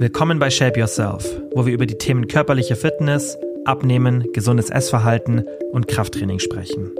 Willkommen 0.00 0.38
bei 0.38 0.48
Shape 0.48 0.78
Yourself, 0.78 1.26
wo 1.56 1.66
wir 1.66 1.74
über 1.74 1.84
die 1.84 1.98
Themen 1.98 2.28
körperliche 2.28 2.76
Fitness, 2.76 3.36
Abnehmen, 3.64 4.32
gesundes 4.32 4.70
Essverhalten 4.70 5.44
und 5.72 5.88
Krafttraining 5.88 6.38
sprechen. 6.38 6.92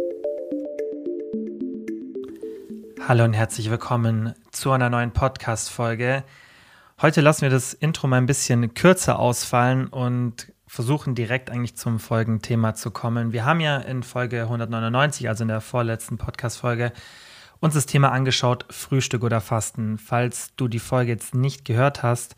Hallo 3.07 3.23
und 3.23 3.35
herzlich 3.35 3.71
willkommen 3.71 4.35
zu 4.51 4.73
einer 4.73 4.91
neuen 4.91 5.13
Podcast-Folge. 5.13 6.25
Heute 7.01 7.21
lassen 7.21 7.43
wir 7.43 7.51
das 7.51 7.73
Intro 7.73 8.09
mal 8.09 8.17
ein 8.17 8.27
bisschen 8.27 8.75
kürzer 8.75 9.21
ausfallen 9.21 9.87
und 9.87 10.53
versuchen 10.67 11.15
direkt 11.15 11.51
eigentlich 11.51 11.77
zum 11.77 12.01
Folgenthema 12.01 12.75
zu 12.75 12.91
kommen. 12.91 13.33
Wir 13.33 13.45
haben 13.45 13.61
ja 13.61 13.77
in 13.77 14.03
Folge 14.03 14.43
199, 14.43 15.29
also 15.29 15.45
in 15.45 15.49
der 15.49 15.61
vorletzten 15.61 16.19
Podcast-Folge, 16.19 16.93
uns 17.61 17.75
das 17.75 17.87
Thema 17.87 18.11
angeschaut, 18.11 18.67
Frühstück 18.71 19.23
oder 19.23 19.41
Fasten. 19.41 19.99
Falls 19.99 20.51
du 20.57 20.67
die 20.67 20.81
Folge 20.81 21.13
jetzt 21.13 21.37
nicht 21.37 21.65
gehört 21.65 22.03
hast, 22.03 22.35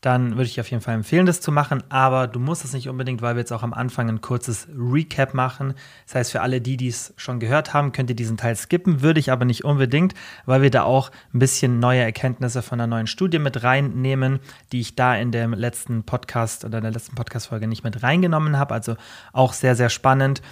dann 0.00 0.32
würde 0.32 0.44
ich 0.44 0.60
auf 0.60 0.70
jeden 0.70 0.82
Fall 0.82 0.94
empfehlen, 0.94 1.26
das 1.26 1.40
zu 1.40 1.50
machen. 1.50 1.82
Aber 1.88 2.26
du 2.26 2.38
musst 2.38 2.64
es 2.64 2.72
nicht 2.72 2.88
unbedingt, 2.88 3.22
weil 3.22 3.34
wir 3.34 3.40
jetzt 3.40 3.52
auch 3.52 3.62
am 3.62 3.72
Anfang 3.72 4.08
ein 4.08 4.20
kurzes 4.20 4.68
Recap 4.76 5.34
machen. 5.34 5.74
Das 6.06 6.14
heißt, 6.14 6.32
für 6.32 6.42
alle, 6.42 6.60
die 6.60 6.76
dies 6.76 7.14
schon 7.16 7.40
gehört 7.40 7.74
haben, 7.74 7.92
könnt 7.92 8.10
ihr 8.10 8.16
diesen 8.16 8.36
Teil 8.36 8.56
skippen. 8.56 9.02
Würde 9.02 9.20
ich 9.20 9.32
aber 9.32 9.44
nicht 9.44 9.64
unbedingt, 9.64 10.14
weil 10.44 10.62
wir 10.62 10.70
da 10.70 10.82
auch 10.82 11.10
ein 11.32 11.38
bisschen 11.38 11.78
neue 11.78 12.00
Erkenntnisse 12.00 12.62
von 12.62 12.80
einer 12.80 12.86
neuen 12.86 13.06
Studie 13.06 13.38
mit 13.38 13.62
reinnehmen, 13.62 14.40
die 14.72 14.80
ich 14.80 14.94
da 14.94 15.16
in 15.16 15.32
dem 15.32 15.52
letzten 15.52 16.04
Podcast 16.04 16.64
oder 16.64 16.78
in 16.78 16.84
der 16.84 16.92
letzten 16.92 17.14
Podcast-Folge 17.14 17.66
nicht 17.66 17.84
mit 17.84 18.02
reingenommen 18.02 18.58
habe. 18.58 18.74
Also 18.74 18.96
auch 19.32 19.52
sehr, 19.52 19.76
sehr 19.76 19.90
spannend. 19.90 20.42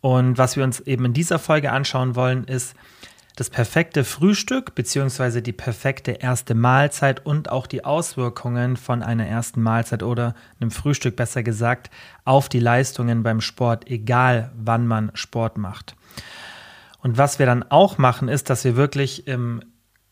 Und 0.00 0.36
was 0.36 0.56
wir 0.56 0.64
uns 0.64 0.80
eben 0.80 1.04
in 1.04 1.12
dieser 1.12 1.38
Folge 1.38 1.70
anschauen 1.70 2.16
wollen, 2.16 2.44
ist, 2.44 2.74
das 3.36 3.50
perfekte 3.50 4.04
Frühstück 4.04 4.74
bzw. 4.74 5.40
die 5.40 5.52
perfekte 5.52 6.12
erste 6.12 6.54
Mahlzeit 6.54 7.24
und 7.24 7.50
auch 7.50 7.66
die 7.66 7.84
Auswirkungen 7.84 8.76
von 8.76 9.02
einer 9.02 9.26
ersten 9.26 9.62
Mahlzeit 9.62 10.02
oder 10.02 10.34
einem 10.60 10.70
Frühstück 10.70 11.16
besser 11.16 11.42
gesagt 11.42 11.90
auf 12.24 12.48
die 12.48 12.60
Leistungen 12.60 13.22
beim 13.22 13.40
Sport, 13.40 13.88
egal 13.90 14.52
wann 14.56 14.86
man 14.86 15.10
Sport 15.14 15.56
macht. 15.56 15.96
Und 16.98 17.18
was 17.18 17.38
wir 17.38 17.46
dann 17.46 17.64
auch 17.64 17.98
machen, 17.98 18.28
ist, 18.28 18.48
dass 18.50 18.64
wir 18.64 18.76
wirklich 18.76 19.26
im 19.26 19.62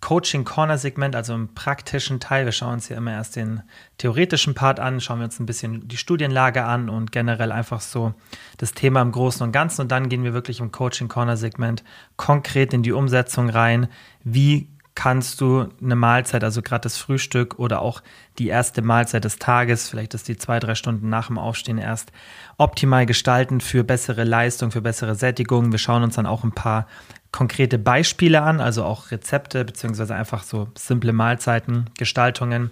Coaching 0.00 0.44
Corner 0.44 0.78
Segment, 0.78 1.14
also 1.14 1.34
im 1.34 1.54
praktischen 1.54 2.20
Teil. 2.20 2.44
Wir 2.46 2.52
schauen 2.52 2.74
uns 2.74 2.88
hier 2.88 2.96
immer 2.96 3.12
erst 3.12 3.36
den 3.36 3.62
theoretischen 3.98 4.54
Part 4.54 4.80
an, 4.80 5.00
schauen 5.00 5.18
wir 5.18 5.24
uns 5.24 5.38
ein 5.38 5.46
bisschen 5.46 5.86
die 5.88 5.98
Studienlage 5.98 6.64
an 6.64 6.88
und 6.88 7.12
generell 7.12 7.52
einfach 7.52 7.80
so 7.80 8.14
das 8.56 8.72
Thema 8.72 9.02
im 9.02 9.12
Großen 9.12 9.42
und 9.42 9.52
Ganzen. 9.52 9.82
Und 9.82 9.92
dann 9.92 10.08
gehen 10.08 10.24
wir 10.24 10.32
wirklich 10.32 10.60
im 10.60 10.72
Coaching 10.72 11.08
Corner 11.08 11.36
Segment 11.36 11.84
konkret 12.16 12.72
in 12.72 12.82
die 12.82 12.92
Umsetzung 12.92 13.50
rein. 13.50 13.88
Wie 14.24 14.68
kannst 14.94 15.40
du 15.40 15.68
eine 15.82 15.96
Mahlzeit, 15.96 16.44
also 16.44 16.62
gerade 16.62 16.82
das 16.82 16.98
Frühstück 16.98 17.58
oder 17.58 17.80
auch 17.80 18.02
die 18.38 18.48
erste 18.48 18.82
Mahlzeit 18.82 19.24
des 19.24 19.38
Tages, 19.38 19.88
vielleicht 19.88 20.14
ist 20.14 20.28
die 20.28 20.36
zwei, 20.36 20.60
drei 20.60 20.74
Stunden 20.74 21.08
nach 21.08 21.28
dem 21.28 21.38
Aufstehen 21.38 21.78
erst, 21.78 22.12
optimal 22.58 23.06
gestalten 23.06 23.60
für 23.60 23.84
bessere 23.84 24.24
Leistung, 24.24 24.70
für 24.70 24.82
bessere 24.82 25.14
Sättigung. 25.14 25.72
Wir 25.72 25.78
schauen 25.78 26.02
uns 26.02 26.16
dann 26.16 26.26
auch 26.26 26.44
ein 26.44 26.52
paar 26.52 26.86
konkrete 27.32 27.78
Beispiele 27.78 28.42
an, 28.42 28.60
also 28.60 28.84
auch 28.84 29.10
Rezepte 29.10 29.64
beziehungsweise 29.64 30.14
einfach 30.14 30.42
so 30.42 30.68
simple 30.76 31.12
Mahlzeiten, 31.12 31.88
Gestaltungen. 31.96 32.70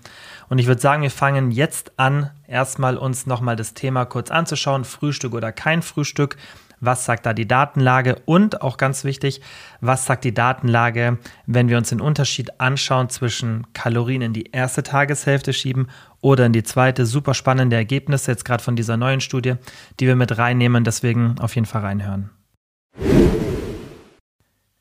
Und 0.48 0.58
ich 0.58 0.66
würde 0.66 0.80
sagen, 0.80 1.02
wir 1.02 1.10
fangen 1.10 1.50
jetzt 1.50 1.92
an, 1.96 2.30
erstmal 2.46 2.96
uns 2.96 3.26
nochmal 3.26 3.56
das 3.56 3.74
Thema 3.74 4.04
kurz 4.04 4.30
anzuschauen, 4.30 4.84
Frühstück 4.84 5.34
oder 5.34 5.52
kein 5.52 5.82
Frühstück. 5.82 6.36
Was 6.80 7.04
sagt 7.04 7.26
da 7.26 7.32
die 7.32 7.48
Datenlage? 7.48 8.16
Und 8.24 8.62
auch 8.62 8.76
ganz 8.76 9.02
wichtig, 9.02 9.40
was 9.80 10.06
sagt 10.06 10.24
die 10.24 10.34
Datenlage, 10.34 11.18
wenn 11.46 11.68
wir 11.68 11.76
uns 11.76 11.88
den 11.88 12.00
Unterschied 12.00 12.60
anschauen 12.60 13.08
zwischen 13.08 13.66
Kalorien 13.72 14.22
in 14.22 14.32
die 14.32 14.50
erste 14.52 14.84
Tageshälfte 14.84 15.52
schieben 15.52 15.88
oder 16.20 16.46
in 16.46 16.52
die 16.52 16.62
zweite? 16.62 17.04
Super 17.04 17.34
spannende 17.34 17.74
Ergebnisse 17.76 18.30
jetzt 18.30 18.44
gerade 18.44 18.62
von 18.62 18.76
dieser 18.76 18.96
neuen 18.96 19.20
Studie, 19.20 19.54
die 19.98 20.06
wir 20.06 20.16
mit 20.16 20.38
reinnehmen. 20.38 20.84
Deswegen 20.84 21.36
auf 21.40 21.56
jeden 21.56 21.66
Fall 21.66 21.82
reinhören. 21.82 22.30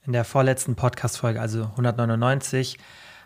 In 0.08 0.14
der 0.14 0.24
vorletzten 0.24 0.76
Podcast-Folge, 0.76 1.42
also 1.42 1.64
199, 1.64 2.78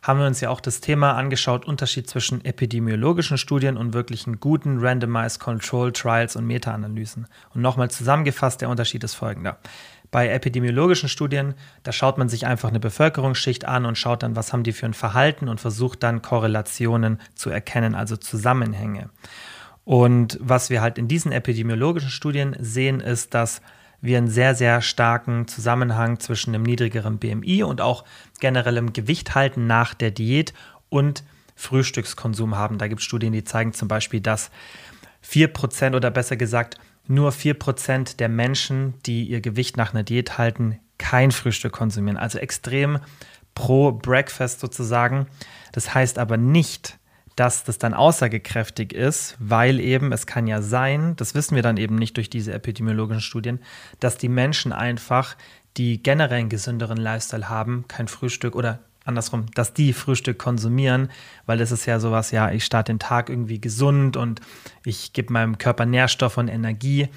haben 0.02 0.20
wir 0.20 0.26
uns 0.26 0.42
ja 0.42 0.50
auch 0.50 0.60
das 0.60 0.82
Thema 0.82 1.14
angeschaut, 1.14 1.64
Unterschied 1.64 2.10
zwischen 2.10 2.44
epidemiologischen 2.44 3.38
Studien 3.38 3.78
und 3.78 3.94
wirklichen 3.94 4.40
guten 4.40 4.80
Randomized 4.80 5.40
Control 5.40 5.92
Trials 5.92 6.36
und 6.36 6.48
Meta-Analysen. 6.48 7.28
Und 7.54 7.62
nochmal 7.62 7.92
zusammengefasst, 7.92 8.62
der 8.62 8.70
Unterschied 8.70 9.04
ist 9.04 9.14
folgender. 9.14 9.60
Bei 10.10 10.30
epidemiologischen 10.30 11.08
Studien, 11.08 11.54
da 11.84 11.92
schaut 11.92 12.18
man 12.18 12.30
sich 12.30 12.48
einfach 12.48 12.70
eine 12.70 12.80
Bevölkerungsschicht 12.80 13.66
an 13.66 13.86
und 13.86 14.00
schaut 14.00 14.24
dann, 14.24 14.36
was 14.36 14.52
haben 14.52 14.64
die 14.64 14.74
für 14.74 14.88
ein 14.88 14.96
Verhalten 14.96 15.50
und 15.50 15.62
versucht 15.62 16.02
dann 16.02 16.24
Korrelationen 16.24 17.22
zu 17.36 17.52
erkennen, 17.52 17.94
also 17.94 18.18
Zusammenhänge. 18.18 19.12
Und 19.86 20.40
was 20.42 20.72
wir 20.72 20.82
halt 20.82 20.98
in 20.98 21.08
diesen 21.08 21.32
epidemiologischen 21.32 22.10
Studien 22.10 22.56
sehen, 22.60 23.02
ist, 23.02 23.36
dass 23.36 23.62
wir 24.02 24.18
einen 24.18 24.28
sehr, 24.28 24.56
sehr 24.56 24.82
starken 24.82 25.48
Zusammenhang 25.48 26.20
zwischen 26.20 26.54
einem 26.54 26.64
niedrigeren 26.64 27.20
BMI 27.20 27.64
und 27.64 27.82
auch 27.82 28.04
generellem 28.40 28.94
Gewicht 28.94 29.36
halten 29.36 29.68
nach 29.68 29.94
der 29.94 30.12
Diät 30.12 30.54
und 30.90 31.24
Frühstückskonsum 31.56 32.56
haben. 32.56 32.80
Da 32.80 32.88
gibt 32.88 33.02
es 33.02 33.06
Studien, 33.06 33.34
die 33.34 33.44
zeigen 33.44 33.74
zum 33.74 33.88
Beispiel, 33.88 34.20
dass 34.20 34.50
4% 35.24 35.96
oder 35.96 36.10
besser 36.10 36.36
gesagt 36.36 36.78
nur 37.08 37.32
4% 37.32 38.18
der 38.18 38.30
Menschen, 38.30 38.96
die 39.06 39.26
ihr 39.26 39.42
Gewicht 39.42 39.78
nach 39.78 39.94
einer 39.94 40.04
Diät 40.04 40.38
halten, 40.38 40.80
kein 40.98 41.32
Frühstück 41.32 41.74
konsumieren. 41.74 42.18
Also 42.18 42.40
extrem 42.40 43.00
pro 43.54 43.92
Breakfast 43.92 44.60
sozusagen. 44.60 45.28
Das 45.72 45.94
heißt 45.94 46.18
aber 46.18 46.38
nicht, 46.38 46.98
dass 47.42 47.64
das 47.64 47.80
dann 47.80 47.96
aussagekräftig 47.96 48.94
ist, 48.94 49.36
weil 49.40 49.80
eben 49.80 50.12
es 50.12 50.28
kann 50.28 50.46
ja 50.46 50.62
sein, 50.62 51.16
das 51.16 51.34
wissen 51.34 51.56
wir 51.56 51.64
dann 51.64 51.78
eben 51.78 51.96
nicht 51.96 52.16
durch 52.18 52.30
diese 52.30 52.54
epidemiologischen 52.54 53.20
Studien, 53.22 53.58
dass 54.00 54.20
die 54.20 54.30
Menschen 54.30 54.72
einfach, 54.72 55.36
die 55.76 56.04
generell 56.04 56.42
einen 56.42 56.50
gesünderen 56.50 56.98
Lifestyle 56.98 57.50
haben, 57.50 57.86
kein 57.88 58.08
Frühstück 58.08 58.56
oder 58.56 58.78
andersrum, 59.06 59.48
dass 59.56 59.74
die 59.74 59.92
Frühstück 59.92 60.38
konsumieren, 60.38 61.10
weil 61.48 61.58
das 61.58 61.72
ist 61.72 61.88
ja 61.88 62.00
sowas, 62.00 62.30
ja, 62.30 62.52
ich 62.52 62.64
starte 62.64 62.94
den 62.94 63.00
Tag 63.00 63.32
irgendwie 63.32 63.60
gesund 63.60 64.18
und 64.18 64.40
ich 64.86 65.12
gebe 65.12 65.34
meinem 65.34 65.58
Körper 65.58 65.88
Nährstoff 65.88 66.38
und 66.38 66.48
Energie. 66.48 67.10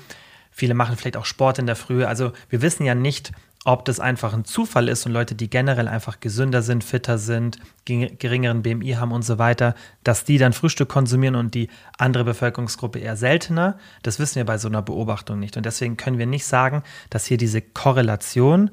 Viele 0.51 0.73
machen 0.73 0.97
vielleicht 0.97 1.19
auch 1.19 1.27
Sport 1.27 1.59
in 1.59 1.67
der 1.67 1.77
Früh. 1.77 2.03
Also 2.03 2.33
wir 2.49 2.63
wissen 2.63 2.87
ja 2.87 2.95
nicht, 2.95 3.33
ob 3.65 3.87
das 3.87 3.99
einfach 3.99 4.35
ein 4.35 4.45
Zufall 4.45 4.89
ist 4.89 5.07
und 5.07 5.13
Leute, 5.13 5.35
die 5.35 5.49
generell 5.49 5.89
einfach 5.89 6.21
gesünder 6.21 6.61
sind, 6.61 6.85
fitter 6.85 7.17
sind, 7.17 7.59
geringeren 7.87 8.63
BMI 8.63 8.93
haben 8.93 9.13
und 9.13 9.23
so 9.23 9.39
weiter, 9.39 9.75
dass 10.05 10.25
die 10.25 10.37
dann 10.37 10.53
Frühstück 10.53 10.91
konsumieren 10.91 11.35
und 11.35 11.55
die 11.55 11.71
andere 11.97 12.25
Bevölkerungsgruppe 12.25 12.99
eher 12.99 13.17
seltener, 13.17 13.79
das 14.03 14.19
wissen 14.19 14.37
wir 14.37 14.45
bei 14.45 14.59
so 14.59 14.69
einer 14.69 14.83
Beobachtung 14.83 15.41
nicht. 15.41 15.57
Und 15.57 15.65
deswegen 15.65 15.97
können 15.97 16.19
wir 16.19 16.27
nicht 16.27 16.45
sagen, 16.45 16.83
dass 17.09 17.25
hier 17.25 17.39
diese 17.39 17.63
Korrelation 17.63 18.71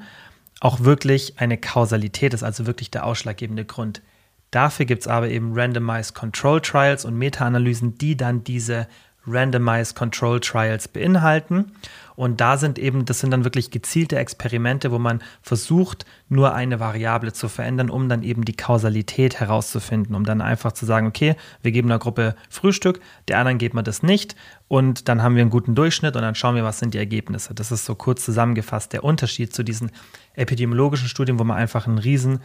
auch 0.59 0.81
wirklich 0.81 1.40
eine 1.40 1.58
Kausalität 1.58 2.34
ist, 2.34 2.44
also 2.44 2.68
wirklich 2.68 2.91
der 2.91 3.06
ausschlaggebende 3.06 3.63
Grund. 3.63 4.02
Dafür 4.52 4.85
gibt 4.85 5.03
es 5.03 5.08
aber 5.08 5.29
eben 5.29 5.58
Randomized 5.58 6.13
Control 6.13 6.59
Trials 6.59 7.06
und 7.06 7.18
Meta-Analysen, 7.18 7.97
die 7.97 8.18
dann 8.18 8.44
diese 8.44 8.88
Randomized 9.25 9.96
Control 9.96 10.41
Trials 10.41 10.90
beinhalten. 10.90 11.72
Und 12.16 12.41
da 12.41 12.57
sind 12.57 12.77
eben, 12.79 13.05
das 13.05 13.19
sind 13.19 13.31
dann 13.31 13.44
wirklich 13.44 13.72
gezielte 13.72 14.17
Experimente, 14.17 14.91
wo 14.91 14.99
man 14.99 15.22
versucht, 15.41 16.05
nur 16.29 16.53
eine 16.53 16.79
Variable 16.79 17.33
zu 17.33 17.49
verändern, 17.49 17.89
um 17.89 18.09
dann 18.09 18.23
eben 18.23 18.45
die 18.45 18.55
Kausalität 18.55 19.39
herauszufinden, 19.39 20.16
um 20.16 20.23
dann 20.23 20.41
einfach 20.41 20.72
zu 20.72 20.85
sagen, 20.85 21.07
okay, 21.07 21.35
wir 21.61 21.72
geben 21.72 21.89
einer 21.89 21.99
Gruppe 21.99 22.35
Frühstück, 22.49 22.99
der 23.27 23.39
anderen 23.39 23.57
geben 23.57 23.77
wir 23.77 23.83
das 23.83 24.03
nicht 24.03 24.35
und 24.67 25.09
dann 25.09 25.22
haben 25.22 25.35
wir 25.35 25.41
einen 25.41 25.49
guten 25.49 25.75
Durchschnitt 25.75 26.16
und 26.16 26.22
dann 26.22 26.35
schauen 26.35 26.55
wir, 26.55 26.63
was 26.63 26.79
sind 26.79 26.94
die 26.94 26.99
Ergebnisse. 26.99 27.53
Das 27.53 27.72
ist 27.72 27.85
so 27.85 27.95
kurz 27.95 28.23
zusammengefasst 28.23 28.93
der 28.93 29.03
Unterschied 29.03 29.53
zu 29.53 29.63
diesen 29.63 29.91
epidemiologischen 30.33 31.09
Studien, 31.09 31.39
wo 31.39 31.43
man 31.43 31.57
einfach 31.57 31.88
einen 31.88 31.97
riesen 31.97 32.39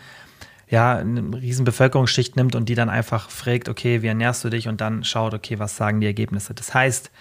ja, 0.69 0.97
eine 0.97 1.41
riesen 1.41 1.65
Bevölkerungsschicht 1.65 2.37
nimmt 2.37 2.57
und 2.57 2.69
die 2.69 2.75
dann 2.75 2.91
einfach 2.91 3.31
fragt, 3.31 3.69
okay, 3.69 4.03
wie 4.03 4.09
ernährst 4.09 4.45
du 4.45 4.51
dich 4.51 4.67
und 4.67 4.81
dann 4.81 5.05
schaut, 5.05 5.33
okay, 5.33 5.59
was 5.59 5.77
sagen 5.77 6.01
die 6.01 6.07
Ergebnisse. 6.07 6.55
Das 6.55 6.75
heißt, 6.75 7.13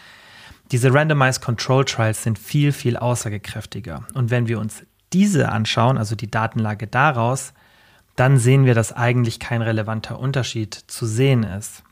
diese 0.71 0.93
Randomized 0.93 1.41
Control 1.41 1.85
Trials 1.85 2.23
sind 2.23 2.39
viel, 2.39 2.71
viel 2.71 2.97
aussagekräftiger. 2.97 4.05
Und 4.13 4.31
wenn 4.31 4.47
wir 4.47 4.59
uns 4.59 4.83
diese 5.13 5.49
anschauen, 5.49 5.97
also 5.97 6.15
die 6.15 6.29
Datenlage 6.29 6.87
daraus, 6.87 7.53
dann 8.15 8.37
sehen 8.37 8.65
wir, 8.65 8.73
dass 8.73 8.93
eigentlich 8.93 9.39
kein 9.39 9.61
relevanter 9.61 10.19
Unterschied 10.19 10.73
zu 10.73 11.05
sehen 11.05 11.43
ist. 11.43 11.83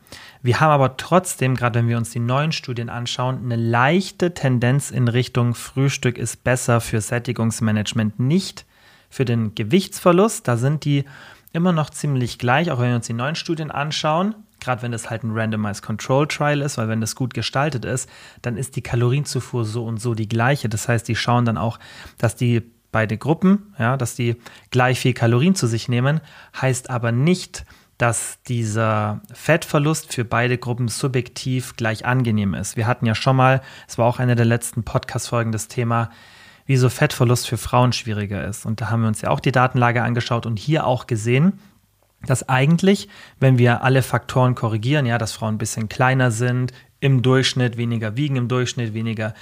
Wir 0.41 0.59
haben 0.59 0.71
aber 0.71 0.97
trotzdem, 0.97 1.55
gerade 1.55 1.79
wenn 1.79 1.87
wir 1.87 1.97
uns 1.97 2.11
die 2.11 2.19
neuen 2.19 2.51
Studien 2.51 2.89
anschauen, 2.89 3.39
eine 3.43 3.55
leichte 3.55 4.33
Tendenz 4.33 4.91
in 4.91 5.07
Richtung 5.07 5.55
Frühstück 5.55 6.17
ist 6.17 6.43
besser 6.43 6.81
für 6.81 7.01
Sättigungsmanagement, 7.01 8.19
nicht 8.19 8.65
für 9.09 9.25
den 9.25 9.55
Gewichtsverlust. 9.55 10.47
Da 10.47 10.57
sind 10.57 10.85
die 10.85 11.05
immer 11.53 11.71
noch 11.71 11.89
ziemlich 11.89 12.39
gleich, 12.39 12.71
auch 12.71 12.79
wenn 12.79 12.89
wir 12.89 12.95
uns 12.95 13.07
die 13.07 13.13
neuen 13.13 13.35
Studien 13.35 13.71
anschauen. 13.71 14.35
Gerade 14.63 14.81
wenn 14.81 14.93
das 14.93 15.09
halt 15.09 15.23
ein 15.23 15.31
Randomized 15.31 15.83
Control 15.83 16.27
Trial 16.27 16.61
ist, 16.61 16.77
weil 16.77 16.87
wenn 16.87 17.01
das 17.01 17.15
gut 17.15 17.33
gestaltet 17.33 17.83
ist, 17.83 18.09
dann 18.41 18.55
ist 18.55 18.75
die 18.75 18.81
Kalorienzufuhr 18.81 19.65
so 19.65 19.85
und 19.85 20.01
so 20.01 20.13
die 20.13 20.29
gleiche. 20.29 20.69
Das 20.69 20.87
heißt, 20.87 21.07
die 21.07 21.15
schauen 21.15 21.43
dann 21.43 21.57
auch, 21.57 21.79
dass 22.17 22.35
die 22.35 22.63
beide 22.91 23.17
Gruppen, 23.17 23.73
ja, 23.77 23.97
dass 23.97 24.15
die 24.15 24.37
gleich 24.71 24.99
viel 24.99 25.13
Kalorien 25.13 25.55
zu 25.55 25.67
sich 25.67 25.89
nehmen, 25.89 26.21
heißt 26.61 26.89
aber 26.89 27.11
nicht, 27.11 27.65
dass 27.97 28.41
dieser 28.47 29.21
Fettverlust 29.33 30.13
für 30.13 30.25
beide 30.25 30.57
Gruppen 30.57 30.87
subjektiv 30.87 31.75
gleich 31.75 32.05
angenehm 32.05 32.53
ist. 32.53 32.77
Wir 32.77 32.87
hatten 32.87 33.05
ja 33.05 33.15
schon 33.15 33.35
mal, 33.35 33.61
es 33.87 33.97
war 33.97 34.05
auch 34.05 34.19
eine 34.19 34.35
der 34.35 34.45
letzten 34.45 34.83
Podcast-Folgen, 34.83 35.51
das 35.51 35.67
Thema, 35.67 36.09
wieso 36.65 36.89
Fettverlust 36.89 37.47
für 37.47 37.57
Frauen 37.57 37.93
schwieriger 37.93 38.45
ist. 38.47 38.65
Und 38.65 38.81
da 38.81 38.89
haben 38.89 39.01
wir 39.01 39.07
uns 39.07 39.21
ja 39.21 39.29
auch 39.29 39.39
die 39.39 39.51
Datenlage 39.51 40.03
angeschaut 40.03 40.45
und 40.45 40.57
hier 40.57 40.87
auch 40.87 41.07
gesehen, 41.07 41.59
dass 42.25 42.47
eigentlich, 42.49 43.09
wenn 43.39 43.57
wir 43.57 43.83
alle 43.83 44.01
Faktoren 44.01 44.55
korrigieren, 44.55 45.05
ja, 45.05 45.17
dass 45.17 45.33
Frauen 45.33 45.55
ein 45.55 45.59
bisschen 45.59 45.89
kleiner 45.89 46.31
sind, 46.31 46.73
im 46.99 47.21
Durchschnitt 47.21 47.77
weniger 47.77 48.15
wiegen, 48.15 48.37
im 48.37 48.47
Durchschnitt 48.47 48.93
weniger 48.93 49.33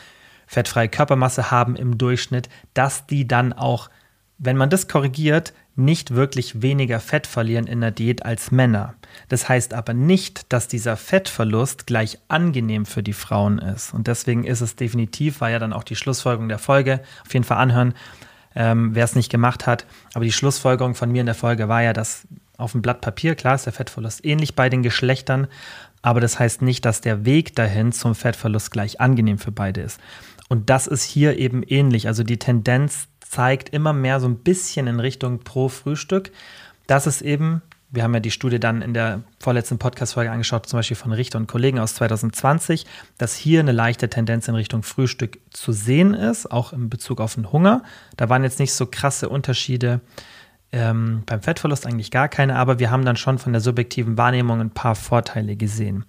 fettfreie 0.48 0.90
Körpermasse 0.90 1.52
haben 1.52 1.76
im 1.76 1.98
Durchschnitt, 1.98 2.50
dass 2.74 3.08
die 3.08 3.28
dann 3.28 3.54
auch, 3.54 3.90
wenn 4.38 4.58
man 4.58 4.70
das 4.70 4.88
korrigiert, 4.88 5.54
nicht 5.76 6.14
wirklich 6.14 6.62
weniger 6.62 7.00
Fett 7.00 7.28
verlieren 7.28 7.68
in 7.68 7.82
der 7.82 7.92
Diät 7.92 8.26
als 8.26 8.52
Männer. 8.52 8.96
Das 9.30 9.48
heißt 9.48 9.74
aber 9.74 9.94
nicht, 9.94 10.52
dass 10.52 10.68
dieser 10.68 10.98
Fettverlust 10.98 11.88
gleich 11.88 12.20
angenehm 12.28 12.86
für 12.86 13.04
die 13.04 13.14
Frauen 13.14 13.60
ist. 13.60 13.94
Und 13.94 14.08
deswegen 14.08 14.44
ist 14.44 14.62
es 14.62 14.76
definitiv, 14.76 15.40
war 15.40 15.50
ja 15.50 15.60
dann 15.60 15.72
auch 15.72 15.84
die 15.84 15.96
Schlussfolgerung 15.96 16.50
der 16.50 16.60
Folge, 16.60 17.02
auf 17.26 17.34
jeden 17.34 17.46
Fall 17.46 17.58
anhören, 17.58 17.94
ähm, 18.54 18.94
wer 18.94 19.06
es 19.06 19.16
nicht 19.16 19.32
gemacht 19.32 19.66
hat. 19.68 19.86
Aber 20.14 20.26
die 20.26 20.34
Schlussfolgerung 20.34 20.96
von 20.96 21.12
mir 21.12 21.22
in 21.22 21.28
der 21.28 21.36
Folge 21.36 21.70
war 21.70 21.82
ja, 21.82 21.94
dass 21.94 22.28
auf 22.62 22.72
dem 22.74 22.82
Blatt 22.82 23.02
Papier, 23.02 23.36
klar 23.36 23.56
ist 23.56 23.66
der 23.66 23.74
Fettverlust 23.74 24.24
ähnlich 24.26 24.56
bei 24.56 24.70
den 24.70 24.84
Geschlechtern, 24.84 25.48
aber 26.02 26.20
das 26.20 26.40
heißt 26.40 26.62
nicht, 26.62 26.86
dass 26.86 27.02
der 27.02 27.26
Weg 27.26 27.56
dahin 27.56 27.92
zum 27.92 28.16
Fettverlust 28.16 28.72
gleich 28.72 29.00
angenehm 29.00 29.38
für 29.38 29.52
beide 29.52 29.82
ist. 29.82 30.00
Und 30.50 30.70
das 30.70 30.88
ist 30.88 31.04
hier 31.04 31.38
eben 31.38 31.64
ähnlich. 31.64 32.08
Also 32.08 32.24
die 32.24 32.40
Tendenz 32.40 33.08
zeigt 33.22 33.70
immer 33.70 33.94
mehr 33.94 34.20
so 34.20 34.28
ein 34.28 34.40
bisschen 34.40 34.88
in 34.88 35.00
Richtung 35.00 35.40
pro 35.40 35.70
Frühstück. 35.70 36.32
Das 36.88 37.08
ist 37.08 37.22
eben, 37.22 37.62
wir 37.90 38.04
haben 38.04 38.14
ja 38.14 38.20
die 38.20 38.32
Studie 38.32 38.60
dann 38.60 38.82
in 38.82 38.94
der 38.94 39.22
vorletzten 39.40 39.78
Podcast-Folge 39.78 40.30
angeschaut, 40.32 40.66
zum 40.66 40.80
Beispiel 40.80 40.98
von 40.98 41.14
Richter 41.14 41.38
und 41.38 41.48
Kollegen 41.48 41.80
aus 41.80 41.96
2020, 41.96 42.86
dass 43.18 43.36
hier 43.36 43.62
eine 43.62 43.72
leichte 43.72 44.10
Tendenz 44.10 44.50
in 44.50 44.56
Richtung 44.56 44.84
Frühstück 44.84 45.40
zu 45.52 45.72
sehen 45.72 46.14
ist, 46.14 46.52
auch 46.52 46.74
in 46.74 46.90
Bezug 46.90 47.22
auf 47.22 47.36
den 47.36 47.52
Hunger. 47.54 47.84
Da 48.18 48.28
waren 48.28 48.44
jetzt 48.44 48.60
nicht 48.60 48.74
so 48.74 48.86
krasse 48.88 49.30
Unterschiede. 49.30 50.02
Ähm, 50.74 51.24
beim 51.26 51.42
Fettverlust 51.42 51.86
eigentlich 51.86 52.12
gar 52.12 52.30
keine, 52.30 52.56
aber 52.56 52.80
wir 52.80 52.92
haben 52.92 53.04
dann 53.04 53.18
schon 53.18 53.40
von 53.40 53.52
der 53.52 53.62
subjektiven 53.62 54.18
Wahrnehmung 54.18 54.62
ein 54.62 54.72
paar 54.72 54.96
Vorteile 54.96 55.56
gesehen. 55.58 56.06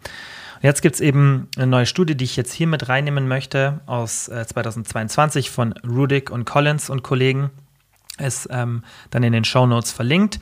Jetzt 0.63 0.83
gibt 0.83 0.95
es 0.95 1.01
eben 1.01 1.49
eine 1.57 1.67
neue 1.67 1.87
Studie, 1.87 2.17
die 2.17 2.25
ich 2.25 2.37
jetzt 2.37 2.53
hier 2.53 2.69
mit 2.69 2.89
reinnehmen 2.89 3.27
möchte, 3.27 3.81
aus 3.87 4.29
äh, 4.29 4.47
2022 4.47 5.51
von 5.51 5.73
Rudick 5.85 6.31
und 6.31 6.45
Collins 6.45 6.89
und 6.89 7.03
Kollegen. 7.03 7.51
Ist 8.19 8.49
ähm, 8.53 8.85
dann 9.11 9.25
in 9.25 9.33
den 9.33 9.45
Show 9.45 9.67
Notes 9.67 9.91
verlinkt. 9.91 10.39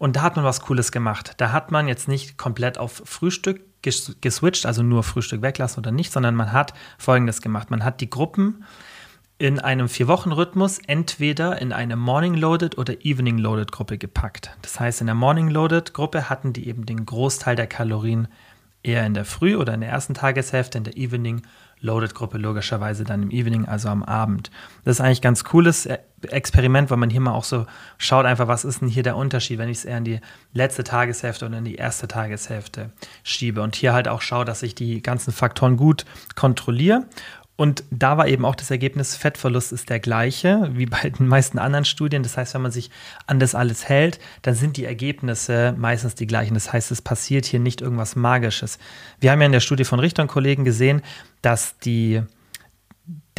Und 0.00 0.16
da 0.16 0.22
hat 0.22 0.34
man 0.34 0.44
was 0.44 0.62
Cooles 0.62 0.90
gemacht. 0.90 1.34
Da 1.36 1.52
hat 1.52 1.70
man 1.70 1.86
jetzt 1.86 2.08
nicht 2.08 2.36
komplett 2.36 2.78
auf 2.78 3.02
Frühstück 3.04 3.60
ges 3.82 4.16
geswitcht, 4.20 4.66
also 4.66 4.82
nur 4.82 5.04
Frühstück 5.04 5.42
weglassen 5.42 5.78
oder 5.78 5.92
nicht, 5.92 6.12
sondern 6.12 6.34
man 6.34 6.52
hat 6.52 6.74
Folgendes 6.98 7.40
gemacht. 7.40 7.70
Man 7.70 7.84
hat 7.84 8.00
die 8.00 8.10
Gruppen 8.10 8.64
in 9.40 9.58
einem 9.58 9.88
Vier-Wochen-Rhythmus 9.88 10.80
entweder 10.86 11.62
in 11.62 11.72
eine 11.72 11.96
Morning-Loaded 11.96 12.76
oder 12.76 13.06
Evening-Loaded-Gruppe 13.06 13.96
gepackt. 13.96 14.50
Das 14.60 14.78
heißt, 14.78 15.00
in 15.00 15.06
der 15.06 15.14
Morning-Loaded-Gruppe 15.14 16.28
hatten 16.28 16.52
die 16.52 16.68
eben 16.68 16.84
den 16.84 17.06
Großteil 17.06 17.56
der 17.56 17.66
Kalorien 17.66 18.28
eher 18.82 19.06
in 19.06 19.14
der 19.14 19.24
Früh 19.24 19.56
oder 19.56 19.72
in 19.72 19.80
der 19.80 19.88
ersten 19.88 20.12
Tageshälfte, 20.12 20.76
in 20.76 20.84
der 20.84 20.98
Evening 20.98 21.40
Loaded 21.82 22.14
Gruppe 22.14 22.36
logischerweise 22.36 23.04
dann 23.04 23.22
im 23.22 23.30
Evening, 23.30 23.64
also 23.64 23.88
am 23.88 24.02
Abend. 24.02 24.50
Das 24.84 24.96
ist 24.96 25.00
eigentlich 25.00 25.20
ein 25.20 25.22
ganz 25.22 25.44
cooles 25.44 25.86
e- 25.86 25.98
Experiment, 26.28 26.90
weil 26.90 26.98
man 26.98 27.08
hier 27.08 27.22
mal 27.22 27.32
auch 27.32 27.44
so 27.44 27.64
schaut 27.96 28.26
einfach, 28.26 28.48
was 28.48 28.66
ist 28.66 28.82
denn 28.82 28.88
hier 28.88 29.02
der 29.02 29.16
Unterschied, 29.16 29.58
wenn 29.58 29.70
ich 29.70 29.78
es 29.78 29.84
eher 29.86 29.96
in 29.96 30.04
die 30.04 30.20
letzte 30.52 30.84
Tageshälfte 30.84 31.46
oder 31.46 31.56
in 31.56 31.64
die 31.64 31.76
erste 31.76 32.06
Tageshälfte 32.06 32.90
schiebe 33.22 33.62
und 33.62 33.76
hier 33.76 33.94
halt 33.94 34.08
auch 34.08 34.20
schaue, 34.20 34.44
dass 34.44 34.62
ich 34.62 34.74
die 34.74 35.02
ganzen 35.02 35.32
Faktoren 35.32 35.78
gut 35.78 36.04
kontrolliere 36.36 37.06
und 37.60 37.84
da 37.90 38.16
war 38.16 38.26
eben 38.26 38.46
auch 38.46 38.54
das 38.54 38.70
Ergebnis, 38.70 39.14
Fettverlust 39.16 39.70
ist 39.70 39.90
der 39.90 40.00
gleiche 40.00 40.70
wie 40.72 40.86
bei 40.86 41.10
den 41.10 41.28
meisten 41.28 41.58
anderen 41.58 41.84
Studien. 41.84 42.22
Das 42.22 42.38
heißt, 42.38 42.54
wenn 42.54 42.62
man 42.62 42.72
sich 42.72 42.90
an 43.26 43.38
das 43.38 43.54
alles 43.54 43.86
hält, 43.86 44.18
dann 44.40 44.54
sind 44.54 44.78
die 44.78 44.86
Ergebnisse 44.86 45.74
meistens 45.76 46.14
die 46.14 46.26
gleichen. 46.26 46.54
Das 46.54 46.72
heißt, 46.72 46.90
es 46.90 47.02
passiert 47.02 47.44
hier 47.44 47.60
nicht 47.60 47.82
irgendwas 47.82 48.16
Magisches. 48.16 48.78
Wir 49.20 49.30
haben 49.30 49.40
ja 49.40 49.44
in 49.46 49.52
der 49.52 49.60
Studie 49.60 49.84
von 49.84 50.00
Richter 50.00 50.22
und 50.22 50.28
Kollegen 50.28 50.64
gesehen, 50.64 51.02
dass 51.42 51.76
die 51.80 52.22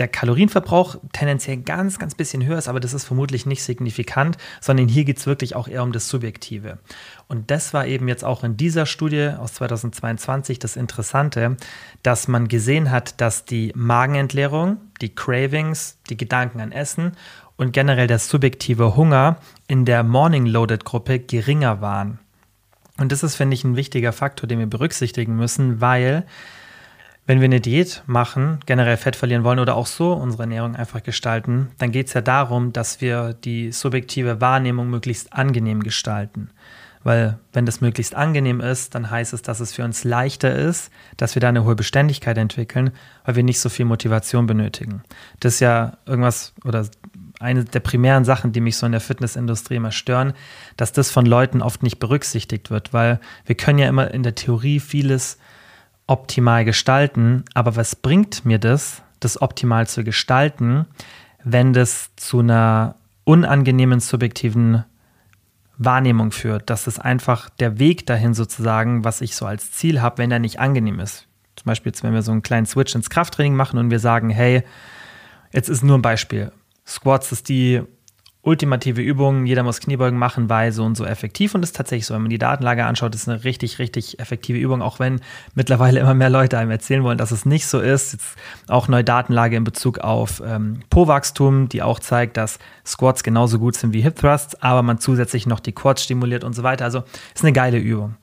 der 0.02 0.08
Kalorienverbrauch 0.08 0.96
tendenziell 1.14 1.58
ganz, 1.58 2.00
ganz 2.00 2.16
bisschen 2.16 2.44
höher 2.44 2.58
ist, 2.58 2.68
aber 2.68 2.80
das 2.80 2.96
ist 2.96 3.06
vermutlich 3.06 3.46
nicht 3.46 3.62
signifikant, 3.62 4.36
sondern 4.60 4.88
hier 4.88 5.06
geht 5.06 5.20
es 5.20 5.28
wirklich 5.28 5.56
auch 5.56 5.68
eher 5.68 5.84
um 5.84 5.92
das 5.92 6.10
Subjektive. 6.10 6.80
Und 7.28 7.52
das 7.52 7.72
war 7.72 7.86
eben 7.86 8.08
jetzt 8.08 8.26
auch 8.26 8.44
in 8.44 8.58
dieser 8.58 8.88
Studie 8.88 9.30
aus 9.38 9.54
2022 9.54 10.58
das 10.58 10.76
Interessante, 10.76 11.56
dass 12.02 12.28
man 12.28 12.48
gesehen 12.48 12.90
hat, 12.90 13.22
dass 13.22 13.46
die 13.46 13.72
Magenentleerung, 13.76 14.78
die 15.02 15.14
Cravings, 15.14 16.00
die 16.10 16.18
Gedanken 16.18 16.62
an 16.62 16.72
Essen 16.72 17.12
und 17.56 17.72
generell 17.72 18.08
der 18.08 18.18
subjektive 18.18 18.96
Hunger 18.96 19.38
in 19.68 19.86
der 19.86 20.02
Morning 20.02 20.48
Loaded 20.48 20.84
Gruppe 20.84 21.20
geringer 21.20 21.80
waren. 21.80 22.18
Und 22.98 23.12
das 23.12 23.22
ist, 23.22 23.36
finde 23.36 23.54
ich, 23.54 23.64
ein 23.64 23.76
wichtiger 23.76 24.14
Faktor, 24.14 24.48
den 24.48 24.58
wir 24.58 24.66
berücksichtigen 24.66 25.36
müssen, 25.36 25.80
weil 25.80 26.26
wenn 27.32 27.40
wir 27.40 27.46
eine 27.46 27.62
Diät 27.62 28.04
machen, 28.08 28.60
generell 28.66 28.98
Fett 28.98 29.16
verlieren 29.16 29.46
wollen 29.46 29.60
oder 29.60 29.78
auch 29.78 29.88
so 29.88 30.12
unsere 30.12 30.44
Ernährung 30.44 30.76
einfach 30.76 31.02
gestalten, 31.02 31.70
dann 31.78 31.94
geht 31.94 32.08
es 32.08 32.14
ja 32.14 32.20
darum, 32.20 32.74
dass 32.74 33.00
wir 33.00 33.32
die 33.32 33.72
subjektive 33.72 34.42
Wahrnehmung 34.42 34.90
möglichst 34.90 35.32
angenehm 35.32 35.82
gestalten. 35.82 36.50
Weil 37.06 37.40
wenn 37.54 37.66
das 37.66 37.80
möglichst 37.80 38.16
angenehm 38.16 38.60
ist, 38.60 38.96
dann 38.96 39.10
heißt 39.10 39.32
es, 39.32 39.44
dass 39.44 39.62
es 39.62 39.72
für 39.72 39.86
uns 39.86 40.04
leichter 40.04 40.54
ist, 40.54 40.92
dass 41.16 41.34
wir 41.34 41.40
da 41.40 41.48
eine 41.48 41.64
hohe 41.64 41.76
Beständigkeit 41.76 42.38
entwickeln, 42.38 42.92
weil 43.24 43.38
wir 43.38 43.44
nicht 43.44 43.62
so 43.62 43.70
viel 43.70 43.86
Motivation 43.86 44.46
benötigen. 44.46 45.02
Das 45.40 45.54
ist 45.54 45.60
ja 45.62 46.00
irgendwas 46.06 46.52
oder 46.66 46.86
eine 47.40 47.64
der 47.64 47.80
primären 47.80 48.26
Sachen, 48.26 48.52
die 48.52 48.60
mich 48.60 48.76
so 48.76 48.86
in 48.86 48.92
der 48.92 49.00
Fitnessindustrie 49.00 49.78
immer 49.78 49.94
stören, 49.94 50.34
dass 50.76 50.92
das 50.92 51.12
von 51.12 51.26
Leuten 51.26 51.62
oft 51.62 51.82
nicht 51.82 52.00
berücksichtigt 52.00 52.72
wird, 52.72 52.92
weil 52.92 53.22
wir 53.46 53.56
können 53.56 53.80
ja 53.80 53.88
immer 53.88 54.12
in 54.14 54.22
der 54.22 54.36
Theorie 54.36 54.82
vieles 54.82 55.38
optimal 56.12 56.66
gestalten. 56.66 57.46
Aber 57.54 57.78
was 57.78 57.96
bringt 57.96 58.46
mir 58.46 58.60
das, 58.60 59.02
das 59.22 59.42
optimal 59.42 59.88
zu 59.88 60.04
gestalten, 60.04 60.86
wenn 61.44 61.72
das 61.72 62.12
zu 62.18 62.40
einer 62.40 62.96
unangenehmen 63.24 64.02
subjektiven 64.02 64.84
Wahrnehmung 65.78 66.32
führt, 66.32 66.70
dass 66.70 66.86
es 66.86 67.00
einfach 67.00 67.50
der 67.50 67.80
Weg 67.80 68.06
dahin 68.06 68.34
sozusagen, 68.34 69.06
was 69.06 69.22
ich 69.22 69.36
so 69.36 69.46
als 69.46 69.72
Ziel 69.72 70.02
habe, 70.02 70.18
wenn 70.18 70.32
er 70.32 70.40
nicht 70.40 70.60
angenehm 70.60 71.00
ist. 71.00 71.28
Zum 71.56 71.66
Beispiel 71.66 71.92
jetzt, 71.92 72.04
wenn 72.04 72.14
wir 72.14 72.22
so 72.24 72.34
einen 72.34 72.44
kleinen 72.44 72.66
Switch 72.66 72.94
ins 72.94 73.10
Krafttraining 73.10 73.56
machen 73.56 73.80
und 73.80 73.90
wir 73.90 74.00
sagen, 74.00 74.30
hey, 74.30 74.64
jetzt 75.54 75.70
ist 75.70 75.82
nur 75.82 75.98
ein 75.98 76.02
Beispiel. 76.02 76.52
Squats 76.86 77.32
ist 77.32 77.48
die 77.48 77.82
ultimative 78.44 79.02
Übung, 79.02 79.46
jeder 79.46 79.62
muss 79.62 79.80
Kniebeugen 79.80 80.18
machen, 80.18 80.50
weil 80.50 80.72
so 80.72 80.84
und 80.84 80.96
so 80.96 81.06
effektiv 81.06 81.54
und 81.54 81.62
ist 81.62 81.76
tatsächlich 81.76 82.08
so. 82.08 82.16
Wenn 82.16 82.24
man 82.24 82.32
die 82.32 82.40
Datenlage 82.40 82.86
anschaut, 82.86 83.14
ist 83.14 83.30
eine 83.30 83.44
richtig, 83.44 83.78
richtig 83.78 84.20
effektive 84.20 84.58
Übung, 84.58 84.82
auch 84.82 85.00
wenn 85.00 85.22
mittlerweile 85.54 86.00
immer 86.00 86.16
mehr 86.16 86.32
Leute 86.32 86.58
einem 86.58 86.72
erzählen 86.72 87.04
wollen, 87.04 87.20
dass 87.20 87.32
es 87.32 87.46
nicht 87.46 87.68
so 87.68 87.80
ist. 87.80 88.14
Jetzt 88.14 88.36
auch 88.68 88.88
neue 88.88 89.04
Datenlage 89.04 89.56
in 89.56 89.64
Bezug 89.64 90.00
auf 90.00 90.42
ähm, 90.44 90.80
Po-Wachstum, 90.90 91.70
die 91.70 91.84
auch 91.84 92.00
zeigt, 92.00 92.38
dass 92.38 92.58
Squats 92.86 93.24
genauso 93.24 93.60
gut 93.60 93.76
sind 93.76 93.94
wie 93.94 94.02
Hip 94.02 94.16
Thrusts, 94.16 94.60
aber 94.62 94.82
man 94.82 95.00
zusätzlich 95.00 95.46
noch 95.46 95.60
die 95.60 95.74
Quads 95.74 96.04
stimuliert 96.04 96.44
und 96.44 96.54
so 96.54 96.64
weiter. 96.64 96.86
Also 96.86 97.04
ist 97.36 97.44
eine 97.44 97.54
geile 97.54 97.78
Übung. 97.78 98.16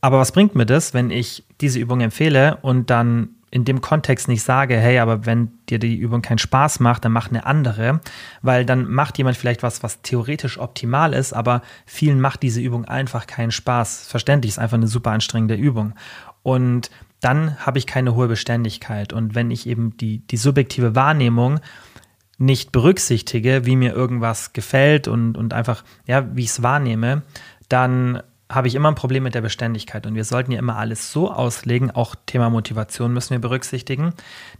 Aber 0.00 0.18
was 0.18 0.32
bringt 0.32 0.54
mir 0.54 0.66
das, 0.66 0.94
wenn 0.94 1.10
ich 1.10 1.44
diese 1.60 1.78
Übung 1.78 2.00
empfehle 2.00 2.58
und 2.62 2.88
dann 2.90 3.28
in 3.54 3.64
dem 3.64 3.80
Kontext 3.80 4.26
nicht 4.26 4.42
sage, 4.42 4.76
hey, 4.76 4.98
aber 4.98 5.26
wenn 5.26 5.52
dir 5.68 5.78
die 5.78 5.94
Übung 5.94 6.22
keinen 6.22 6.38
Spaß 6.38 6.80
macht, 6.80 7.04
dann 7.04 7.12
mach 7.12 7.28
eine 7.28 7.46
andere, 7.46 8.00
weil 8.42 8.66
dann 8.66 8.90
macht 8.90 9.16
jemand 9.16 9.36
vielleicht 9.36 9.62
was, 9.62 9.84
was 9.84 10.02
theoretisch 10.02 10.58
optimal 10.58 11.14
ist, 11.14 11.32
aber 11.32 11.62
vielen 11.86 12.20
macht 12.20 12.42
diese 12.42 12.60
Übung 12.60 12.84
einfach 12.84 13.28
keinen 13.28 13.52
Spaß. 13.52 14.08
Verständlich, 14.08 14.50
ist 14.54 14.58
einfach 14.58 14.76
eine 14.76 14.88
super 14.88 15.12
anstrengende 15.12 15.54
Übung. 15.54 15.92
Und 16.42 16.90
dann 17.20 17.56
habe 17.64 17.78
ich 17.78 17.86
keine 17.86 18.16
hohe 18.16 18.26
Beständigkeit. 18.26 19.12
Und 19.12 19.36
wenn 19.36 19.52
ich 19.52 19.68
eben 19.68 19.96
die, 19.98 20.18
die 20.26 20.36
subjektive 20.36 20.96
Wahrnehmung 20.96 21.60
nicht 22.38 22.72
berücksichtige, 22.72 23.66
wie 23.66 23.76
mir 23.76 23.92
irgendwas 23.92 24.52
gefällt 24.52 25.06
und, 25.06 25.36
und 25.38 25.54
einfach, 25.54 25.84
ja, 26.08 26.26
wie 26.34 26.42
ich 26.42 26.48
es 26.48 26.64
wahrnehme, 26.64 27.22
dann 27.68 28.20
habe 28.50 28.68
ich 28.68 28.74
immer 28.74 28.90
ein 28.90 28.94
Problem 28.94 29.22
mit 29.22 29.34
der 29.34 29.40
Beständigkeit. 29.40 30.06
Und 30.06 30.14
wir 30.14 30.24
sollten 30.24 30.52
ja 30.52 30.58
immer 30.58 30.76
alles 30.76 31.10
so 31.10 31.30
auslegen, 31.30 31.90
auch 31.90 32.14
Thema 32.26 32.50
Motivation 32.50 33.12
müssen 33.12 33.30
wir 33.30 33.38
berücksichtigen, 33.38 34.12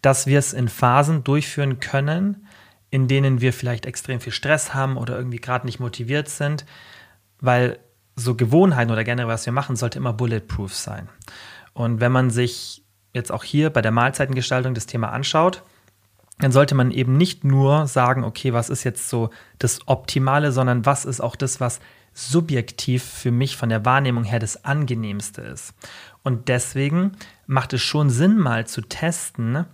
dass 0.02 0.26
wir 0.26 0.38
es 0.38 0.52
in 0.52 0.68
Phasen 0.68 1.22
durchführen 1.22 1.80
können, 1.80 2.46
in 2.90 3.08
denen 3.08 3.40
wir 3.40 3.52
vielleicht 3.52 3.86
extrem 3.86 4.20
viel 4.20 4.32
Stress 4.32 4.72
haben 4.72 4.96
oder 4.96 5.16
irgendwie 5.16 5.40
gerade 5.40 5.66
nicht 5.66 5.80
motiviert 5.80 6.28
sind, 6.28 6.64
weil 7.40 7.78
so 8.16 8.34
Gewohnheiten 8.34 8.92
oder 8.92 9.04
generell, 9.04 9.28
was 9.28 9.46
wir 9.46 9.52
machen, 9.52 9.76
sollte 9.76 9.98
immer 9.98 10.12
bulletproof 10.12 10.74
sein. 10.74 11.08
Und 11.72 12.00
wenn 12.00 12.12
man 12.12 12.30
sich 12.30 12.84
jetzt 13.12 13.32
auch 13.32 13.44
hier 13.44 13.70
bei 13.70 13.82
der 13.82 13.90
Mahlzeitengestaltung 13.90 14.74
das 14.74 14.86
Thema 14.86 15.10
anschaut, 15.10 15.62
dann 16.38 16.52
sollte 16.52 16.74
man 16.74 16.90
eben 16.90 17.16
nicht 17.16 17.44
nur 17.44 17.86
sagen, 17.86 18.24
okay, 18.24 18.52
was 18.52 18.70
ist 18.70 18.84
jetzt 18.84 19.08
so 19.08 19.30
das 19.58 19.86
Optimale, 19.86 20.52
sondern 20.52 20.84
was 20.86 21.04
ist 21.04 21.20
auch 21.20 21.36
das, 21.36 21.60
was 21.60 21.80
subjektiv 22.14 23.02
für 23.02 23.30
mich 23.30 23.56
von 23.56 23.68
der 23.68 23.85
Wahrnehmung 23.85 24.25
her 24.25 24.38
das 24.38 24.64
angenehmste 24.64 25.42
ist. 25.42 25.75
Und 26.23 26.49
deswegen 26.49 27.12
macht 27.47 27.73
es 27.73 27.83
schon 27.83 28.09
Sinn, 28.09 28.38
mal 28.38 28.66
zu 28.66 28.80
testen, 28.80 29.66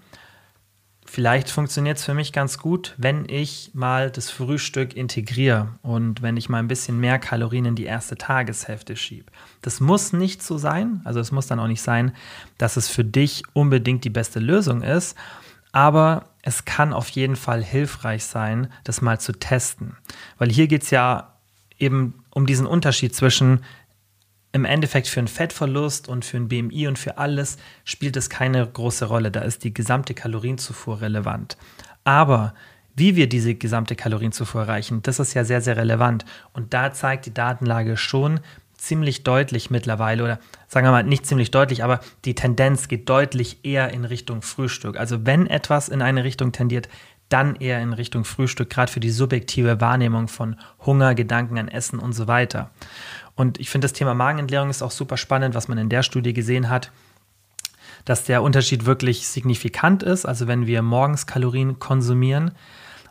vielleicht 1.11 1.51
funktioniert 1.51 1.99
es 1.99 2.05
für 2.05 2.15
mich 2.15 2.33
ganz 2.33 2.59
gut, 2.59 2.95
wenn 2.97 3.29
ich 3.29 3.73
mal 3.75 4.11
das 4.11 4.31
Frühstück 4.31 4.95
integriere 4.95 5.69
und 5.83 6.23
wenn 6.23 6.37
ich 6.37 6.49
mal 6.49 6.59
ein 6.59 6.69
bisschen 6.69 7.01
mehr 7.01 7.19
Kalorien 7.19 7.65
in 7.65 7.75
die 7.75 7.85
erste 7.85 8.17
Tageshälfte 8.17 8.97
schiebe. 8.97 9.31
Das 9.61 9.81
muss 9.81 10.13
nicht 10.13 10.43
so 10.43 10.57
sein, 10.57 11.01
also 11.05 11.19
es 11.19 11.33
muss 11.33 11.49
dann 11.49 11.59
auch 11.59 11.67
nicht 11.67 11.83
sein, 11.83 12.13
dass 12.59 12.77
es 12.77 12.89
für 12.89 13.05
dich 13.05 13.43
unbedingt 13.55 14.05
die 14.05 14.11
beste 14.11 14.39
Lösung 14.39 14.83
ist, 14.83 15.17
aber 15.73 16.31
es 16.43 16.65
kann 16.65 16.93
auf 16.93 17.09
jeden 17.11 17.37
Fall 17.37 17.63
hilfreich 17.63 18.25
sein, 18.25 18.73
das 18.85 19.03
mal 19.03 19.21
zu 19.21 19.33
testen. 19.33 19.97
Weil 20.39 20.51
hier 20.51 20.69
geht 20.69 20.85
es 20.85 20.91
ja 20.91 21.40
eben 21.81 22.23
um 22.31 22.47
diesen 22.47 22.67
Unterschied 22.67 23.15
zwischen 23.15 23.61
im 24.53 24.65
Endeffekt 24.65 25.07
für 25.07 25.21
einen 25.21 25.29
Fettverlust 25.29 26.09
und 26.09 26.25
für 26.25 26.37
ein 26.37 26.49
BMI 26.49 26.89
und 26.89 26.99
für 26.99 27.19
alles 27.19 27.57
spielt 27.85 28.17
es 28.17 28.29
keine 28.31 28.67
große 28.67 29.05
Rolle. 29.05 29.31
Da 29.31 29.41
ist 29.41 29.63
die 29.65 29.73
gesamte 29.73 30.13
Kalorienzufuhr 30.15 31.01
relevant. 31.01 31.57
Aber 32.05 32.55
wie 32.97 33.15
wir 33.15 33.29
diese 33.29 33.55
gesamte 33.55 33.95
Kalorienzufuhr 33.95 34.63
erreichen, 34.63 35.03
das 35.03 35.21
ist 35.21 35.35
ja 35.35 35.45
sehr, 35.45 35.61
sehr 35.61 35.77
relevant. 35.77 36.25
Und 36.53 36.75
da 36.75 36.93
zeigt 36.93 37.27
die 37.27 37.35
Datenlage 37.35 37.97
schon 37.97 38.41
ziemlich 38.77 39.25
deutlich 39.25 39.71
mittlerweile, 39.71 40.25
oder 40.25 40.39
sagen 40.67 40.87
wir 40.87 40.91
mal 40.91 41.05
nicht 41.05 41.27
ziemlich 41.27 41.51
deutlich, 41.51 41.85
aber 41.85 42.01
die 42.25 42.35
Tendenz 42.35 42.89
geht 42.89 43.09
deutlich 43.09 43.59
eher 43.63 43.91
in 43.93 44.05
Richtung 44.05 44.43
Frühstück. 44.43 44.99
Also 44.99 45.27
wenn 45.27 45.47
etwas 45.47 45.89
in 45.89 46.03
eine 46.03 46.25
Richtung 46.25 46.53
tendiert, 46.53 46.89
dann 47.31 47.57
eher 47.57 47.81
in 47.81 47.95
Richtung 47.95 48.25
Frühstück, 48.25 48.69
gerade 48.69 48.93
für 48.93 49.01
die 49.01 49.11
subjektive 49.11 49.81
Wahrnehmung 49.81 50.29
von 50.29 50.57
Hunger, 50.85 51.15
Gedanken 51.15 51.59
an 51.59 51.69
Essen 51.69 51.99
und 51.99 52.13
so 52.13 52.29
weiter. 52.29 52.71
Und 53.35 53.59
ich 53.59 53.71
finde, 53.71 53.87
das 53.87 53.95
Thema 53.95 54.15
Magenentleerung 54.15 54.69
ist 54.69 54.83
auch 54.83 54.91
super 54.91 55.17
spannend, 55.17 55.55
was 55.55 55.69
man 55.69 55.79
in 55.79 55.89
der 55.89 56.03
Studie 56.03 56.35
gesehen 56.35 56.69
hat, 56.69 56.93
dass 58.05 58.25
der 58.25 58.43
Unterschied 58.43 58.85
wirklich 58.85 59.27
signifikant 59.29 60.03
ist. 60.03 60.27
Also 60.27 60.47
wenn 60.47 60.67
wir 60.67 60.83
morgens 60.83 61.27
Kalorien 61.27 61.79
konsumieren 61.79 62.51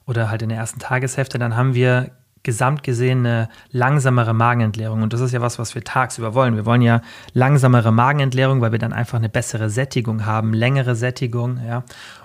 oder 0.06 0.30
halt 0.30 0.42
in 0.42 0.50
der 0.50 0.58
ersten 0.58 0.80
Tageshälfte, 0.80 1.40
dann 1.40 1.56
haben 1.56 1.74
wir 1.74 2.12
gesamt 2.44 2.84
gesehen 2.84 3.26
eine 3.26 3.50
langsamere 3.72 4.34
Magenentleerung. 4.34 5.02
Und 5.02 5.14
das 5.14 5.22
ist 5.22 5.34
ja 5.34 5.42
was, 5.42 5.60
was 5.60 5.76
wir 5.76 5.84
tagsüber 5.84 6.34
wollen. 6.34 6.56
Wir 6.56 6.66
wollen 6.66 6.82
ja 6.82 7.02
langsamere 7.34 7.92
Magenentleerung, 7.92 8.62
weil 8.62 8.72
wir 8.72 8.80
dann 8.80 8.94
einfach 8.94 9.18
eine 9.18 9.30
bessere 9.30 9.70
Sättigung 9.70 10.26
haben, 10.26 10.54
längere 10.54 10.96
Sättigung, 10.96 11.60
ja. 11.66 11.84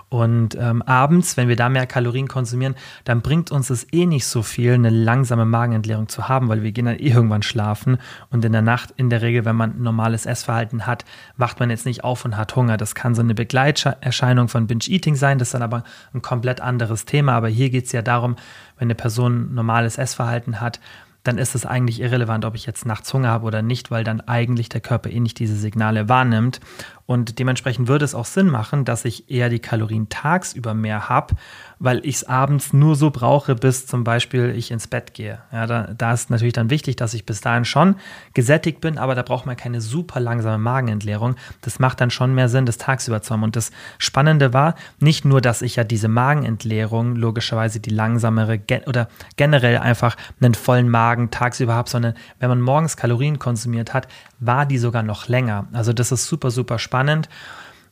Und 0.09 0.55
ähm, 0.55 0.81
abends, 0.83 1.35
wenn 1.35 1.47
wir 1.47 1.55
da 1.55 1.67
mehr 1.67 1.87
Kalorien 1.87 2.27
konsumieren, 2.27 2.75
dann 3.05 3.21
bringt 3.21 3.51
uns 3.51 3.69
es 3.69 3.91
eh 3.91 4.05
nicht 4.05 4.25
so 4.27 4.43
viel, 4.43 4.73
eine 4.73 4.91
langsame 4.91 5.45
Magenentleerung 5.45 6.07
zu 6.07 6.29
haben, 6.29 6.47
weil 6.47 6.63
wir 6.63 6.71
gehen 6.71 6.85
dann 6.85 6.99
eh 6.99 7.09
irgendwann 7.09 7.41
schlafen. 7.41 7.97
Und 8.29 8.45
in 8.45 8.51
der 8.51 8.61
Nacht, 8.61 8.93
in 8.97 9.09
der 9.09 9.21
Regel, 9.21 9.45
wenn 9.45 9.55
man 9.55 9.71
ein 9.71 9.81
normales 9.81 10.25
Essverhalten 10.25 10.85
hat, 10.85 11.05
wacht 11.37 11.59
man 11.59 11.69
jetzt 11.69 11.85
nicht 11.85 12.03
auf 12.03 12.23
und 12.23 12.37
hat 12.37 12.55
Hunger. 12.55 12.77
Das 12.77 12.93
kann 12.93 13.15
so 13.15 13.21
eine 13.21 13.33
Begleiterscheinung 13.33 14.47
von 14.47 14.67
Binge-Eating 14.67 15.15
sein. 15.15 15.39
Das 15.39 15.49
ist 15.49 15.53
dann 15.53 15.63
aber 15.63 15.83
ein 16.13 16.21
komplett 16.21 16.61
anderes 16.61 17.05
Thema. 17.05 17.33
Aber 17.33 17.49
hier 17.49 17.69
geht 17.69 17.85
es 17.85 17.91
ja 17.91 18.01
darum, 18.01 18.35
wenn 18.77 18.87
eine 18.87 18.95
Person 18.95 19.53
normales 19.53 19.97
Essverhalten 19.97 20.61
hat, 20.61 20.79
dann 21.25 21.37
ist 21.37 21.55
es 21.55 21.65
eigentlich 21.65 22.01
irrelevant, 22.01 22.45
ob 22.45 22.55
ich 22.55 22.65
jetzt 22.65 22.85
nachts 22.85 23.13
Hunger 23.13 23.29
habe 23.29 23.45
oder 23.45 23.61
nicht, 23.61 23.91
weil 23.91 24.03
dann 24.03 24.21
eigentlich 24.21 24.69
der 24.69 24.81
Körper 24.81 25.09
eh 25.09 25.19
nicht 25.19 25.39
diese 25.39 25.55
Signale 25.55 26.07
wahrnimmt. 26.07 26.59
Und 27.07 27.37
dementsprechend 27.37 27.87
würde 27.87 28.03
es 28.03 28.15
auch 28.15 28.25
Sinn 28.25 28.47
machen, 28.47 28.83
dass 28.83 29.05
ich 29.05 29.29
eher 29.29 29.49
die 29.49 29.59
Kalorien 29.59 30.09
tagsüber 30.09 30.73
mehr 30.73 31.07
habe, 31.07 31.35
weil 31.77 31.99
ich 32.03 32.15
es 32.15 32.23
abends 32.23 32.73
nur 32.73 32.95
so 32.95 33.11
brauche, 33.11 33.53
bis 33.53 33.85
zum 33.85 34.03
Beispiel 34.03 34.49
ich 34.55 34.71
ins 34.71 34.87
Bett 34.87 35.13
gehe. 35.13 35.39
Ja, 35.51 35.67
da, 35.67 35.93
da 35.95 36.13
ist 36.13 36.31
natürlich 36.31 36.53
dann 36.53 36.71
wichtig, 36.71 36.95
dass 36.95 37.13
ich 37.13 37.25
bis 37.25 37.41
dahin 37.41 37.63
schon 37.63 37.95
gesättigt 38.33 38.81
bin, 38.81 38.97
aber 38.97 39.13
da 39.13 39.21
braucht 39.21 39.45
man 39.45 39.55
keine 39.55 39.81
super 39.81 40.19
langsame 40.19 40.57
Magenentleerung. 40.57 41.35
Das 41.61 41.77
macht 41.77 42.01
dann 42.01 42.09
schon 42.09 42.33
mehr 42.33 42.49
Sinn, 42.49 42.65
das 42.65 42.79
tagsüber 42.79 43.21
zu 43.21 43.33
haben. 43.33 43.43
Und 43.43 43.55
das 43.55 43.71
Spannende 43.99 44.53
war 44.53 44.73
nicht 44.99 45.25
nur, 45.25 45.41
dass 45.41 45.61
ich 45.61 45.75
ja 45.75 45.83
diese 45.83 46.07
Magenentleerung, 46.07 47.15
logischerweise 47.15 47.79
die 47.79 47.91
langsamere 47.91 48.59
oder 48.87 49.09
generell 49.35 49.77
einfach 49.77 50.15
einen 50.41 50.55
vollen 50.55 50.89
Magen 50.89 51.29
tagsüber 51.29 51.75
habe, 51.75 51.89
sondern 51.89 52.15
wenn 52.39 52.49
man 52.49 52.61
morgens 52.61 52.97
Kalorien 52.97 53.37
konsumiert 53.37 53.93
hat, 53.93 54.07
war 54.39 54.65
die 54.65 54.77
sogar 54.77 55.03
noch 55.03 55.27
länger. 55.27 55.67
Also 55.73 55.93
das 55.93 56.11
ist 56.11 56.27
super, 56.27 56.51
super 56.51 56.79
spannend. 56.79 57.29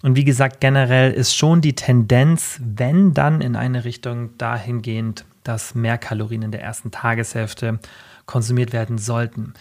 Und 0.01 0.17
wie 0.17 0.25
gesagt, 0.25 0.59
generell 0.59 1.11
ist 1.13 1.35
schon 1.35 1.61
die 1.61 1.75
Tendenz, 1.75 2.59
wenn 2.61 3.13
dann 3.13 3.39
in 3.41 3.55
eine 3.55 3.85
Richtung 3.85 4.37
dahingehend, 4.37 5.25
dass 5.43 5.75
mehr 5.75 5.97
Kalorien 5.97 6.41
in 6.41 6.51
der 6.51 6.61
ersten 6.61 6.91
Tageshälfte 6.91 7.79
konsumiert 8.25 8.73
werden 8.73 8.97
sollten. 8.97 9.53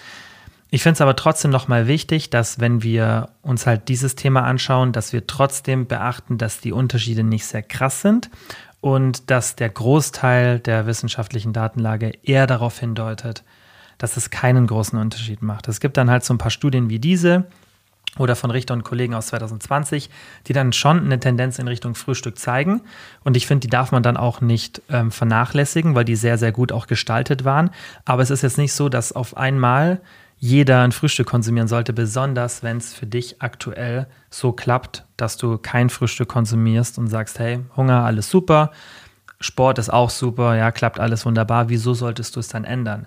Ich 0.70 0.82
finde 0.82 0.94
es 0.94 1.00
aber 1.00 1.16
trotzdem 1.16 1.50
nochmal 1.50 1.86
wichtig, 1.86 2.30
dass 2.30 2.58
wenn 2.58 2.82
wir 2.82 3.28
uns 3.42 3.66
halt 3.66 3.88
dieses 3.88 4.14
Thema 4.16 4.44
anschauen, 4.44 4.92
dass 4.92 5.12
wir 5.12 5.26
trotzdem 5.26 5.86
beachten, 5.86 6.38
dass 6.38 6.60
die 6.60 6.72
Unterschiede 6.72 7.22
nicht 7.22 7.44
sehr 7.44 7.62
krass 7.62 8.00
sind 8.00 8.30
und 8.80 9.30
dass 9.30 9.54
der 9.54 9.68
Großteil 9.68 10.60
der 10.60 10.86
wissenschaftlichen 10.86 11.52
Datenlage 11.52 12.12
eher 12.22 12.46
darauf 12.46 12.78
hindeutet, 12.78 13.44
dass 13.98 14.16
es 14.16 14.30
keinen 14.30 14.66
großen 14.66 14.98
Unterschied 14.98 15.42
macht. 15.42 15.68
Es 15.68 15.80
gibt 15.80 15.96
dann 15.96 16.10
halt 16.10 16.24
so 16.24 16.34
ein 16.34 16.38
paar 16.38 16.50
Studien 16.50 16.88
wie 16.88 16.98
diese 16.98 17.46
oder 18.18 18.36
von 18.36 18.50
Richter 18.50 18.74
und 18.74 18.84
Kollegen 18.84 19.14
aus 19.14 19.28
2020, 19.28 20.10
die 20.46 20.52
dann 20.52 20.72
schon 20.72 21.00
eine 21.04 21.18
Tendenz 21.18 21.58
in 21.58 21.66
Richtung 21.66 21.94
Frühstück 21.94 22.38
zeigen. 22.38 22.82
Und 23.24 23.36
ich 23.36 23.46
finde, 23.46 23.66
die 23.66 23.70
darf 23.70 23.90
man 23.90 24.02
dann 24.02 24.18
auch 24.18 24.40
nicht 24.42 24.82
ähm, 24.90 25.10
vernachlässigen, 25.10 25.94
weil 25.94 26.04
die 26.04 26.16
sehr, 26.16 26.36
sehr 26.36 26.52
gut 26.52 26.72
auch 26.72 26.86
gestaltet 26.86 27.44
waren. 27.44 27.70
Aber 28.04 28.22
es 28.22 28.30
ist 28.30 28.42
jetzt 28.42 28.58
nicht 28.58 28.74
so, 28.74 28.90
dass 28.90 29.12
auf 29.12 29.36
einmal 29.36 30.02
jeder 30.38 30.82
ein 30.82 30.92
Frühstück 30.92 31.28
konsumieren 31.28 31.68
sollte, 31.68 31.92
besonders 31.92 32.62
wenn 32.62 32.78
es 32.78 32.92
für 32.92 33.06
dich 33.06 33.40
aktuell 33.40 34.08
so 34.28 34.52
klappt, 34.52 35.06
dass 35.16 35.36
du 35.36 35.56
kein 35.56 35.88
Frühstück 35.88 36.28
konsumierst 36.28 36.98
und 36.98 37.06
sagst, 37.06 37.38
hey, 37.38 37.60
Hunger, 37.76 38.04
alles 38.04 38.28
super, 38.28 38.72
Sport 39.38 39.78
ist 39.78 39.92
auch 39.92 40.10
super, 40.10 40.56
ja, 40.56 40.72
klappt 40.72 40.98
alles 40.98 41.24
wunderbar, 41.26 41.68
wieso 41.68 41.94
solltest 41.94 42.34
du 42.34 42.40
es 42.40 42.48
dann 42.48 42.64
ändern? 42.64 43.06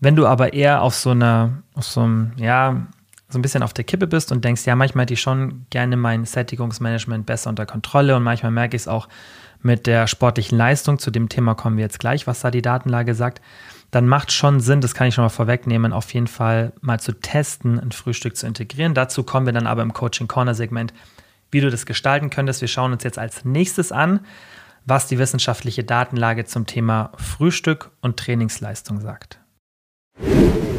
Wenn 0.00 0.16
du 0.16 0.26
aber 0.26 0.52
eher 0.52 0.82
auf 0.82 0.94
so 0.94 1.10
einer, 1.10 1.62
auf 1.74 1.84
so 1.84 2.02
einem, 2.02 2.32
ja, 2.36 2.86
so 3.28 3.38
ein 3.38 3.42
bisschen 3.42 3.62
auf 3.62 3.72
der 3.72 3.84
Kippe 3.84 4.06
bist 4.06 4.30
und 4.30 4.44
denkst, 4.44 4.66
ja, 4.66 4.76
manchmal 4.76 5.02
hätte 5.02 5.14
ich 5.14 5.20
schon 5.20 5.66
gerne 5.70 5.96
mein 5.96 6.24
Sättigungsmanagement 6.24 7.26
besser 7.26 7.50
unter 7.50 7.66
Kontrolle 7.66 8.14
und 8.14 8.22
manchmal 8.22 8.52
merke 8.52 8.76
ich 8.76 8.82
es 8.82 8.88
auch 8.88 9.08
mit 9.62 9.86
der 9.86 10.06
sportlichen 10.06 10.56
Leistung, 10.56 10.98
zu 10.98 11.10
dem 11.10 11.28
Thema 11.28 11.54
kommen 11.54 11.76
wir 11.76 11.84
jetzt 11.84 11.98
gleich, 11.98 12.26
was 12.26 12.40
da 12.40 12.50
die 12.50 12.62
Datenlage 12.62 13.14
sagt, 13.14 13.40
dann 13.90 14.06
macht 14.06 14.32
schon 14.32 14.60
Sinn, 14.60 14.80
das 14.80 14.94
kann 14.94 15.08
ich 15.08 15.14
schon 15.14 15.24
mal 15.24 15.30
vorwegnehmen, 15.30 15.92
auf 15.92 16.12
jeden 16.12 16.26
Fall 16.26 16.72
mal 16.80 17.00
zu 17.00 17.12
testen, 17.12 17.80
ein 17.80 17.92
Frühstück 17.92 18.36
zu 18.36 18.46
integrieren. 18.46 18.94
Dazu 18.94 19.22
kommen 19.22 19.46
wir 19.46 19.52
dann 19.52 19.66
aber 19.66 19.82
im 19.82 19.92
Coaching 19.92 20.28
Corner 20.28 20.54
Segment, 20.54 20.92
wie 21.50 21.60
du 21.60 21.70
das 21.70 21.86
gestalten 21.86 22.30
könntest. 22.30 22.60
Wir 22.60 22.68
schauen 22.68 22.92
uns 22.92 23.04
jetzt 23.04 23.18
als 23.18 23.44
nächstes 23.44 23.92
an, 23.92 24.20
was 24.84 25.06
die 25.06 25.18
wissenschaftliche 25.18 25.84
Datenlage 25.84 26.44
zum 26.44 26.66
Thema 26.66 27.12
Frühstück 27.16 27.90
und 28.02 28.18
Trainingsleistung 28.18 29.00
sagt. 29.00 29.40
you 30.18 30.75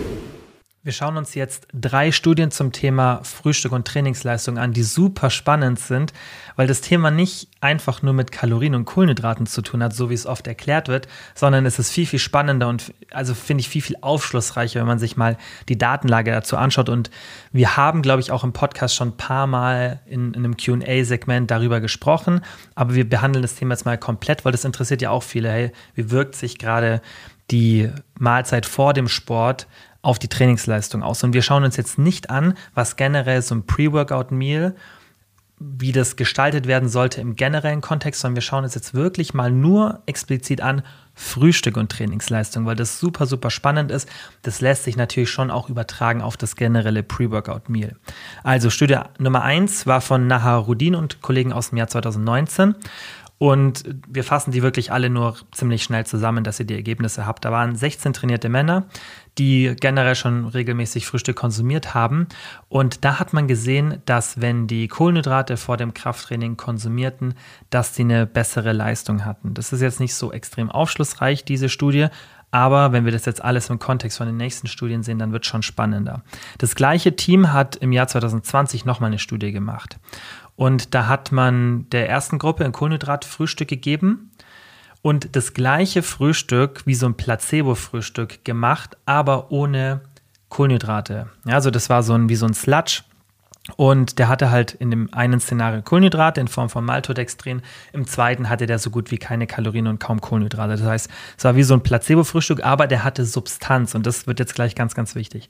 Wir 0.87 0.93
schauen 0.93 1.17
uns 1.17 1.35
jetzt 1.35 1.67
drei 1.73 2.13
Studien 2.13 2.49
zum 2.49 2.71
Thema 2.71 3.19
Frühstück 3.21 3.73
und 3.73 3.85
Trainingsleistung 3.85 4.57
an, 4.57 4.71
die 4.71 4.83
super 4.83 5.29
spannend 5.29 5.79
sind, 5.79 6.13
weil 6.55 6.65
das 6.65 6.79
Thema 6.79 7.11
nicht 7.11 7.49
einfach 7.59 8.03
nur 8.03 8.13
mit 8.13 8.31
Kalorien 8.31 8.73
und 8.73 8.85
Kohlenhydraten 8.85 9.47
zu 9.47 9.61
tun 9.61 9.83
hat, 9.83 9.93
so 9.93 10.09
wie 10.09 10.13
es 10.13 10.25
oft 10.25 10.47
erklärt 10.47 10.87
wird, 10.87 11.09
sondern 11.35 11.65
es 11.65 11.77
ist 11.77 11.91
viel, 11.91 12.05
viel 12.05 12.19
spannender 12.19 12.69
und 12.69 12.93
also 13.11 13.33
finde 13.33 13.59
ich 13.59 13.67
viel, 13.67 13.81
viel 13.81 13.97
aufschlussreicher, 13.99 14.79
wenn 14.79 14.87
man 14.87 14.97
sich 14.97 15.17
mal 15.17 15.35
die 15.67 15.77
Datenlage 15.77 16.31
dazu 16.31 16.55
anschaut. 16.55 16.87
Und 16.87 17.11
wir 17.51 17.75
haben, 17.75 18.01
glaube 18.01 18.21
ich, 18.21 18.31
auch 18.31 18.45
im 18.45 18.53
Podcast 18.53 18.95
schon 18.95 19.09
ein 19.09 19.17
paar 19.17 19.45
Mal 19.45 19.99
in, 20.05 20.33
in 20.35 20.45
einem 20.45 20.55
QA-Segment 20.55 21.51
darüber 21.51 21.81
gesprochen, 21.81 22.39
aber 22.75 22.95
wir 22.95 23.09
behandeln 23.09 23.41
das 23.41 23.55
Thema 23.55 23.73
jetzt 23.73 23.83
mal 23.83 23.97
komplett, 23.97 24.45
weil 24.45 24.53
das 24.53 24.63
interessiert 24.63 25.01
ja 25.01 25.09
auch 25.09 25.23
viele. 25.23 25.51
Hey, 25.51 25.73
wie 25.95 26.11
wirkt 26.11 26.35
sich 26.35 26.57
gerade 26.57 27.01
die 27.51 27.89
Mahlzeit 28.17 28.65
vor 28.65 28.93
dem 28.93 29.07
Sport 29.07 29.67
auf 30.01 30.19
die 30.19 30.27
Trainingsleistung 30.27 31.03
aus. 31.03 31.23
Und 31.23 31.33
wir 31.33 31.41
schauen 31.41 31.63
uns 31.63 31.77
jetzt 31.77 31.97
nicht 31.97 32.29
an, 32.29 32.53
was 32.73 32.95
generell 32.95 33.41
so 33.41 33.55
ein 33.55 33.65
Pre-Workout-Meal, 33.65 34.75
wie 35.59 35.91
das 35.91 36.15
gestaltet 36.15 36.67
werden 36.67 36.87
sollte 36.87 37.19
im 37.19 37.35
generellen 37.35 37.81
Kontext, 37.81 38.21
sondern 38.21 38.35
wir 38.35 38.41
schauen 38.43 38.63
uns 38.63 38.75
jetzt 38.75 38.93
wirklich 38.93 39.33
mal 39.33 39.49
nur 39.49 40.03
explizit 40.05 40.61
an 40.61 40.83
Frühstück 41.15 41.77
und 41.77 41.91
Trainingsleistung, 41.91 42.67
weil 42.67 42.75
das 42.75 42.99
super, 42.99 43.25
super 43.25 43.49
spannend 43.49 43.89
ist. 43.89 44.07
Das 44.43 44.61
lässt 44.61 44.83
sich 44.83 44.97
natürlich 44.97 45.31
schon 45.31 45.49
auch 45.49 45.67
übertragen 45.67 46.21
auf 46.21 46.37
das 46.37 46.55
generelle 46.55 47.01
Pre-Workout-Meal. 47.01 47.95
Also 48.43 48.69
Studie 48.69 48.99
Nummer 49.17 49.41
1 49.41 49.87
war 49.87 50.01
von 50.01 50.27
Nahar 50.27 50.59
Rudin 50.59 50.93
und 50.93 51.21
Kollegen 51.23 51.53
aus 51.53 51.69
dem 51.69 51.79
Jahr 51.79 51.87
2019 51.87 52.75
und 53.39 53.83
wir 54.07 54.23
fassen 54.23 54.51
die 54.51 54.63
wirklich 54.63 54.91
alle 54.91 55.11
nur 55.11 55.35
ziemlich 55.51 55.83
schnell 55.83 56.05
zusammen, 56.07 56.43
dass 56.43 56.59
ihr 56.59 56.65
die 56.65 56.73
Ergebnisse 56.73 57.27
habt. 57.27 57.45
Da 57.45 57.51
waren 57.51 57.75
16 57.75 58.13
trainierte 58.13 58.49
Männer, 58.49 58.87
die 59.37 59.75
generell 59.79 60.15
schon 60.15 60.47
regelmäßig 60.47 61.05
Frühstück 61.05 61.35
konsumiert 61.35 61.93
haben. 61.93 62.27
Und 62.67 63.05
da 63.05 63.19
hat 63.19 63.33
man 63.33 63.47
gesehen, 63.47 64.01
dass 64.05 64.41
wenn 64.41 64.65
die 64.65 64.87
Kohlenhydrate 64.87 65.57
vor 65.57 65.77
dem 65.77 65.93
Krafttraining 65.93 66.57
konsumierten, 66.57 67.35
dass 67.69 67.93
sie 67.93 68.03
eine 68.03 68.25
bessere 68.25 68.73
Leistung 68.73 69.23
hatten. 69.23 69.53
Das 69.53 69.71
ist 69.71 69.81
jetzt 69.81 69.99
nicht 69.99 70.15
so 70.15 70.31
extrem 70.31 70.71
aufschlussreich, 70.71 71.45
diese 71.45 71.69
Studie, 71.69 72.07
Aber 72.49 72.93
wenn 72.93 73.03
wir 73.03 73.11
das 73.11 73.25
jetzt 73.25 73.43
alles 73.43 73.69
im 73.69 73.77
Kontext 73.77 74.17
von 74.17 74.27
den 74.27 74.37
nächsten 74.37 74.67
Studien 74.67 75.03
sehen, 75.03 75.19
dann 75.19 75.33
wird 75.33 75.43
es 75.43 75.49
schon 75.49 75.63
spannender. 75.63 76.23
Das 76.57 76.75
gleiche 76.75 77.15
Team 77.15 77.51
hat 77.51 77.75
im 77.75 77.91
Jahr 77.91 78.07
2020 78.07 78.85
nochmal 78.85 79.09
eine 79.09 79.19
Studie 79.19 79.51
gemacht. 79.51 79.99
Und 80.57 80.93
da 80.95 81.07
hat 81.07 81.31
man 81.31 81.87
der 81.91 82.09
ersten 82.09 82.39
Gruppe 82.39 82.65
ein 82.65 82.73
Kohlenhydratfrühstück 82.73 83.69
gegeben 83.69 84.31
und 85.01 85.35
das 85.35 85.53
gleiche 85.53 86.03
Frühstück 86.03 86.81
wie 86.85 86.95
so 86.95 87.05
ein 87.05 87.15
Placebo-Frühstück 87.15 88.43
gemacht, 88.43 88.97
aber 89.05 89.51
ohne 89.51 90.01
Kohlenhydrate. 90.49 91.29
Ja, 91.45 91.53
also 91.53 91.69
das 91.71 91.89
war 91.89 92.03
so 92.03 92.13
ein, 92.13 92.27
wie 92.27 92.35
so 92.35 92.47
ein 92.47 92.55
Sludge. 92.55 93.03
Und 93.75 94.17
der 94.17 94.29
hatte 94.29 94.49
halt 94.49 94.73
in 94.73 94.91
dem 94.91 95.13
einen 95.13 95.41
Szenario 95.41 95.81
Kohlenhydrate 95.81 96.39
in 96.39 96.47
Form 96.47 96.69
von 96.69 96.85
Maltodextrin, 96.85 97.61
im 97.91 98.07
zweiten 98.07 98.49
hatte 98.49 98.65
der 98.65 98.79
so 98.79 98.89
gut 98.89 99.11
wie 99.11 99.17
keine 99.17 99.45
Kalorien 99.45 99.87
und 99.87 99.99
kaum 99.99 100.21
Kohlenhydrate. 100.21 100.77
Das 100.77 100.83
heißt, 100.83 101.09
es 101.37 101.43
war 101.43 101.55
wie 101.57 101.63
so 101.63 101.73
ein 101.73 101.81
Placebo-Frühstück, 101.81 102.63
aber 102.63 102.87
der 102.87 103.03
hatte 103.03 103.25
Substanz 103.25 103.93
und 103.93 104.05
das 104.05 104.25
wird 104.25 104.39
jetzt 104.39 104.55
gleich 104.55 104.73
ganz, 104.73 104.95
ganz 104.95 105.15
wichtig. 105.15 105.49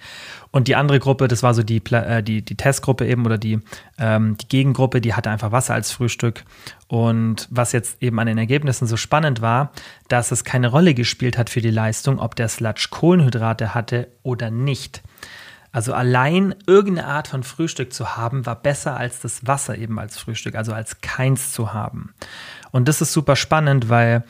Und 0.52 0.68
die 0.68 0.76
andere 0.76 1.00
Gruppe, 1.00 1.28
das 1.28 1.44
war 1.44 1.54
so 1.54 1.62
die, 1.62 1.82
äh, 1.92 2.24
die, 2.24 2.42
die 2.42 2.56
Testgruppe 2.56 3.06
eben 3.06 3.24
oder 3.26 3.38
die, 3.38 3.60
ähm, 4.00 4.36
die 4.38 4.48
Gegengruppe, 4.48 5.00
die 5.00 5.14
hatte 5.14 5.30
einfach 5.30 5.52
Wasser 5.52 5.76
als 5.76 5.92
Frühstück. 5.92 6.44
Und 6.88 7.48
was 7.52 7.72
jetzt 7.74 8.02
eben 8.02 8.18
an 8.20 8.28
den 8.28 8.38
Ergebnissen 8.38 8.88
so 8.88 8.98
spannend 8.98 9.42
war, 9.42 9.72
dass 10.08 10.32
es 10.32 10.44
keine 10.44 10.70
Rolle 10.70 10.94
gespielt 10.94 11.38
hat 11.38 11.50
für 11.50 11.62
die 11.62 11.70
Leistung, 11.70 12.20
ob 12.20 12.36
der 12.36 12.48
Sludge 12.48 12.88
Kohlenhydrate 12.90 13.76
hatte 13.76 14.08
oder 14.24 14.50
nicht. 14.50 15.04
Also 15.72 15.94
allein 15.94 16.56
irgendeine 16.66 17.08
Art 17.08 17.28
von 17.28 17.44
Frühstück 17.44 17.94
zu 17.94 18.18
haben, 18.18 18.46
war 18.46 18.56
besser 18.56 18.98
als 18.98 19.20
das 19.20 19.46
Wasser 19.46 19.78
eben 19.78 20.00
als 20.00 20.18
Frühstück, 20.18 20.56
also 20.56 20.74
als 20.74 21.02
keins 21.02 21.52
zu 21.52 21.74
haben. 21.74 22.14
Und 22.72 22.88
das 22.88 23.02
ist 23.02 23.14
super 23.14 23.36
spannend, 23.36 23.90
weil 23.90 24.24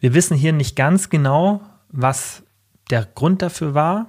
wir 0.00 0.14
wissen 0.14 0.36
hier 0.36 0.52
nicht 0.52 0.76
ganz 0.76 1.10
genau, 1.10 1.62
was 1.90 2.42
der 2.90 3.04
Grund 3.04 3.42
dafür 3.42 3.74
war, 3.74 4.06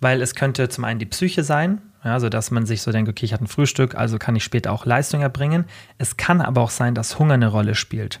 weil 0.00 0.20
es 0.20 0.34
könnte 0.34 0.68
zum 0.68 0.84
einen 0.84 0.98
die 0.98 1.06
Psyche 1.06 1.44
sein, 1.44 1.80
ja, 2.04 2.14
also 2.14 2.28
dass 2.28 2.50
man 2.50 2.66
sich 2.66 2.82
so 2.82 2.90
denkt, 2.90 3.08
okay, 3.08 3.24
ich 3.24 3.32
hatte 3.32 3.44
ein 3.44 3.48
Frühstück, 3.48 3.94
also 3.94 4.18
kann 4.18 4.34
ich 4.34 4.42
später 4.42 4.72
auch 4.72 4.86
Leistung 4.86 5.20
erbringen. 5.20 5.66
Es 5.98 6.16
kann 6.16 6.40
aber 6.40 6.60
auch 6.60 6.70
sein, 6.70 6.94
dass 6.94 7.18
Hunger 7.18 7.34
eine 7.34 7.46
Rolle 7.46 7.74
spielt. 7.76 8.20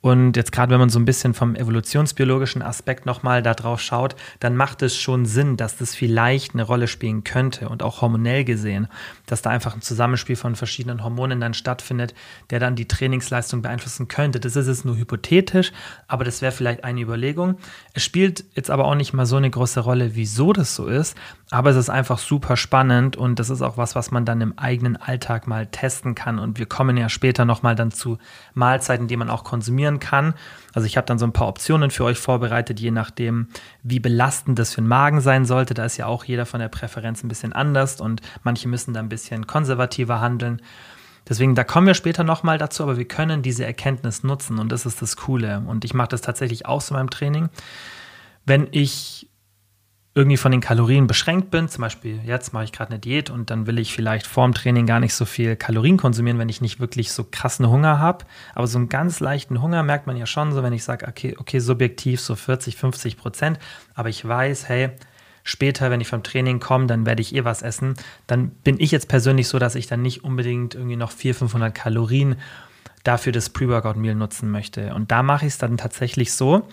Und 0.00 0.36
jetzt 0.36 0.52
gerade, 0.52 0.70
wenn 0.70 0.78
man 0.78 0.90
so 0.90 1.00
ein 1.00 1.04
bisschen 1.04 1.34
vom 1.34 1.56
evolutionsbiologischen 1.56 2.62
Aspekt 2.62 3.04
nochmal 3.04 3.42
da 3.42 3.54
drauf 3.54 3.80
schaut, 3.80 4.14
dann 4.38 4.54
macht 4.54 4.80
es 4.82 4.96
schon 4.96 5.26
Sinn, 5.26 5.56
dass 5.56 5.76
das 5.76 5.96
vielleicht 5.96 6.54
eine 6.54 6.62
Rolle 6.62 6.86
spielen 6.86 7.24
könnte 7.24 7.68
und 7.68 7.82
auch 7.82 8.00
hormonell 8.00 8.44
gesehen, 8.44 8.86
dass 9.26 9.42
da 9.42 9.50
einfach 9.50 9.74
ein 9.74 9.82
Zusammenspiel 9.82 10.36
von 10.36 10.54
verschiedenen 10.54 11.02
Hormonen 11.02 11.40
dann 11.40 11.52
stattfindet, 11.52 12.14
der 12.50 12.60
dann 12.60 12.76
die 12.76 12.86
Trainingsleistung 12.86 13.60
beeinflussen 13.60 14.06
könnte. 14.06 14.38
Das 14.38 14.54
ist 14.54 14.68
es 14.68 14.84
nur 14.84 14.96
hypothetisch, 14.96 15.72
aber 16.06 16.22
das 16.22 16.42
wäre 16.42 16.52
vielleicht 16.52 16.84
eine 16.84 17.00
Überlegung. 17.00 17.56
Es 17.92 18.04
spielt 18.04 18.44
jetzt 18.54 18.70
aber 18.70 18.84
auch 18.84 18.94
nicht 18.94 19.14
mal 19.14 19.26
so 19.26 19.36
eine 19.36 19.50
große 19.50 19.80
Rolle, 19.80 20.14
wieso 20.14 20.52
das 20.52 20.76
so 20.76 20.86
ist, 20.86 21.16
aber 21.50 21.70
es 21.70 21.76
ist 21.76 21.88
einfach 21.88 22.18
super 22.18 22.58
spannend 22.58 23.16
und 23.16 23.38
das 23.38 23.48
ist 23.48 23.62
auch 23.62 23.78
was, 23.78 23.94
was 23.94 24.10
man 24.10 24.26
dann 24.26 24.42
im 24.42 24.58
eigenen 24.58 24.98
Alltag 24.98 25.46
mal 25.46 25.66
testen 25.66 26.14
kann. 26.14 26.38
Und 26.38 26.58
wir 26.58 26.66
kommen 26.66 26.98
ja 26.98 27.08
später 27.08 27.46
nochmal 27.46 27.74
dann 27.74 27.90
zu 27.90 28.18
Mahlzeiten, 28.52 29.08
die 29.08 29.16
man 29.16 29.30
auch 29.30 29.44
konsumieren 29.44 29.98
kann. 29.98 30.34
Also 30.74 30.84
ich 30.84 30.98
habe 30.98 31.06
dann 31.06 31.18
so 31.18 31.26
ein 31.26 31.32
paar 31.32 31.48
Optionen 31.48 31.90
für 31.90 32.04
euch 32.04 32.18
vorbereitet, 32.18 32.80
je 32.80 32.90
nachdem, 32.90 33.48
wie 33.82 33.98
belastend 33.98 34.58
das 34.58 34.74
für 34.74 34.82
den 34.82 34.88
Magen 34.88 35.22
sein 35.22 35.46
sollte. 35.46 35.72
Da 35.72 35.86
ist 35.86 35.96
ja 35.96 36.04
auch 36.04 36.24
jeder 36.24 36.44
von 36.44 36.60
der 36.60 36.68
Präferenz 36.68 37.24
ein 37.24 37.28
bisschen 37.28 37.54
anders 37.54 37.98
und 37.98 38.20
manche 38.42 38.68
müssen 38.68 38.92
da 38.92 39.00
ein 39.00 39.08
bisschen 39.08 39.46
konservativer 39.46 40.20
handeln. 40.20 40.60
Deswegen, 41.26 41.54
da 41.54 41.64
kommen 41.64 41.86
wir 41.86 41.94
später 41.94 42.24
nochmal 42.24 42.58
dazu, 42.58 42.82
aber 42.82 42.98
wir 42.98 43.08
können 43.08 43.40
diese 43.40 43.64
Erkenntnis 43.64 44.22
nutzen 44.22 44.58
und 44.58 44.70
das 44.70 44.84
ist 44.84 45.00
das 45.00 45.16
Coole. 45.16 45.62
Und 45.66 45.86
ich 45.86 45.94
mache 45.94 46.08
das 46.08 46.20
tatsächlich 46.20 46.66
auch 46.66 46.86
in 46.90 46.96
meinem 46.96 47.10
Training. 47.10 47.48
Wenn 48.44 48.68
ich 48.70 49.27
irgendwie 50.14 50.36
von 50.36 50.50
den 50.50 50.60
Kalorien 50.60 51.06
beschränkt 51.06 51.50
bin, 51.50 51.68
zum 51.68 51.82
Beispiel 51.82 52.20
jetzt 52.24 52.52
mache 52.52 52.64
ich 52.64 52.72
gerade 52.72 52.90
eine 52.90 52.98
Diät 52.98 53.30
und 53.30 53.50
dann 53.50 53.66
will 53.66 53.78
ich 53.78 53.92
vielleicht 53.92 54.26
vorm 54.26 54.52
Training 54.52 54.86
gar 54.86 55.00
nicht 55.00 55.14
so 55.14 55.24
viel 55.24 55.54
Kalorien 55.54 55.96
konsumieren, 55.96 56.38
wenn 56.38 56.48
ich 56.48 56.60
nicht 56.60 56.80
wirklich 56.80 57.12
so 57.12 57.24
krassen 57.24 57.68
Hunger 57.68 57.98
habe. 57.98 58.24
Aber 58.54 58.66
so 58.66 58.78
einen 58.78 58.88
ganz 58.88 59.20
leichten 59.20 59.62
Hunger 59.62 59.82
merkt 59.82 60.06
man 60.06 60.16
ja 60.16 60.26
schon 60.26 60.52
so, 60.52 60.62
wenn 60.62 60.72
ich 60.72 60.82
sage, 60.82 61.06
okay, 61.06 61.36
okay, 61.38 61.60
subjektiv 61.60 62.20
so 62.20 62.34
40, 62.34 62.76
50 62.76 63.16
Prozent, 63.16 63.58
aber 63.94 64.08
ich 64.08 64.26
weiß, 64.26 64.68
hey, 64.68 64.90
später, 65.44 65.90
wenn 65.90 66.00
ich 66.00 66.08
vom 66.08 66.22
Training 66.22 66.58
komme, 66.58 66.86
dann 66.86 67.06
werde 67.06 67.22
ich 67.22 67.34
eh 67.34 67.44
was 67.44 67.62
essen. 67.62 67.94
Dann 68.26 68.50
bin 68.50 68.80
ich 68.80 68.90
jetzt 68.90 69.08
persönlich 69.08 69.48
so, 69.48 69.58
dass 69.58 69.76
ich 69.76 69.86
dann 69.86 70.02
nicht 70.02 70.24
unbedingt 70.24 70.74
irgendwie 70.74 70.96
noch 70.96 71.12
400, 71.12 71.38
500 71.38 71.74
Kalorien 71.74 72.36
dafür 73.04 73.32
das 73.32 73.50
Pre-Workout-Meal 73.50 74.14
nutzen 74.14 74.50
möchte. 74.50 74.94
Und 74.94 75.10
da 75.10 75.22
mache 75.22 75.46
ich 75.46 75.52
es 75.52 75.58
dann 75.58 75.76
tatsächlich 75.76 76.32
so, 76.32 76.68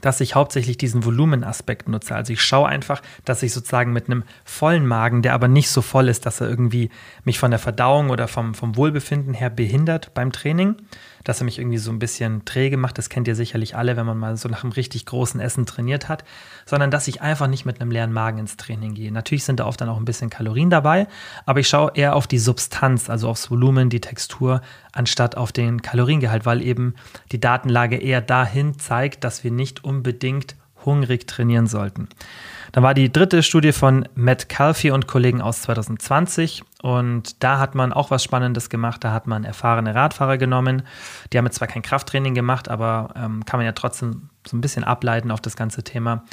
dass 0.00 0.20
ich 0.20 0.34
hauptsächlich 0.34 0.76
diesen 0.76 1.04
Volumenaspekt 1.04 1.88
nutze. 1.88 2.14
Also 2.14 2.32
ich 2.32 2.42
schaue 2.42 2.68
einfach, 2.68 3.00
dass 3.24 3.42
ich 3.42 3.52
sozusagen 3.52 3.92
mit 3.92 4.06
einem 4.06 4.24
vollen 4.44 4.86
Magen, 4.86 5.22
der 5.22 5.34
aber 5.34 5.48
nicht 5.48 5.70
so 5.70 5.82
voll 5.82 6.08
ist, 6.08 6.26
dass 6.26 6.40
er 6.40 6.48
irgendwie 6.48 6.90
mich 7.24 7.38
von 7.38 7.50
der 7.50 7.60
Verdauung 7.60 8.10
oder 8.10 8.28
vom, 8.28 8.54
vom 8.54 8.76
Wohlbefinden 8.76 9.34
her 9.34 9.50
behindert 9.50 10.12
beim 10.14 10.32
Training, 10.32 10.76
dass 11.24 11.40
er 11.40 11.44
mich 11.44 11.58
irgendwie 11.58 11.78
so 11.78 11.90
ein 11.90 11.98
bisschen 11.98 12.44
träge 12.44 12.76
macht. 12.76 12.98
Das 12.98 13.08
kennt 13.08 13.26
ihr 13.26 13.34
sicherlich 13.34 13.76
alle, 13.76 13.96
wenn 13.96 14.06
man 14.06 14.18
mal 14.18 14.36
so 14.36 14.48
nach 14.48 14.62
einem 14.62 14.72
richtig 14.72 15.06
großen 15.06 15.40
Essen 15.40 15.66
trainiert 15.66 16.08
hat, 16.08 16.24
sondern 16.66 16.90
dass 16.90 17.08
ich 17.08 17.22
einfach 17.22 17.46
nicht 17.46 17.64
mit 17.64 17.80
einem 17.80 17.90
leeren 17.90 18.12
Magen 18.12 18.38
ins 18.38 18.56
Training 18.56 18.94
gehe. 18.94 19.10
Natürlich 19.10 19.44
sind 19.44 19.60
da 19.60 19.66
oft 19.66 19.80
dann 19.80 19.88
auch 19.88 19.98
ein 19.98 20.04
bisschen 20.04 20.30
Kalorien 20.30 20.70
dabei, 20.70 21.08
aber 21.46 21.60
ich 21.60 21.68
schaue 21.68 21.92
eher 21.94 22.14
auf 22.14 22.26
die 22.26 22.38
Substanz, 22.38 23.10
also 23.10 23.28
aufs 23.28 23.50
Volumen, 23.50 23.88
die 23.88 24.00
Textur, 24.00 24.60
anstatt 24.92 25.36
auf 25.36 25.50
den 25.50 25.82
Kaloriengehalt, 25.82 26.46
weil 26.46 26.62
eben 26.62 26.94
die 27.32 27.40
Datenlage 27.40 27.96
eher 27.96 28.20
dahin 28.20 28.78
zeigt, 28.78 29.24
dass 29.24 29.42
wir 29.42 29.50
nicht 29.50 29.82
unbedingt 29.82 30.56
hungrig 30.84 31.26
trainieren 31.26 31.66
sollten. 31.66 32.08
Dann 32.72 32.82
war 32.82 32.94
die 32.94 33.10
dritte 33.10 33.42
Studie 33.42 33.72
von 33.72 34.08
Matt 34.14 34.48
Calfee 34.48 34.90
und 34.90 35.06
Kollegen 35.06 35.40
aus 35.40 35.62
2020 35.62 36.64
und 36.84 37.42
da 37.42 37.60
hat 37.60 37.74
man 37.74 37.94
auch 37.94 38.10
was 38.10 38.22
Spannendes 38.22 38.68
gemacht. 38.68 39.02
Da 39.04 39.12
hat 39.14 39.26
man 39.26 39.44
erfahrene 39.44 39.94
Radfahrer 39.94 40.36
genommen. 40.36 40.82
Die 41.32 41.38
haben 41.38 41.46
jetzt 41.46 41.56
zwar 41.56 41.66
kein 41.66 41.80
Krafttraining 41.80 42.34
gemacht, 42.34 42.68
aber 42.68 43.14
ähm, 43.16 43.42
kann 43.46 43.58
man 43.58 43.64
ja 43.64 43.72
trotzdem 43.72 44.28
so 44.46 44.54
ein 44.54 44.60
bisschen 44.60 44.84
ableiten 44.84 45.30
auf 45.30 45.40
das 45.40 45.56
ganze 45.56 45.82
Thema. 45.82 46.24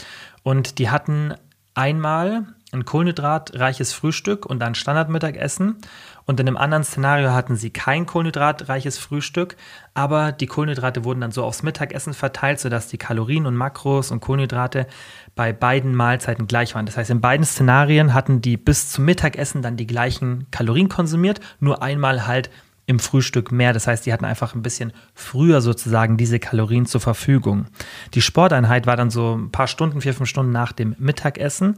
Und 0.43 0.77
die 0.77 0.89
hatten 0.89 1.35
einmal 1.73 2.47
ein 2.71 2.85
kohlenhydratreiches 2.85 3.93
Frühstück 3.93 4.45
und 4.45 4.59
dann 4.59 4.75
Standardmittagessen. 4.75 5.77
Und 6.25 6.39
in 6.39 6.47
einem 6.47 6.57
anderen 6.57 6.83
Szenario 6.83 7.31
hatten 7.31 7.57
sie 7.57 7.71
kein 7.71 8.05
kohlenhydratreiches 8.05 8.97
Frühstück, 8.97 9.57
aber 9.93 10.31
die 10.31 10.45
Kohlenhydrate 10.45 11.03
wurden 11.03 11.19
dann 11.19 11.31
so 11.31 11.43
aufs 11.43 11.63
Mittagessen 11.63 12.13
verteilt, 12.13 12.59
sodass 12.59 12.87
die 12.87 12.97
Kalorien 12.97 13.45
und 13.45 13.55
Makros 13.55 14.11
und 14.11 14.21
Kohlenhydrate 14.21 14.87
bei 15.35 15.51
beiden 15.51 15.93
Mahlzeiten 15.95 16.47
gleich 16.47 16.73
waren. 16.73 16.85
Das 16.85 16.95
heißt, 16.95 17.09
in 17.09 17.19
beiden 17.21 17.45
Szenarien 17.45 18.13
hatten 18.13 18.41
die 18.41 18.55
bis 18.55 18.91
zum 18.91 19.05
Mittagessen 19.05 19.61
dann 19.61 19.75
die 19.75 19.87
gleichen 19.87 20.47
Kalorien 20.51 20.87
konsumiert, 20.87 21.41
nur 21.59 21.83
einmal 21.83 22.25
halt 22.25 22.49
im 22.85 22.99
Frühstück 22.99 23.51
mehr. 23.51 23.73
Das 23.73 23.87
heißt, 23.87 24.05
die 24.05 24.13
hatten 24.13 24.25
einfach 24.25 24.55
ein 24.55 24.61
bisschen 24.61 24.91
früher 25.13 25.61
sozusagen 25.61 26.17
diese 26.17 26.39
Kalorien 26.39 26.85
zur 26.85 27.01
Verfügung. 27.01 27.65
Die 28.13 28.21
Sporteinheit 28.21 28.85
war 28.85 28.97
dann 28.97 29.09
so 29.09 29.35
ein 29.35 29.51
paar 29.51 29.67
Stunden, 29.67 30.01
vier, 30.01 30.13
fünf 30.13 30.29
Stunden 30.29 30.51
nach 30.51 30.71
dem 30.71 30.95
Mittagessen. 30.99 31.77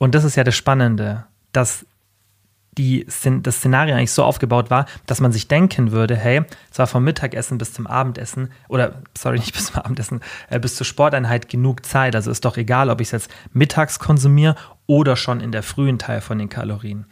Und 0.00 0.14
das 0.14 0.24
ist 0.24 0.34
ja 0.34 0.44
das 0.44 0.56
Spannende, 0.56 1.26
dass 1.52 1.84
die, 2.78 3.06
das 3.42 3.56
Szenario 3.56 3.94
eigentlich 3.94 4.12
so 4.12 4.24
aufgebaut 4.24 4.70
war, 4.70 4.86
dass 5.04 5.20
man 5.20 5.30
sich 5.30 5.46
denken 5.46 5.92
würde, 5.92 6.16
hey, 6.16 6.42
zwar 6.70 6.86
vom 6.86 7.04
Mittagessen 7.04 7.58
bis 7.58 7.74
zum 7.74 7.86
Abendessen, 7.86 8.50
oder 8.68 9.02
sorry, 9.16 9.38
nicht 9.38 9.52
bis 9.52 9.66
zum 9.66 9.76
Abendessen, 9.76 10.20
äh, 10.48 10.58
bis 10.58 10.76
zur 10.76 10.86
Sporteinheit 10.86 11.50
genug 11.50 11.84
Zeit. 11.84 12.16
Also 12.16 12.30
ist 12.30 12.46
doch 12.46 12.56
egal, 12.56 12.88
ob 12.88 13.02
ich 13.02 13.08
es 13.08 13.12
jetzt 13.12 13.30
mittags 13.52 13.98
konsumiere 13.98 14.54
oder 14.86 15.16
schon 15.16 15.40
in 15.40 15.52
der 15.52 15.62
frühen 15.62 15.98
Teil 15.98 16.22
von 16.22 16.38
den 16.38 16.48
Kalorien. 16.48 17.04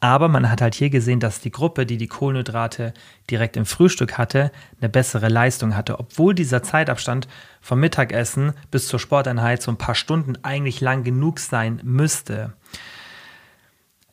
Aber 0.00 0.28
man 0.28 0.50
hat 0.50 0.60
halt 0.60 0.74
hier 0.74 0.90
gesehen, 0.90 1.20
dass 1.20 1.40
die 1.40 1.50
Gruppe, 1.50 1.86
die 1.86 1.96
die 1.96 2.06
Kohlenhydrate 2.06 2.92
direkt 3.30 3.56
im 3.56 3.64
Frühstück 3.64 4.18
hatte, 4.18 4.52
eine 4.80 4.90
bessere 4.90 5.28
Leistung 5.28 5.74
hatte, 5.74 5.98
obwohl 5.98 6.34
dieser 6.34 6.62
Zeitabstand 6.62 7.28
vom 7.62 7.80
Mittagessen 7.80 8.52
bis 8.70 8.88
zur 8.88 8.98
Sporteinheit 8.98 9.62
so 9.62 9.70
ein 9.70 9.78
paar 9.78 9.94
Stunden 9.94 10.36
eigentlich 10.42 10.80
lang 10.82 11.02
genug 11.02 11.38
sein 11.38 11.80
müsste. 11.82 12.52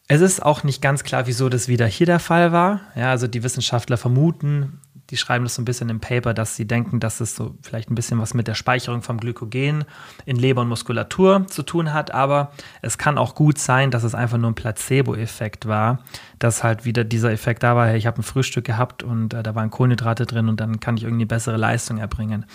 Es 0.07 0.21
ist 0.21 0.41
auch 0.43 0.63
nicht 0.63 0.81
ganz 0.81 1.03
klar, 1.03 1.27
wieso 1.27 1.49
das 1.49 1.67
wieder 1.67 1.87
hier 1.87 2.05
der 2.05 2.19
Fall 2.19 2.51
war. 2.51 2.81
Ja, 2.95 3.09
also 3.09 3.27
die 3.27 3.43
Wissenschaftler 3.43 3.97
vermuten, 3.97 4.79
die 5.09 5.17
schreiben 5.17 5.45
das 5.45 5.55
so 5.55 5.61
ein 5.61 5.65
bisschen 5.65 5.89
im 5.89 5.99
Paper, 5.99 6.33
dass 6.33 6.55
sie 6.55 6.65
denken, 6.65 6.99
dass 6.99 7.19
es 7.19 7.35
so 7.35 7.55
vielleicht 7.61 7.91
ein 7.91 7.95
bisschen 7.95 8.19
was 8.19 8.33
mit 8.33 8.47
der 8.47 8.55
Speicherung 8.55 9.01
vom 9.01 9.19
Glykogen 9.19 9.83
in 10.25 10.37
Leber 10.37 10.61
und 10.61 10.69
Muskulatur 10.69 11.45
zu 11.47 11.63
tun 11.63 11.93
hat. 11.93 12.11
Aber 12.11 12.51
es 12.81 12.97
kann 12.97 13.17
auch 13.17 13.35
gut 13.35 13.57
sein, 13.57 13.91
dass 13.91 14.03
es 14.03 14.15
einfach 14.15 14.37
nur 14.37 14.51
ein 14.51 14.55
Placebo-Effekt 14.55 15.67
war, 15.67 15.99
dass 16.39 16.63
halt 16.63 16.85
wieder 16.85 17.03
dieser 17.03 17.31
Effekt 17.31 17.63
da 17.63 17.75
war, 17.75 17.87
hey, 17.87 17.97
ich 17.97 18.07
habe 18.07 18.21
ein 18.21 18.23
Frühstück 18.23 18.65
gehabt 18.65 19.03
und 19.03 19.33
äh, 19.33 19.43
da 19.43 19.55
waren 19.55 19.69
Kohlenhydrate 19.69 20.25
drin 20.25 20.47
und 20.47 20.59
dann 20.59 20.79
kann 20.79 20.97
ich 20.97 21.03
irgendwie 21.03 21.25
bessere 21.25 21.57
Leistung 21.57 21.97
erbringen. 21.97 22.45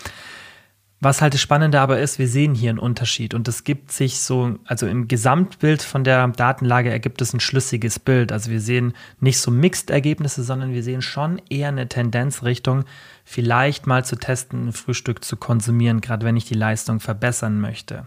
Was 1.00 1.22
halt 1.22 1.32
das 1.34 1.40
Spannende 1.40 1.80
aber 1.80 2.00
ist, 2.00 2.18
wir 2.18 2.26
sehen 2.26 2.56
hier 2.56 2.70
einen 2.70 2.80
Unterschied 2.80 3.32
und 3.32 3.46
es 3.46 3.62
gibt 3.62 3.92
sich 3.92 4.18
so, 4.18 4.56
also 4.64 4.88
im 4.88 5.06
Gesamtbild 5.06 5.80
von 5.80 6.02
der 6.02 6.26
Datenlage 6.26 6.90
ergibt 6.90 7.22
es 7.22 7.32
ein 7.32 7.38
schlüssiges 7.38 8.00
Bild. 8.00 8.32
Also 8.32 8.50
wir 8.50 8.60
sehen 8.60 8.94
nicht 9.20 9.38
so 9.38 9.52
Mixed-Ergebnisse, 9.52 10.42
sondern 10.42 10.72
wir 10.72 10.82
sehen 10.82 11.00
schon 11.00 11.40
eher 11.48 11.68
eine 11.68 11.88
Tendenz 11.88 12.42
Richtung, 12.42 12.84
vielleicht 13.24 13.86
mal 13.86 14.04
zu 14.04 14.16
testen, 14.16 14.68
ein 14.68 14.72
Frühstück 14.72 15.24
zu 15.24 15.36
konsumieren, 15.36 16.00
gerade 16.00 16.26
wenn 16.26 16.36
ich 16.36 16.46
die 16.46 16.54
Leistung 16.54 16.98
verbessern 16.98 17.60
möchte. 17.60 18.04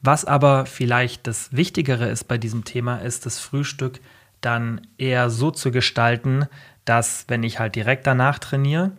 Was 0.00 0.24
aber 0.24 0.64
vielleicht 0.64 1.26
das 1.26 1.52
Wichtigere 1.52 2.08
ist 2.08 2.24
bei 2.24 2.38
diesem 2.38 2.64
Thema, 2.64 2.98
ist 2.98 3.26
das 3.26 3.38
Frühstück 3.38 4.00
dann 4.40 4.80
eher 4.96 5.28
so 5.28 5.50
zu 5.50 5.70
gestalten, 5.70 6.46
dass 6.86 7.26
wenn 7.28 7.42
ich 7.42 7.58
halt 7.58 7.74
direkt 7.74 8.06
danach 8.06 8.38
trainiere, 8.38 8.92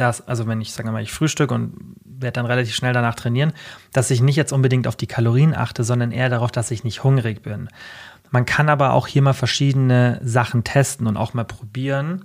dass, 0.00 0.26
also 0.26 0.46
wenn 0.46 0.60
ich, 0.60 0.72
sage 0.72 0.90
mal, 0.90 1.02
ich 1.02 1.12
frühstücke 1.12 1.54
und 1.54 1.96
werde 2.04 2.32
dann 2.32 2.46
relativ 2.46 2.74
schnell 2.74 2.92
danach 2.92 3.14
trainieren, 3.14 3.52
dass 3.92 4.10
ich 4.10 4.20
nicht 4.20 4.36
jetzt 4.36 4.52
unbedingt 4.52 4.86
auf 4.86 4.96
die 4.96 5.06
Kalorien 5.06 5.54
achte, 5.54 5.84
sondern 5.84 6.10
eher 6.12 6.28
darauf, 6.28 6.50
dass 6.50 6.70
ich 6.70 6.84
nicht 6.84 7.04
hungrig 7.04 7.42
bin. 7.42 7.68
Man 8.30 8.46
kann 8.46 8.68
aber 8.68 8.92
auch 8.92 9.06
hier 9.06 9.22
mal 9.22 9.32
verschiedene 9.32 10.20
Sachen 10.22 10.64
testen 10.64 11.06
und 11.06 11.16
auch 11.16 11.34
mal 11.34 11.44
probieren. 11.44 12.24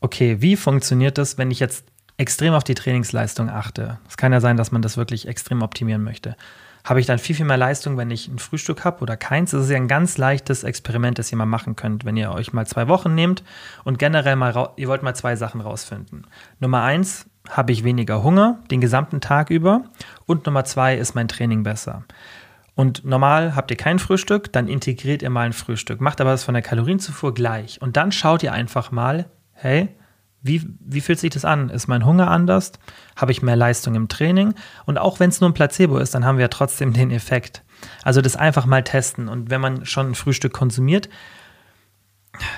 Okay, 0.00 0.40
wie 0.40 0.56
funktioniert 0.56 1.18
das, 1.18 1.38
wenn 1.38 1.50
ich 1.50 1.60
jetzt 1.60 1.84
extrem 2.16 2.54
auf 2.54 2.64
die 2.64 2.74
Trainingsleistung 2.74 3.50
achte? 3.50 3.98
Es 4.08 4.16
kann 4.16 4.32
ja 4.32 4.40
sein, 4.40 4.56
dass 4.56 4.72
man 4.72 4.82
das 4.82 4.96
wirklich 4.96 5.28
extrem 5.28 5.62
optimieren 5.62 6.02
möchte 6.02 6.36
habe 6.86 7.00
ich 7.00 7.06
dann 7.06 7.18
viel, 7.18 7.34
viel 7.34 7.44
mehr 7.44 7.56
Leistung, 7.56 7.98
wenn 7.98 8.12
ich 8.12 8.28
ein 8.28 8.38
Frühstück 8.38 8.84
habe 8.84 9.02
oder 9.02 9.16
keins. 9.16 9.50
Das 9.50 9.64
ist 9.64 9.70
ja 9.70 9.76
ein 9.76 9.88
ganz 9.88 10.18
leichtes 10.18 10.62
Experiment, 10.62 11.18
das 11.18 11.32
ihr 11.32 11.36
mal 11.36 11.44
machen 11.44 11.74
könnt, 11.74 12.04
wenn 12.04 12.16
ihr 12.16 12.30
euch 12.30 12.52
mal 12.52 12.66
zwei 12.66 12.86
Wochen 12.86 13.14
nehmt 13.14 13.42
und 13.82 13.98
generell 13.98 14.36
mal, 14.36 14.70
ihr 14.76 14.86
wollt 14.86 15.02
mal 15.02 15.14
zwei 15.14 15.34
Sachen 15.34 15.60
rausfinden. 15.60 16.28
Nummer 16.60 16.82
eins, 16.82 17.26
habe 17.48 17.72
ich 17.72 17.82
weniger 17.82 18.22
Hunger 18.22 18.60
den 18.70 18.80
gesamten 18.80 19.20
Tag 19.20 19.50
über 19.50 19.82
und 20.26 20.46
Nummer 20.46 20.64
zwei, 20.64 20.96
ist 20.96 21.16
mein 21.16 21.28
Training 21.28 21.64
besser. 21.64 22.04
Und 22.76 23.04
normal 23.04 23.56
habt 23.56 23.70
ihr 23.72 23.76
kein 23.76 23.98
Frühstück, 23.98 24.52
dann 24.52 24.68
integriert 24.68 25.22
ihr 25.22 25.30
mal 25.30 25.46
ein 25.46 25.52
Frühstück, 25.54 26.00
macht 26.00 26.20
aber 26.20 26.30
das 26.30 26.44
von 26.44 26.54
der 26.54 26.62
Kalorienzufuhr 26.62 27.34
gleich. 27.34 27.82
Und 27.82 27.96
dann 27.96 28.12
schaut 28.12 28.44
ihr 28.44 28.52
einfach 28.52 28.92
mal, 28.92 29.26
hey, 29.52 29.88
wie, 30.46 30.66
wie 30.80 31.00
fühlt 31.00 31.18
sich 31.18 31.30
das 31.30 31.44
an? 31.44 31.70
Ist 31.70 31.88
mein 31.88 32.04
Hunger 32.04 32.30
anders? 32.30 32.72
Habe 33.16 33.32
ich 33.32 33.42
mehr 33.42 33.56
Leistung 33.56 33.94
im 33.94 34.08
Training? 34.08 34.54
Und 34.84 34.98
auch 34.98 35.20
wenn 35.20 35.30
es 35.30 35.40
nur 35.40 35.50
ein 35.50 35.54
Placebo 35.54 35.98
ist, 35.98 36.14
dann 36.14 36.24
haben 36.24 36.38
wir 36.38 36.42
ja 36.42 36.48
trotzdem 36.48 36.92
den 36.92 37.10
Effekt. 37.10 37.62
Also 38.02 38.20
das 38.20 38.36
einfach 38.36 38.66
mal 38.66 38.82
testen. 38.82 39.28
Und 39.28 39.50
wenn 39.50 39.60
man 39.60 39.86
schon 39.86 40.10
ein 40.10 40.14
Frühstück 40.14 40.52
konsumiert, 40.52 41.08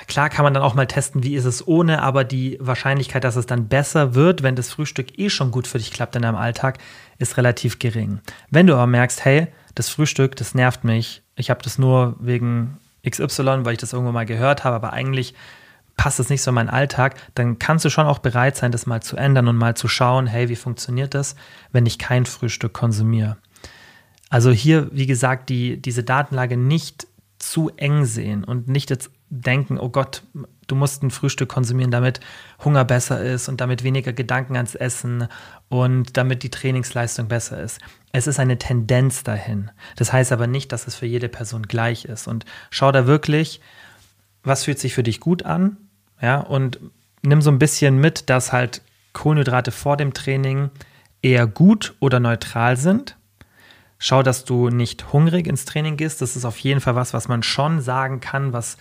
klar 0.07 0.29
kann 0.29 0.43
man 0.43 0.53
dann 0.53 0.63
auch 0.63 0.75
mal 0.75 0.87
testen, 0.87 1.23
wie 1.23 1.35
ist 1.35 1.45
es 1.45 1.67
ohne, 1.67 2.01
aber 2.01 2.23
die 2.23 2.57
Wahrscheinlichkeit, 2.59 3.23
dass 3.23 3.35
es 3.35 3.45
dann 3.45 3.67
besser 3.67 4.15
wird, 4.15 4.43
wenn 4.43 4.55
das 4.55 4.69
Frühstück 4.69 5.17
eh 5.17 5.29
schon 5.29 5.51
gut 5.51 5.67
für 5.67 5.77
dich 5.77 5.91
klappt 5.91 6.15
in 6.15 6.21
deinem 6.21 6.35
Alltag, 6.35 6.79
ist 7.17 7.37
relativ 7.37 7.79
gering. 7.79 8.19
Wenn 8.49 8.67
du 8.67 8.73
aber 8.73 8.87
merkst, 8.87 9.23
hey, 9.25 9.47
das 9.75 9.89
Frühstück, 9.89 10.35
das 10.35 10.55
nervt 10.55 10.83
mich, 10.83 11.23
ich 11.35 11.49
habe 11.49 11.61
das 11.63 11.77
nur 11.77 12.15
wegen 12.19 12.77
XY, 13.07 13.65
weil 13.65 13.73
ich 13.73 13.79
das 13.79 13.93
irgendwo 13.93 14.11
mal 14.11 14.25
gehört 14.25 14.63
habe, 14.63 14.75
aber 14.75 14.93
eigentlich 14.93 15.33
passt 15.99 16.21
es 16.21 16.29
nicht 16.29 16.41
so 16.41 16.51
in 16.51 16.55
meinen 16.55 16.69
Alltag, 16.69 17.15
dann 17.35 17.59
kannst 17.59 17.83
du 17.83 17.89
schon 17.89 18.07
auch 18.07 18.19
bereit 18.19 18.55
sein, 18.55 18.71
das 18.71 18.85
mal 18.85 19.01
zu 19.01 19.17
ändern 19.17 19.49
und 19.49 19.57
mal 19.57 19.75
zu 19.75 19.89
schauen, 19.89 20.27
hey, 20.27 20.47
wie 20.47 20.55
funktioniert 20.55 21.13
das, 21.13 21.35
wenn 21.73 21.85
ich 21.85 21.99
kein 21.99 22.25
Frühstück 22.25 22.71
konsumiere. 22.71 23.35
Also 24.29 24.49
hier, 24.49 24.89
wie 24.93 25.07
gesagt, 25.07 25.49
die, 25.49 25.75
diese 25.75 26.05
Datenlage 26.05 26.55
nicht 26.55 27.05
zu 27.37 27.69
eng 27.75 28.05
sehen 28.05 28.45
und 28.45 28.69
nicht 28.69 28.89
jetzt 28.89 29.11
denken, 29.29 29.77
oh 29.77 29.89
Gott, 29.89 30.23
du 30.67 30.75
musst 30.75 31.03
ein 31.03 31.11
Frühstück 31.11 31.49
konsumieren, 31.49 31.91
damit 31.91 32.21
Hunger 32.63 32.85
besser 32.85 33.21
ist 33.21 33.49
und 33.49 33.59
damit 33.59 33.83
weniger 33.83 34.13
Gedanken 34.13 34.55
ans 34.55 34.75
Essen 34.75 35.27
und 35.67 36.15
damit 36.15 36.43
die 36.43 36.49
Trainingsleistung 36.49 37.27
besser 37.27 37.61
ist. 37.61 37.81
Es 38.13 38.25
ist 38.25 38.39
eine 38.39 38.57
Tendenz 38.57 39.23
dahin. 39.23 39.69
Das 39.97 40.13
heißt 40.13 40.31
aber 40.31 40.47
nicht, 40.47 40.71
dass 40.71 40.87
es 40.87 40.95
für 40.95 41.07
jede 41.07 41.27
Person 41.27 41.63
gleich 41.63 42.05
ist. 42.05 42.25
Und 42.25 42.45
schau 42.69 42.93
da 42.93 43.05
wirklich, 43.05 43.59
was 44.43 44.63
fühlt 44.63 44.79
sich 44.79 44.93
für 44.93 45.03
dich 45.03 45.19
gut 45.19 45.43
an 45.43 45.75
ja, 46.21 46.39
und 46.39 46.79
nimm 47.21 47.41
so 47.41 47.51
ein 47.51 47.59
bisschen 47.59 47.99
mit, 47.99 48.29
dass 48.29 48.51
halt 48.51 48.81
Kohlenhydrate 49.13 49.71
vor 49.71 49.97
dem 49.97 50.13
Training 50.13 50.69
eher 51.21 51.47
gut 51.47 51.95
oder 51.99 52.19
neutral 52.19 52.77
sind. 52.77 53.15
Schau, 54.01 54.23
dass 54.23 54.45
du 54.45 54.69
nicht 54.69 55.11
hungrig 55.11 55.45
ins 55.45 55.65
Training 55.65 55.97
gehst. 55.97 56.21
Das 56.21 56.37
ist 56.37 56.45
auf 56.45 56.57
jeden 56.59 56.79
Fall 56.79 56.95
was, 56.95 57.13
was 57.13 57.27
man 57.27 57.43
schon 57.43 57.81
sagen 57.81 58.21
kann, 58.21 58.53
was 58.53 58.77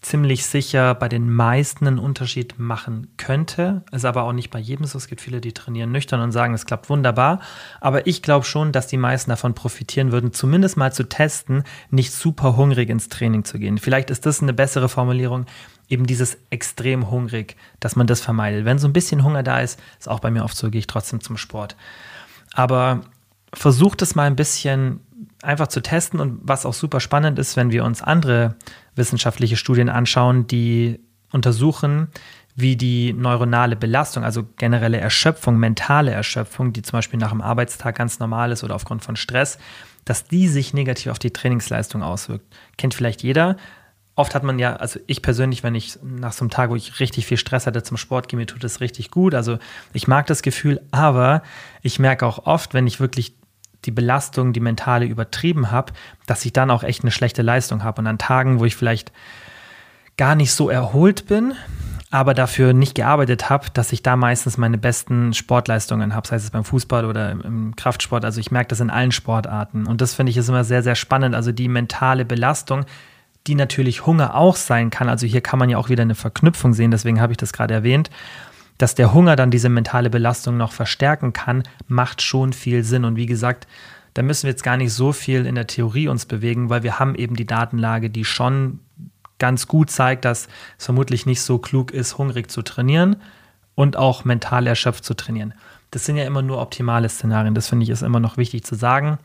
ziemlich 0.00 0.46
sicher 0.46 0.94
bei 0.94 1.08
den 1.10 1.30
meisten 1.30 1.86
einen 1.86 1.98
Unterschied 1.98 2.58
machen 2.58 3.08
könnte. 3.18 3.84
Ist 3.92 4.06
aber 4.06 4.22
auch 4.22 4.32
nicht 4.32 4.50
bei 4.50 4.58
jedem 4.58 4.86
so. 4.86 4.96
Es 4.96 5.08
gibt 5.08 5.20
viele, 5.20 5.42
die 5.42 5.52
trainieren 5.52 5.92
nüchtern 5.92 6.20
und 6.20 6.32
sagen, 6.32 6.54
es 6.54 6.64
klappt 6.64 6.88
wunderbar. 6.88 7.40
Aber 7.80 8.06
ich 8.06 8.22
glaube 8.22 8.46
schon, 8.46 8.72
dass 8.72 8.86
die 8.86 8.96
meisten 8.96 9.30
davon 9.30 9.54
profitieren 9.54 10.10
würden, 10.10 10.32
zumindest 10.32 10.78
mal 10.78 10.92
zu 10.92 11.06
testen, 11.06 11.64
nicht 11.90 12.10
super 12.10 12.56
hungrig 12.56 12.88
ins 12.88 13.10
Training 13.10 13.44
zu 13.44 13.58
gehen. 13.58 13.76
Vielleicht 13.76 14.08
ist 14.08 14.24
das 14.24 14.40
eine 14.40 14.54
bessere 14.54 14.88
Formulierung, 14.88 15.44
eben 15.92 16.06
dieses 16.06 16.38
extrem 16.48 17.10
hungrig, 17.10 17.56
dass 17.78 17.96
man 17.96 18.06
das 18.06 18.20
vermeidet. 18.20 18.64
Wenn 18.64 18.78
so 18.78 18.88
ein 18.88 18.94
bisschen 18.94 19.22
Hunger 19.22 19.42
da 19.42 19.60
ist, 19.60 19.78
ist 20.00 20.08
auch 20.08 20.20
bei 20.20 20.30
mir 20.30 20.42
oft 20.42 20.56
so, 20.56 20.70
gehe 20.70 20.78
ich 20.78 20.86
trotzdem 20.86 21.20
zum 21.20 21.36
Sport. 21.36 21.76
Aber 22.54 23.02
versucht 23.52 24.00
es 24.00 24.14
mal 24.14 24.24
ein 24.24 24.36
bisschen 24.36 25.00
einfach 25.42 25.68
zu 25.68 25.82
testen 25.82 26.18
und 26.18 26.40
was 26.42 26.64
auch 26.64 26.72
super 26.72 26.98
spannend 26.98 27.38
ist, 27.38 27.56
wenn 27.56 27.70
wir 27.70 27.84
uns 27.84 28.00
andere 28.00 28.56
wissenschaftliche 28.96 29.56
Studien 29.56 29.90
anschauen, 29.90 30.46
die 30.46 30.98
untersuchen, 31.30 32.08
wie 32.54 32.76
die 32.76 33.12
neuronale 33.12 33.76
Belastung, 33.76 34.24
also 34.24 34.44
generelle 34.56 34.98
Erschöpfung, 34.98 35.58
mentale 35.58 36.10
Erschöpfung, 36.10 36.72
die 36.72 36.82
zum 36.82 36.98
Beispiel 36.98 37.18
nach 37.18 37.30
dem 37.30 37.40
Arbeitstag 37.42 37.96
ganz 37.96 38.18
normal 38.18 38.52
ist 38.52 38.64
oder 38.64 38.74
aufgrund 38.74 39.04
von 39.04 39.16
Stress, 39.16 39.58
dass 40.04 40.24
die 40.24 40.48
sich 40.48 40.72
negativ 40.74 41.10
auf 41.10 41.18
die 41.18 41.30
Trainingsleistung 41.30 42.02
auswirkt. 42.02 42.44
Kennt 42.76 42.94
vielleicht 42.94 43.22
jeder. 43.22 43.56
Oft 44.14 44.34
hat 44.34 44.42
man 44.42 44.58
ja, 44.58 44.76
also 44.76 45.00
ich 45.06 45.22
persönlich, 45.22 45.62
wenn 45.62 45.74
ich 45.74 45.98
nach 46.02 46.32
so 46.32 46.44
einem 46.44 46.50
Tag, 46.50 46.68
wo 46.68 46.76
ich 46.76 47.00
richtig 47.00 47.24
viel 47.26 47.38
Stress 47.38 47.66
hatte 47.66 47.82
zum 47.82 47.96
Sport 47.96 48.28
gehe, 48.28 48.38
mir 48.38 48.46
tut 48.46 48.62
es 48.62 48.80
richtig 48.80 49.10
gut. 49.10 49.34
Also 49.34 49.58
ich 49.94 50.06
mag 50.06 50.26
das 50.26 50.42
Gefühl, 50.42 50.82
aber 50.90 51.42
ich 51.80 51.98
merke 51.98 52.26
auch 52.26 52.46
oft, 52.46 52.74
wenn 52.74 52.86
ich 52.86 53.00
wirklich 53.00 53.34
die 53.84 53.90
Belastung, 53.90 54.52
die 54.52 54.60
mentale 54.60 55.06
übertrieben 55.06 55.70
habe, 55.70 55.92
dass 56.26 56.44
ich 56.44 56.52
dann 56.52 56.70
auch 56.70 56.82
echt 56.82 57.02
eine 57.02 57.10
schlechte 57.10 57.42
Leistung 57.42 57.82
habe. 57.84 58.00
Und 58.00 58.06
an 58.06 58.18
Tagen, 58.18 58.60
wo 58.60 58.64
ich 58.64 58.76
vielleicht 58.76 59.12
gar 60.16 60.34
nicht 60.34 60.52
so 60.52 60.68
erholt 60.68 61.26
bin, 61.26 61.54
aber 62.10 62.34
dafür 62.34 62.74
nicht 62.74 62.94
gearbeitet 62.94 63.48
habe, 63.48 63.68
dass 63.72 63.90
ich 63.92 64.02
da 64.02 64.16
meistens 64.16 64.58
meine 64.58 64.76
besten 64.76 65.32
Sportleistungen 65.32 66.14
habe, 66.14 66.28
sei 66.28 66.36
es 66.36 66.50
beim 66.50 66.64
Fußball 66.64 67.06
oder 67.06 67.30
im 67.30 67.74
Kraftsport. 67.74 68.26
Also 68.26 68.38
ich 68.38 68.50
merke 68.50 68.68
das 68.68 68.80
in 68.80 68.90
allen 68.90 69.12
Sportarten. 69.12 69.86
Und 69.86 70.02
das 70.02 70.12
finde 70.12 70.30
ich 70.30 70.36
ist 70.36 70.50
immer 70.50 70.64
sehr, 70.64 70.82
sehr 70.82 70.94
spannend. 70.94 71.34
Also 71.34 71.52
die 71.52 71.68
mentale 71.68 72.26
Belastung, 72.26 72.84
die 73.46 73.54
natürlich 73.54 74.06
Hunger 74.06 74.34
auch 74.34 74.56
sein 74.56 74.90
kann. 74.90 75.08
Also 75.08 75.26
hier 75.26 75.40
kann 75.40 75.58
man 75.58 75.70
ja 75.70 75.78
auch 75.78 75.88
wieder 75.88 76.02
eine 76.02 76.14
Verknüpfung 76.14 76.74
sehen, 76.74 76.90
deswegen 76.90 77.20
habe 77.20 77.32
ich 77.32 77.38
das 77.38 77.52
gerade 77.52 77.74
erwähnt 77.74 78.10
dass 78.82 78.96
der 78.96 79.14
Hunger 79.14 79.36
dann 79.36 79.52
diese 79.52 79.68
mentale 79.68 80.10
Belastung 80.10 80.56
noch 80.56 80.72
verstärken 80.72 81.32
kann, 81.32 81.62
macht 81.86 82.20
schon 82.20 82.52
viel 82.52 82.82
Sinn. 82.82 83.04
Und 83.04 83.14
wie 83.14 83.26
gesagt, 83.26 83.68
da 84.14 84.22
müssen 84.22 84.44
wir 84.44 84.50
jetzt 84.50 84.64
gar 84.64 84.76
nicht 84.76 84.92
so 84.92 85.12
viel 85.12 85.46
in 85.46 85.54
der 85.54 85.68
Theorie 85.68 86.08
uns 86.08 86.26
bewegen, 86.26 86.68
weil 86.68 86.82
wir 86.82 86.98
haben 86.98 87.14
eben 87.14 87.36
die 87.36 87.46
Datenlage, 87.46 88.10
die 88.10 88.24
schon 88.24 88.80
ganz 89.38 89.68
gut 89.68 89.90
zeigt, 89.90 90.24
dass 90.24 90.48
es 90.78 90.84
vermutlich 90.86 91.26
nicht 91.26 91.42
so 91.42 91.58
klug 91.58 91.92
ist, 91.92 92.18
hungrig 92.18 92.50
zu 92.50 92.62
trainieren 92.62 93.16
und 93.76 93.96
auch 93.96 94.24
mental 94.24 94.66
erschöpft 94.66 95.04
zu 95.04 95.14
trainieren. 95.14 95.54
Das 95.92 96.04
sind 96.04 96.16
ja 96.16 96.24
immer 96.24 96.42
nur 96.42 96.60
optimale 96.60 97.08
Szenarien. 97.08 97.54
Das 97.54 97.68
finde 97.68 97.84
ich 97.84 97.90
ist 97.90 98.02
immer 98.02 98.20
noch 98.20 98.36
wichtig 98.36 98.64
zu 98.64 98.74
sagen. 98.74 99.18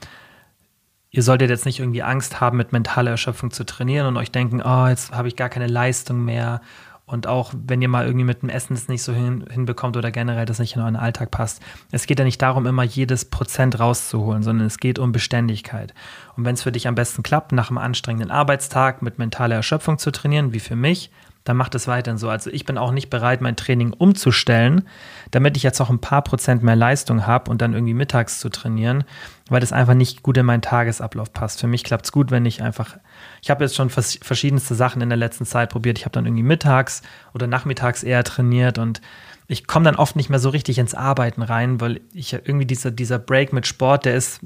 Ihr 1.09 1.23
solltet 1.23 1.49
jetzt 1.49 1.65
nicht 1.65 1.79
irgendwie 1.79 2.03
Angst 2.03 2.41
haben, 2.41 2.57
mit 2.57 2.73
mentaler 2.73 3.11
Erschöpfung 3.11 3.51
zu 3.51 3.65
trainieren 3.65 4.07
und 4.07 4.17
euch 4.17 4.31
denken, 4.31 4.61
oh, 4.61 4.87
jetzt 4.87 5.11
habe 5.11 5.27
ich 5.27 5.35
gar 5.35 5.49
keine 5.49 5.67
Leistung 5.67 6.23
mehr 6.25 6.61
und 7.09 7.25
auch 7.25 7.53
wenn 7.55 7.81
ihr 7.81 7.87
mal 7.87 8.05
irgendwie 8.05 8.25
mit 8.25 8.41
dem 8.41 8.49
Essen 8.49 8.75
das 8.75 8.89
nicht 8.89 9.01
so 9.01 9.13
hin, 9.13 9.45
hinbekommt 9.49 9.95
oder 9.95 10.11
generell 10.11 10.45
das 10.45 10.59
nicht 10.59 10.75
in 10.75 10.81
euren 10.81 10.97
Alltag 10.97 11.31
passt. 11.31 11.61
Es 11.89 12.05
geht 12.05 12.19
ja 12.19 12.25
nicht 12.25 12.41
darum, 12.41 12.65
immer 12.67 12.83
jedes 12.83 13.23
Prozent 13.23 13.79
rauszuholen, 13.79 14.43
sondern 14.43 14.67
es 14.67 14.77
geht 14.77 14.99
um 14.99 15.13
Beständigkeit. 15.13 15.93
Und 16.35 16.43
wenn 16.43 16.55
es 16.55 16.63
für 16.63 16.71
dich 16.73 16.85
am 16.85 16.95
besten 16.95 17.23
klappt, 17.23 17.53
nach 17.53 17.69
einem 17.69 17.77
anstrengenden 17.77 18.29
Arbeitstag 18.29 19.01
mit 19.01 19.19
mentaler 19.19 19.55
Erschöpfung 19.55 19.97
zu 19.99 20.11
trainieren, 20.11 20.51
wie 20.51 20.59
für 20.59 20.75
mich, 20.75 21.09
dann 21.47 21.57
macht 21.57 21.75
es 21.75 21.87
weiterhin 21.87 22.17
so. 22.17 22.29
Also 22.29 22.49
ich 22.49 22.65
bin 22.65 22.77
auch 22.77 22.91
nicht 22.91 23.09
bereit, 23.09 23.41
mein 23.41 23.55
Training 23.55 23.93
umzustellen, 23.93 24.83
damit 25.31 25.55
ich 25.55 25.63
jetzt 25.63 25.79
noch 25.79 25.89
ein 25.89 25.99
paar 25.99 26.21
Prozent 26.21 26.63
mehr 26.63 26.75
Leistung 26.75 27.25
habe 27.25 27.49
und 27.49 27.61
dann 27.61 27.73
irgendwie 27.73 27.93
mittags 27.93 28.39
zu 28.39 28.49
trainieren, 28.49 29.03
weil 29.49 29.61
das 29.61 29.71
einfach 29.71 29.93
nicht 29.93 30.23
gut 30.23 30.37
in 30.37 30.45
meinen 30.45 30.61
Tagesablauf 30.61 31.31
passt. 31.31 31.61
Für 31.61 31.67
mich 31.67 31.83
klappt 31.83 32.05
es 32.05 32.11
gut, 32.11 32.31
wenn 32.31 32.45
ich 32.45 32.61
einfach, 32.61 32.97
ich 33.41 33.49
habe 33.49 33.63
jetzt 33.63 33.75
schon 33.75 33.89
vers 33.89 34.19
verschiedenste 34.21 34.75
Sachen 34.75 35.01
in 35.01 35.09
der 35.09 35.17
letzten 35.17 35.45
Zeit 35.45 35.69
probiert. 35.69 35.97
Ich 35.97 36.05
habe 36.05 36.13
dann 36.13 36.25
irgendwie 36.25 36.43
mittags 36.43 37.01
oder 37.33 37.47
nachmittags 37.47 38.03
eher 38.03 38.23
trainiert 38.23 38.77
und 38.77 39.01
ich 39.47 39.65
komme 39.65 39.85
dann 39.85 39.95
oft 39.95 40.17
nicht 40.17 40.29
mehr 40.29 40.39
so 40.39 40.49
richtig 40.49 40.77
ins 40.77 40.93
Arbeiten 40.93 41.41
rein, 41.41 41.79
weil 41.79 42.01
ich 42.13 42.33
irgendwie 42.33 42.65
dieser, 42.65 42.91
dieser 42.91 43.19
Break 43.19 43.53
mit 43.53 43.65
Sport, 43.65 44.05
der 44.05 44.15
ist, 44.15 44.41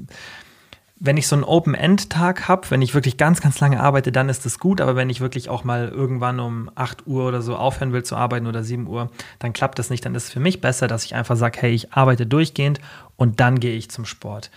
wenn 1.04 1.16
ich 1.16 1.26
so 1.26 1.34
einen 1.34 1.42
Open-End-Tag 1.42 2.46
habe, 2.46 2.70
wenn 2.70 2.80
ich 2.80 2.94
wirklich 2.94 3.16
ganz, 3.16 3.40
ganz 3.40 3.58
lange 3.58 3.80
arbeite, 3.80 4.12
dann 4.12 4.28
ist 4.28 4.46
das 4.46 4.60
gut. 4.60 4.80
Aber 4.80 4.94
wenn 4.94 5.10
ich 5.10 5.20
wirklich 5.20 5.48
auch 5.48 5.64
mal 5.64 5.88
irgendwann 5.88 6.38
um 6.38 6.70
8 6.76 7.08
Uhr 7.08 7.26
oder 7.26 7.42
so 7.42 7.56
aufhören 7.56 7.92
will 7.92 8.04
zu 8.04 8.14
arbeiten 8.14 8.46
oder 8.46 8.62
7 8.62 8.86
Uhr, 8.86 9.10
dann 9.40 9.52
klappt 9.52 9.80
das 9.80 9.90
nicht. 9.90 10.06
Dann 10.06 10.14
ist 10.14 10.26
es 10.26 10.30
für 10.30 10.38
mich 10.38 10.60
besser, 10.60 10.86
dass 10.86 11.04
ich 11.04 11.16
einfach 11.16 11.34
sage, 11.34 11.58
hey, 11.60 11.72
ich 11.72 11.92
arbeite 11.92 12.24
durchgehend 12.24 12.78
und 13.16 13.40
dann 13.40 13.58
gehe 13.58 13.74
ich 13.74 13.90
zum 13.90 14.04
Sport. 14.04 14.52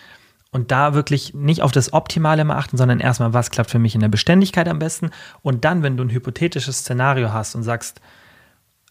Und 0.51 0.69
da 0.69 0.93
wirklich 0.93 1.33
nicht 1.33 1.63
auf 1.63 1.71
das 1.71 1.93
Optimale 1.93 2.45
mal 2.45 2.57
achten, 2.57 2.77
sondern 2.77 2.99
erstmal, 2.99 3.33
was 3.33 3.49
klappt 3.49 3.71
für 3.71 3.79
mich 3.79 3.95
in 3.95 4.01
der 4.01 4.09
Beständigkeit 4.09 4.67
am 4.67 4.77
besten. 4.77 5.09
Und 5.41 5.65
dann, 5.65 5.81
wenn 5.81 5.97
du 5.97 6.03
ein 6.03 6.11
hypothetisches 6.11 6.77
Szenario 6.77 7.33
hast 7.33 7.55
und 7.55 7.63
sagst, 7.63 8.01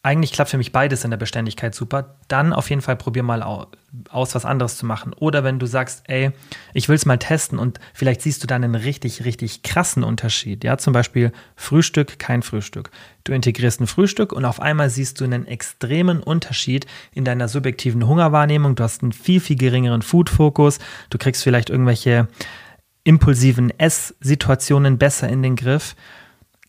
eigentlich 0.04 0.32
klappt 0.32 0.50
für 0.50 0.58
mich 0.58 0.70
beides 0.70 1.02
in 1.02 1.10
der 1.10 1.16
Beständigkeit 1.16 1.74
super, 1.74 2.16
dann 2.28 2.52
auf 2.52 2.68
jeden 2.68 2.82
Fall 2.82 2.94
probier 2.94 3.22
mal 3.22 3.42
aus, 3.42 4.34
was 4.34 4.44
anderes 4.44 4.76
zu 4.76 4.84
machen. 4.84 5.14
Oder 5.14 5.44
wenn 5.44 5.58
du 5.58 5.64
sagst, 5.64 6.02
ey, 6.08 6.30
ich 6.74 6.90
will 6.90 6.96
es 6.96 7.06
mal 7.06 7.16
testen 7.16 7.58
und 7.58 7.80
vielleicht 7.94 8.20
siehst 8.20 8.42
du 8.42 8.46
dann 8.46 8.62
einen 8.62 8.74
richtig, 8.74 9.24
richtig 9.24 9.62
krassen 9.62 10.04
Unterschied. 10.04 10.62
Ja, 10.62 10.76
zum 10.76 10.92
Beispiel 10.92 11.32
Frühstück, 11.56 12.18
kein 12.18 12.42
Frühstück. 12.42 12.90
Du 13.24 13.32
integrierst 13.32 13.80
ein 13.80 13.86
Frühstück 13.86 14.34
und 14.34 14.44
auf 14.44 14.60
einmal 14.60 14.90
siehst 14.90 15.22
du 15.22 15.24
einen 15.24 15.46
extremen 15.46 16.22
Unterschied 16.22 16.84
in 17.14 17.24
deiner 17.24 17.48
subjektiven 17.48 18.06
Hungerwahrnehmung. 18.06 18.74
Du 18.74 18.84
hast 18.84 19.02
einen 19.02 19.12
viel, 19.12 19.40
viel 19.40 19.56
geringeren 19.56 20.02
Food-Fokus. 20.02 20.80
Du 21.08 21.16
kriegst 21.16 21.42
vielleicht 21.42 21.70
irgendwelche 21.70 22.28
impulsiven 23.04 23.70
Esssituationen 23.78 24.98
besser 24.98 25.30
in 25.30 25.42
den 25.42 25.56
Griff 25.56 25.96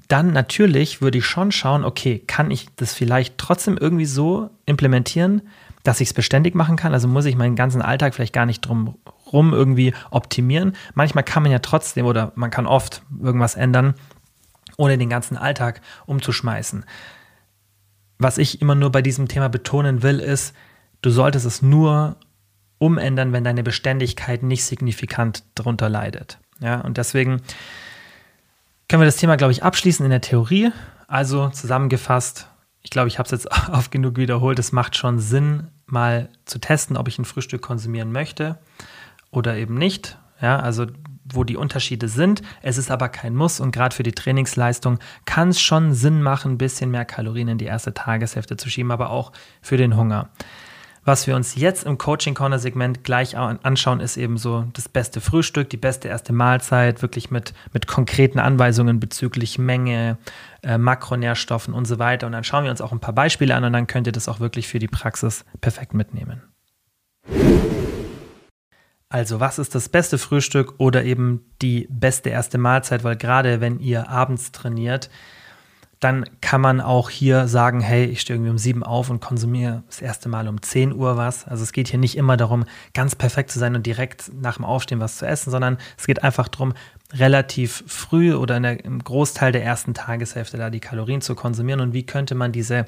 dann 0.07 0.33
natürlich 0.33 1.01
würde 1.01 1.17
ich 1.17 1.25
schon 1.25 1.51
schauen, 1.51 1.83
okay, 1.83 2.19
kann 2.19 2.51
ich 2.51 2.67
das 2.75 2.93
vielleicht 2.93 3.37
trotzdem 3.37 3.77
irgendwie 3.77 4.05
so 4.05 4.49
implementieren, 4.65 5.41
dass 5.83 6.01
ich 6.01 6.09
es 6.09 6.13
beständig 6.13 6.55
machen 6.55 6.75
kann? 6.75 6.93
Also 6.93 7.07
muss 7.07 7.25
ich 7.25 7.35
meinen 7.35 7.55
ganzen 7.55 7.81
Alltag 7.81 8.13
vielleicht 8.13 8.33
gar 8.33 8.45
nicht 8.45 8.61
drum 8.61 8.95
rum 9.31 9.53
irgendwie 9.53 9.93
optimieren. 10.11 10.75
Manchmal 10.93 11.23
kann 11.23 11.43
man 11.43 11.51
ja 11.51 11.59
trotzdem 11.59 12.05
oder 12.05 12.31
man 12.35 12.51
kann 12.51 12.67
oft 12.67 13.01
irgendwas 13.21 13.55
ändern, 13.55 13.95
ohne 14.77 14.97
den 14.97 15.09
ganzen 15.09 15.37
Alltag 15.37 15.81
umzuschmeißen. 16.05 16.85
Was 18.17 18.37
ich 18.37 18.61
immer 18.61 18.75
nur 18.75 18.91
bei 18.91 19.01
diesem 19.01 19.27
Thema 19.27 19.49
betonen 19.49 20.03
will, 20.03 20.19
ist, 20.19 20.55
du 21.01 21.09
solltest 21.09 21.45
es 21.45 21.61
nur 21.61 22.17
umändern, 22.77 23.33
wenn 23.33 23.43
deine 23.43 23.63
Beständigkeit 23.63 24.43
nicht 24.43 24.63
signifikant 24.63 25.43
darunter 25.55 25.89
leidet. 25.89 26.39
Ja, 26.59 26.81
und 26.81 26.97
deswegen 26.97 27.41
können 28.87 29.01
wir 29.01 29.05
das 29.05 29.17
Thema, 29.17 29.35
glaube 29.35 29.51
ich, 29.51 29.63
abschließen 29.63 30.05
in 30.05 30.11
der 30.11 30.21
Theorie. 30.21 30.71
Also 31.07 31.49
zusammengefasst, 31.49 32.47
ich 32.81 32.89
glaube, 32.89 33.07
ich 33.07 33.19
habe 33.19 33.25
es 33.25 33.31
jetzt 33.31 33.49
oft 33.71 33.91
genug 33.91 34.17
wiederholt, 34.17 34.59
es 34.59 34.71
macht 34.71 34.95
schon 34.95 35.19
Sinn, 35.19 35.67
mal 35.87 36.29
zu 36.45 36.59
testen, 36.59 36.97
ob 36.97 37.07
ich 37.07 37.19
ein 37.19 37.25
Frühstück 37.25 37.61
konsumieren 37.61 38.11
möchte 38.11 38.57
oder 39.31 39.55
eben 39.55 39.75
nicht. 39.75 40.17
Ja, 40.41 40.59
also 40.59 40.87
wo 41.25 41.43
die 41.43 41.57
Unterschiede 41.57 42.07
sind. 42.07 42.41
Es 42.61 42.77
ist 42.77 42.91
aber 42.91 43.09
kein 43.09 43.35
Muss 43.35 43.59
und 43.59 43.71
gerade 43.71 43.95
für 43.95 44.03
die 44.03 44.11
Trainingsleistung 44.11 44.99
kann 45.25 45.49
es 45.49 45.59
schon 45.59 45.93
Sinn 45.93 46.21
machen, 46.21 46.53
ein 46.53 46.57
bisschen 46.57 46.91
mehr 46.91 47.05
Kalorien 47.05 47.47
in 47.47 47.57
die 47.57 47.65
erste 47.65 47.93
Tageshälfte 47.93 48.57
zu 48.57 48.69
schieben, 48.69 48.91
aber 48.91 49.09
auch 49.09 49.31
für 49.61 49.77
den 49.77 49.95
Hunger. 49.95 50.29
Was 51.07 51.27
wir 51.27 51.35
uns 51.35 51.53
jetzt 51.53 51.85
im 51.85 51.99
Coaching 51.99 52.33
Corner 52.33 52.57
Segment 52.57 53.03
gleich 53.03 53.37
anschauen, 53.37 53.99
ist 53.99 54.17
eben 54.17 54.37
so 54.37 54.65
das 54.73 54.89
beste 54.89 55.21
Frühstück, 55.21 55.69
die 55.69 55.77
beste 55.77 56.07
erste 56.07 56.33
Mahlzeit, 56.33 57.03
wirklich 57.03 57.29
mit, 57.29 57.53
mit 57.73 57.85
konkreten 57.85 58.39
Anweisungen 58.39 58.99
bezüglich 58.99 59.59
Menge, 59.59 60.17
äh, 60.63 60.79
Makronährstoffen 60.79 61.75
und 61.75 61.85
so 61.85 61.99
weiter. 61.99 62.25
Und 62.25 62.33
dann 62.33 62.43
schauen 62.43 62.63
wir 62.63 62.71
uns 62.71 62.81
auch 62.81 62.91
ein 62.91 63.01
paar 63.01 63.13
Beispiele 63.13 63.53
an 63.53 63.63
und 63.63 63.73
dann 63.73 63.85
könnt 63.85 64.07
ihr 64.07 64.13
das 64.13 64.27
auch 64.27 64.39
wirklich 64.39 64.67
für 64.67 64.79
die 64.79 64.87
Praxis 64.87 65.45
perfekt 65.61 65.93
mitnehmen. 65.93 66.41
Also, 69.07 69.39
was 69.39 69.59
ist 69.59 69.75
das 69.75 69.89
beste 69.89 70.17
Frühstück 70.17 70.73
oder 70.79 71.03
eben 71.03 71.45
die 71.61 71.87
beste 71.91 72.31
erste 72.31 72.57
Mahlzeit? 72.57 73.03
Weil 73.03 73.15
gerade 73.15 73.61
wenn 73.61 73.79
ihr 73.79 74.09
abends 74.09 74.51
trainiert, 74.51 75.11
dann 76.05 76.25
kann 76.39 76.61
man 76.61 76.81
auch 76.81 77.09
hier 77.09 77.47
sagen, 77.47 77.81
hey, 77.81 78.05
ich 78.05 78.21
stehe 78.21 78.35
irgendwie 78.35 78.51
um 78.51 78.59
sieben 78.59 78.83
auf 78.83 79.09
und 79.09 79.21
konsumiere 79.21 79.81
das 79.87 80.01
erste 80.01 80.29
Mal 80.29 80.47
um 80.47 80.61
10 80.61 80.93
Uhr 80.93 81.17
was. 81.17 81.47
Also 81.47 81.63
es 81.63 81.71
geht 81.71 81.87
hier 81.87 81.97
nicht 81.97 82.15
immer 82.15 82.37
darum, 82.37 82.65
ganz 82.93 83.15
perfekt 83.15 83.49
zu 83.49 83.57
sein 83.57 83.73
und 83.75 83.87
direkt 83.87 84.31
nach 84.39 84.57
dem 84.57 84.65
Aufstehen 84.65 84.99
was 84.99 85.17
zu 85.17 85.25
essen, 85.25 85.49
sondern 85.49 85.79
es 85.97 86.05
geht 86.05 86.23
einfach 86.23 86.47
darum, 86.47 86.75
relativ 87.11 87.83
früh 87.87 88.35
oder 88.35 88.59
der, 88.59 88.85
im 88.85 89.03
Großteil 89.03 89.51
der 89.51 89.63
ersten 89.63 89.95
Tageshälfte 89.95 90.57
da 90.57 90.69
die 90.69 90.79
Kalorien 90.79 91.21
zu 91.21 91.33
konsumieren 91.33 91.81
und 91.81 91.93
wie 91.93 92.05
könnte 92.05 92.35
man 92.35 92.51
diese 92.51 92.85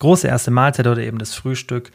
große 0.00 0.26
erste 0.26 0.50
Mahlzeit 0.50 0.88
oder 0.88 1.02
eben 1.02 1.18
das 1.18 1.36
Frühstück 1.36 1.92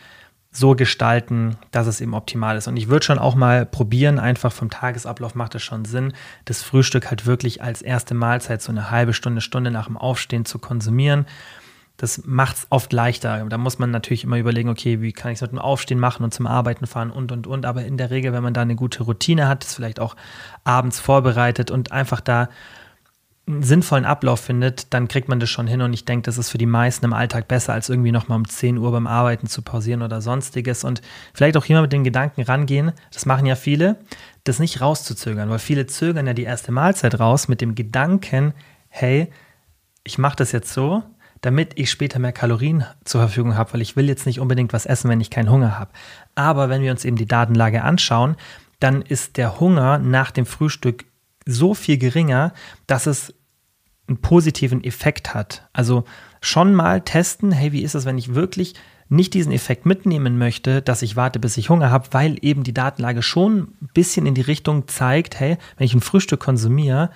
so 0.56 0.76
gestalten, 0.76 1.58
dass 1.72 1.88
es 1.88 2.00
eben 2.00 2.13
optimal 2.13 2.56
ist. 2.58 2.68
Und 2.68 2.78
ich 2.78 2.88
würde 2.88 3.06
schon 3.06 3.18
auch 3.18 3.34
mal 3.34 3.66
probieren, 3.66 4.20
einfach 4.20 4.52
vom 4.52 4.70
Tagesablauf 4.70 5.34
macht 5.34 5.56
es 5.56 5.63
schon 5.63 5.84
Sinn, 5.84 6.13
das 6.46 6.62
Frühstück 6.62 7.10
halt 7.10 7.26
wirklich 7.26 7.63
als 7.63 7.82
erste 7.82 8.13
Mahlzeit 8.13 8.62
so 8.62 8.72
eine 8.72 8.92
halbe 8.92 9.13
Stunde, 9.13 9.42
Stunde 9.42 9.72
nach 9.72 9.88
dem 9.88 9.98
Aufstehen 9.98 10.46
zu 10.46 10.60
konsumieren. 10.60 11.26
Das 11.98 12.24
macht 12.26 12.58
es 12.58 12.68
oft 12.70 12.94
leichter. 12.94 13.46
Da 13.50 13.58
muss 13.58 13.80
man 13.80 13.92
natürlich 13.92 14.24
immer 14.24 14.38
überlegen, 14.38 14.70
okay, 14.70 15.02
wie 15.02 15.12
kann 15.12 15.32
ich 15.32 15.38
es 15.38 15.42
mit 15.42 15.52
dem 15.52 15.60
Aufstehen 15.60 16.00
machen 16.00 16.24
und 16.24 16.34
zum 16.34 16.48
Arbeiten 16.48 16.86
fahren 16.86 17.12
und, 17.12 17.32
und, 17.32 17.48
und. 17.48 17.66
Aber 17.66 17.86
in 17.86 17.98
der 17.98 18.12
Regel, 18.12 18.34
wenn 18.34 18.44
man 18.44 18.54
da 18.54 18.62
eine 18.62 18.76
gute 18.76 19.04
Routine 19.04 19.48
hat, 19.48 19.63
das 19.63 19.74
vielleicht 19.74 20.00
auch 20.00 20.16
abends 20.63 21.00
vorbereitet 21.00 21.72
und 21.72 21.92
einfach 21.92 22.22
da 22.22 22.50
sinnvollen 23.46 24.06
Ablauf 24.06 24.40
findet, 24.40 24.94
dann 24.94 25.10
kriegt 25.10 25.28
man 25.28 25.40
das 25.40 25.50
schon 25.50 25.68
hin. 25.68 25.82
Und 25.82 25.94
ich 25.94 26.06
denke, 26.06 26.26
das 26.26 26.38
ist 26.38 26.50
für 26.50 26.58
die 26.58 26.66
meisten 26.66 27.06
im 27.06 27.14
Alltag 27.14 27.48
besser, 27.48 27.74
als 27.74 27.90
irgendwie 27.90 28.12
nochmal 28.12 28.38
um 28.38 28.48
10 28.48 28.78
Uhr 28.78 28.92
beim 28.92 29.06
Arbeiten 29.06 29.48
zu 29.48 29.62
pausieren 29.62 30.02
oder 30.02 30.22
sonstiges. 30.22 30.84
Und 30.84 31.02
vielleicht 31.34 31.58
auch 31.58 31.66
hier 31.66 31.76
mal 31.76 31.82
mit 31.82 31.94
den 31.94 32.06
Gedanken 32.06 32.42
rangehen, 32.42 32.94
das 33.12 33.26
machen 33.26 33.46
ja 33.46 33.56
viele, 33.56 33.98
das 34.46 34.60
nicht 34.60 34.80
rauszuzögern, 34.80 35.50
weil 35.50 35.60
viele 35.60 35.88
zögern 35.88 36.28
ja 36.28 36.34
die 36.34 36.44
erste 36.44 36.72
Mahlzeit 36.72 37.20
raus 37.20 37.50
mit 37.50 37.60
dem 37.60 37.76
Gedanken, 37.76 38.54
hey, 38.88 39.28
ich 40.06 40.18
mache 40.18 40.38
das 40.38 40.54
jetzt 40.54 40.72
so, 40.72 41.04
damit 41.42 41.74
ich 41.76 41.92
später 41.92 42.20
mehr 42.20 42.32
Kalorien 42.32 42.86
zur 43.04 43.20
Verfügung 43.22 43.58
habe, 43.58 43.74
weil 43.74 43.82
ich 43.82 43.98
will 43.98 44.08
jetzt 44.08 44.26
nicht 44.26 44.40
unbedingt 44.40 44.72
was 44.72 44.86
essen, 44.86 45.10
wenn 45.10 45.20
ich 45.20 45.30
keinen 45.30 45.50
Hunger 45.50 45.78
habe. 45.78 45.92
Aber 46.36 46.70
wenn 46.70 46.82
wir 46.82 46.92
uns 46.92 47.04
eben 47.04 47.18
die 47.18 47.28
Datenlage 47.28 47.84
anschauen, 47.84 48.38
dann 48.80 49.02
ist 49.02 49.36
der 49.36 49.60
Hunger 49.60 49.98
nach 49.98 50.32
dem 50.32 50.46
Frühstück 50.46 51.06
so 51.46 51.74
viel 51.74 51.98
geringer, 51.98 52.54
dass 52.88 53.08
es 53.08 53.34
einen 54.08 54.22
positiven 54.22 54.84
Effekt 54.84 55.34
hat. 55.34 55.68
Also 55.74 56.04
schon 56.42 56.74
mal 56.74 57.02
testen, 57.02 57.52
hey, 57.52 57.72
wie 57.72 57.84
ist 57.84 57.96
es, 57.96 58.06
wenn 58.06 58.18
ich 58.18 58.36
wirklich 58.36 58.76
nicht 59.10 59.34
diesen 59.34 59.52
Effekt 59.52 59.86
mitnehmen 59.86 60.38
möchte, 60.38 60.82
dass 60.82 61.02
ich 61.02 61.16
warte, 61.16 61.40
bis 61.40 61.58
ich 61.58 61.70
Hunger 61.70 61.92
habe, 61.92 62.10
weil 62.12 62.38
eben 62.42 62.64
die 62.64 62.74
Datenlage 62.74 63.22
schon 63.22 63.74
ein 63.82 63.90
bisschen 63.94 64.26
in 64.26 64.34
die 64.34 64.42
Richtung 64.42 64.88
zeigt, 64.88 65.40
hey, 65.40 65.58
wenn 65.78 65.86
ich 65.86 65.94
ein 65.94 66.02
Frühstück 66.02 66.40
konsumiere, 66.40 67.12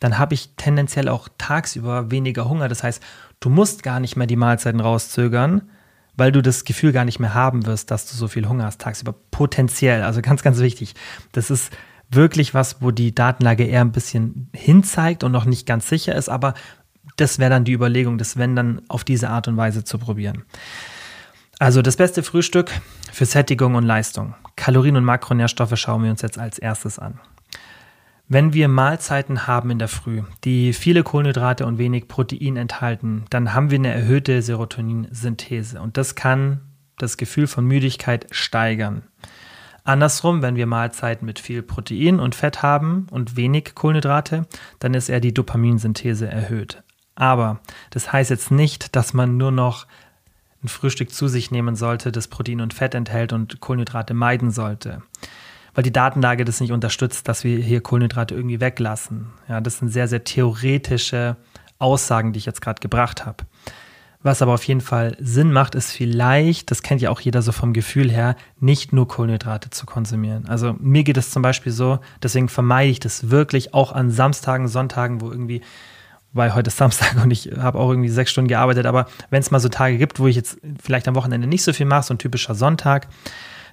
dann 0.00 0.18
habe 0.18 0.34
ich 0.34 0.50
tendenziell 0.56 1.08
auch 1.08 1.28
tagsüber 1.38 2.10
weniger 2.10 2.48
Hunger. 2.48 2.68
Das 2.68 2.82
heißt, 2.82 3.02
du 3.40 3.50
musst 3.50 3.82
gar 3.82 4.00
nicht 4.00 4.16
mehr 4.16 4.26
die 4.26 4.36
Mahlzeiten 4.36 4.80
rauszögern, 4.80 5.70
weil 6.16 6.32
du 6.32 6.42
das 6.42 6.64
Gefühl 6.64 6.92
gar 6.92 7.04
nicht 7.04 7.20
mehr 7.20 7.34
haben 7.34 7.66
wirst, 7.66 7.90
dass 7.90 8.10
du 8.10 8.16
so 8.16 8.28
viel 8.28 8.48
Hunger 8.48 8.64
hast 8.64 8.80
tagsüber. 8.80 9.14
Potenziell, 9.30 10.02
also 10.02 10.20
ganz, 10.20 10.42
ganz 10.42 10.58
wichtig. 10.58 10.94
Das 11.32 11.50
ist 11.50 11.72
wirklich 12.14 12.54
was, 12.54 12.82
wo 12.82 12.90
die 12.90 13.14
Datenlage 13.14 13.64
eher 13.64 13.80
ein 13.80 13.92
bisschen 13.92 14.50
hinzeigt 14.54 15.24
und 15.24 15.32
noch 15.32 15.44
nicht 15.44 15.66
ganz 15.66 15.88
sicher 15.88 16.14
ist, 16.14 16.28
aber 16.28 16.54
das 17.16 17.38
wäre 17.38 17.50
dann 17.50 17.64
die 17.64 17.72
Überlegung, 17.72 18.18
das 18.18 18.36
wenn 18.36 18.56
dann 18.56 18.82
auf 18.88 19.04
diese 19.04 19.30
Art 19.30 19.48
und 19.48 19.56
Weise 19.56 19.84
zu 19.84 19.98
probieren. 19.98 20.44
Also 21.58 21.82
das 21.82 21.96
beste 21.96 22.22
Frühstück 22.22 22.70
für 23.12 23.24
Sättigung 23.24 23.74
und 23.74 23.84
Leistung. 23.84 24.34
Kalorien 24.56 24.96
und 24.96 25.04
Makronährstoffe 25.04 25.76
schauen 25.76 26.02
wir 26.02 26.10
uns 26.10 26.22
jetzt 26.22 26.38
als 26.38 26.58
erstes 26.58 26.98
an. 26.98 27.20
Wenn 28.28 28.54
wir 28.54 28.68
Mahlzeiten 28.68 29.46
haben 29.46 29.70
in 29.70 29.78
der 29.78 29.88
Früh, 29.88 30.22
die 30.44 30.72
viele 30.72 31.02
Kohlenhydrate 31.02 31.66
und 31.66 31.76
wenig 31.78 32.08
Protein 32.08 32.56
enthalten, 32.56 33.26
dann 33.30 33.52
haben 33.52 33.70
wir 33.70 33.78
eine 33.78 33.92
erhöhte 33.92 34.40
Serotoninsynthese 34.40 35.80
und 35.80 35.96
das 35.96 36.14
kann 36.14 36.62
das 36.96 37.16
Gefühl 37.16 37.46
von 37.46 37.66
Müdigkeit 37.66 38.26
steigern. 38.30 39.02
Andersrum, 39.84 40.42
wenn 40.42 40.56
wir 40.56 40.66
Mahlzeiten 40.66 41.26
mit 41.26 41.38
viel 41.38 41.62
Protein 41.62 42.20
und 42.20 42.34
Fett 42.34 42.62
haben 42.62 43.06
und 43.10 43.36
wenig 43.36 43.74
Kohlenhydrate, 43.74 44.46
dann 44.78 44.94
ist 44.94 45.08
eher 45.08 45.20
die 45.20 45.34
Dopaminsynthese 45.34 46.28
erhöht. 46.28 46.82
Aber 47.14 47.60
das 47.90 48.12
heißt 48.12 48.30
jetzt 48.30 48.50
nicht, 48.50 48.94
dass 48.94 49.12
man 49.12 49.36
nur 49.36 49.50
noch 49.50 49.86
ein 50.62 50.68
Frühstück 50.68 51.10
zu 51.10 51.26
sich 51.26 51.50
nehmen 51.50 51.74
sollte, 51.74 52.12
das 52.12 52.28
Protein 52.28 52.60
und 52.60 52.74
Fett 52.74 52.94
enthält 52.94 53.32
und 53.32 53.60
Kohlenhydrate 53.60 54.14
meiden 54.14 54.50
sollte. 54.52 55.02
Weil 55.74 55.84
die 55.84 55.92
Datenlage 55.92 56.44
das 56.44 56.60
nicht 56.60 56.72
unterstützt, 56.72 57.28
dass 57.28 57.44
wir 57.44 57.58
hier 57.58 57.80
Kohlenhydrate 57.80 58.34
irgendwie 58.34 58.60
weglassen. 58.60 59.32
Ja, 59.48 59.60
das 59.60 59.78
sind 59.78 59.88
sehr, 59.88 60.06
sehr 60.06 60.22
theoretische 60.22 61.36
Aussagen, 61.78 62.32
die 62.32 62.38
ich 62.38 62.46
jetzt 62.46 62.60
gerade 62.60 62.80
gebracht 62.80 63.26
habe. 63.26 63.44
Was 64.22 64.40
aber 64.40 64.54
auf 64.54 64.64
jeden 64.64 64.80
Fall 64.80 65.16
Sinn 65.20 65.52
macht, 65.52 65.74
ist 65.74 65.90
vielleicht, 65.90 66.70
das 66.70 66.82
kennt 66.82 67.00
ja 67.00 67.10
auch 67.10 67.20
jeder 67.20 67.42
so 67.42 67.50
vom 67.50 67.72
Gefühl 67.72 68.10
her, 68.10 68.36
nicht 68.60 68.92
nur 68.92 69.08
Kohlenhydrate 69.08 69.70
zu 69.70 69.84
konsumieren. 69.84 70.46
Also 70.46 70.76
mir 70.78 71.02
geht 71.02 71.16
es 71.16 71.30
zum 71.30 71.42
Beispiel 71.42 71.72
so, 71.72 71.98
deswegen 72.22 72.48
vermeide 72.48 72.90
ich 72.90 73.00
das 73.00 73.30
wirklich 73.30 73.74
auch 73.74 73.90
an 73.90 74.10
Samstagen, 74.12 74.68
Sonntagen, 74.68 75.20
wo 75.20 75.30
irgendwie, 75.30 75.60
weil 76.32 76.54
heute 76.54 76.68
ist 76.68 76.76
Samstag 76.76 77.16
und 77.22 77.32
ich 77.32 77.50
habe 77.58 77.78
auch 77.78 77.90
irgendwie 77.90 78.10
sechs 78.10 78.30
Stunden 78.30 78.48
gearbeitet, 78.48 78.86
aber 78.86 79.06
wenn 79.30 79.40
es 79.40 79.50
mal 79.50 79.58
so 79.58 79.68
Tage 79.68 79.98
gibt, 79.98 80.20
wo 80.20 80.28
ich 80.28 80.36
jetzt 80.36 80.58
vielleicht 80.80 81.08
am 81.08 81.16
Wochenende 81.16 81.48
nicht 81.48 81.64
so 81.64 81.72
viel 81.72 81.86
mache, 81.86 82.04
so 82.04 82.14
ein 82.14 82.18
typischer 82.18 82.54
Sonntag, 82.54 83.08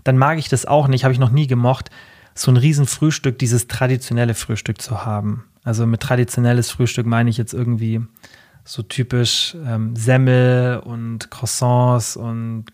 dann 0.03 0.17
mag 0.17 0.39
ich 0.39 0.49
das 0.49 0.65
auch 0.65 0.87
nicht, 0.87 1.03
habe 1.03 1.13
ich 1.13 1.19
noch 1.19 1.31
nie 1.31 1.45
gemocht, 1.45 1.91
so 2.33 2.49
ein 2.49 2.57
Riesenfrühstück, 2.57 3.37
dieses 3.37 3.67
traditionelle 3.67 4.33
Frühstück 4.33 4.81
zu 4.81 5.05
haben. 5.05 5.43
Also 5.63 5.85
mit 5.85 5.99
traditionelles 5.99 6.71
Frühstück 6.71 7.05
meine 7.05 7.29
ich 7.29 7.37
jetzt 7.37 7.53
irgendwie 7.53 8.01
so 8.63 8.81
typisch 8.83 9.55
ähm, 9.65 9.95
Semmel 9.95 10.79
und 10.79 11.31
Croissants 11.31 12.15
und 12.15 12.65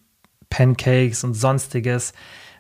Pancakes 0.50 1.24
und 1.24 1.34
sonstiges, 1.34 2.14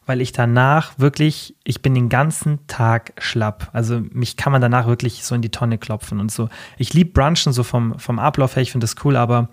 weil 0.05 0.21
ich 0.21 0.31
danach 0.31 0.99
wirklich, 0.99 1.55
ich 1.63 1.81
bin 1.81 1.93
den 1.93 2.09
ganzen 2.09 2.67
Tag 2.67 3.13
schlapp. 3.17 3.69
Also 3.73 4.01
mich 4.11 4.37
kann 4.37 4.51
man 4.51 4.61
danach 4.61 4.87
wirklich 4.87 5.23
so 5.23 5.35
in 5.35 5.41
die 5.41 5.51
Tonne 5.51 5.77
klopfen 5.77 6.19
und 6.19 6.31
so. 6.31 6.49
Ich 6.77 6.93
liebe 6.93 7.11
Brunchen 7.11 7.53
so 7.53 7.63
vom, 7.63 7.97
vom 7.99 8.19
Ablauf 8.19 8.55
her, 8.55 8.63
ich 8.63 8.71
finde 8.71 8.85
das 8.85 8.95
cool, 9.03 9.15
aber 9.15 9.49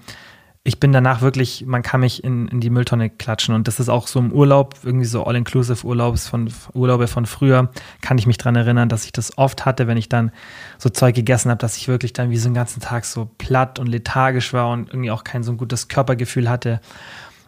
ich 0.64 0.78
bin 0.78 0.92
danach 0.92 1.22
wirklich, 1.22 1.66
man 1.66 1.82
kann 1.82 2.00
mich 2.00 2.22
in, 2.22 2.46
in 2.46 2.60
die 2.60 2.70
Mülltonne 2.70 3.10
klatschen. 3.10 3.54
Und 3.54 3.66
das 3.66 3.80
ist 3.80 3.88
auch 3.88 4.06
so 4.06 4.20
im 4.20 4.32
Urlaub, 4.32 4.76
irgendwie 4.84 5.06
so 5.06 5.24
All-Inclusive-Urlaubs 5.24 6.28
von 6.28 6.52
Urlaube 6.72 7.08
von 7.08 7.26
früher, 7.26 7.70
kann 8.00 8.16
ich 8.18 8.28
mich 8.28 8.38
daran 8.38 8.54
erinnern, 8.54 8.88
dass 8.88 9.04
ich 9.04 9.10
das 9.10 9.36
oft 9.36 9.64
hatte, 9.64 9.88
wenn 9.88 9.96
ich 9.96 10.08
dann 10.08 10.30
so 10.78 10.88
Zeug 10.88 11.16
gegessen 11.16 11.50
habe, 11.50 11.58
dass 11.58 11.76
ich 11.76 11.88
wirklich 11.88 12.12
dann 12.12 12.30
wie 12.30 12.36
so 12.36 12.46
einen 12.46 12.54
ganzen 12.54 12.80
Tag 12.80 13.04
so 13.04 13.28
platt 13.38 13.80
und 13.80 13.88
lethargisch 13.88 14.52
war 14.52 14.70
und 14.70 14.88
irgendwie 14.90 15.10
auch 15.10 15.24
kein 15.24 15.42
so 15.42 15.50
ein 15.50 15.56
gutes 15.56 15.88
Körpergefühl 15.88 16.48
hatte. 16.48 16.80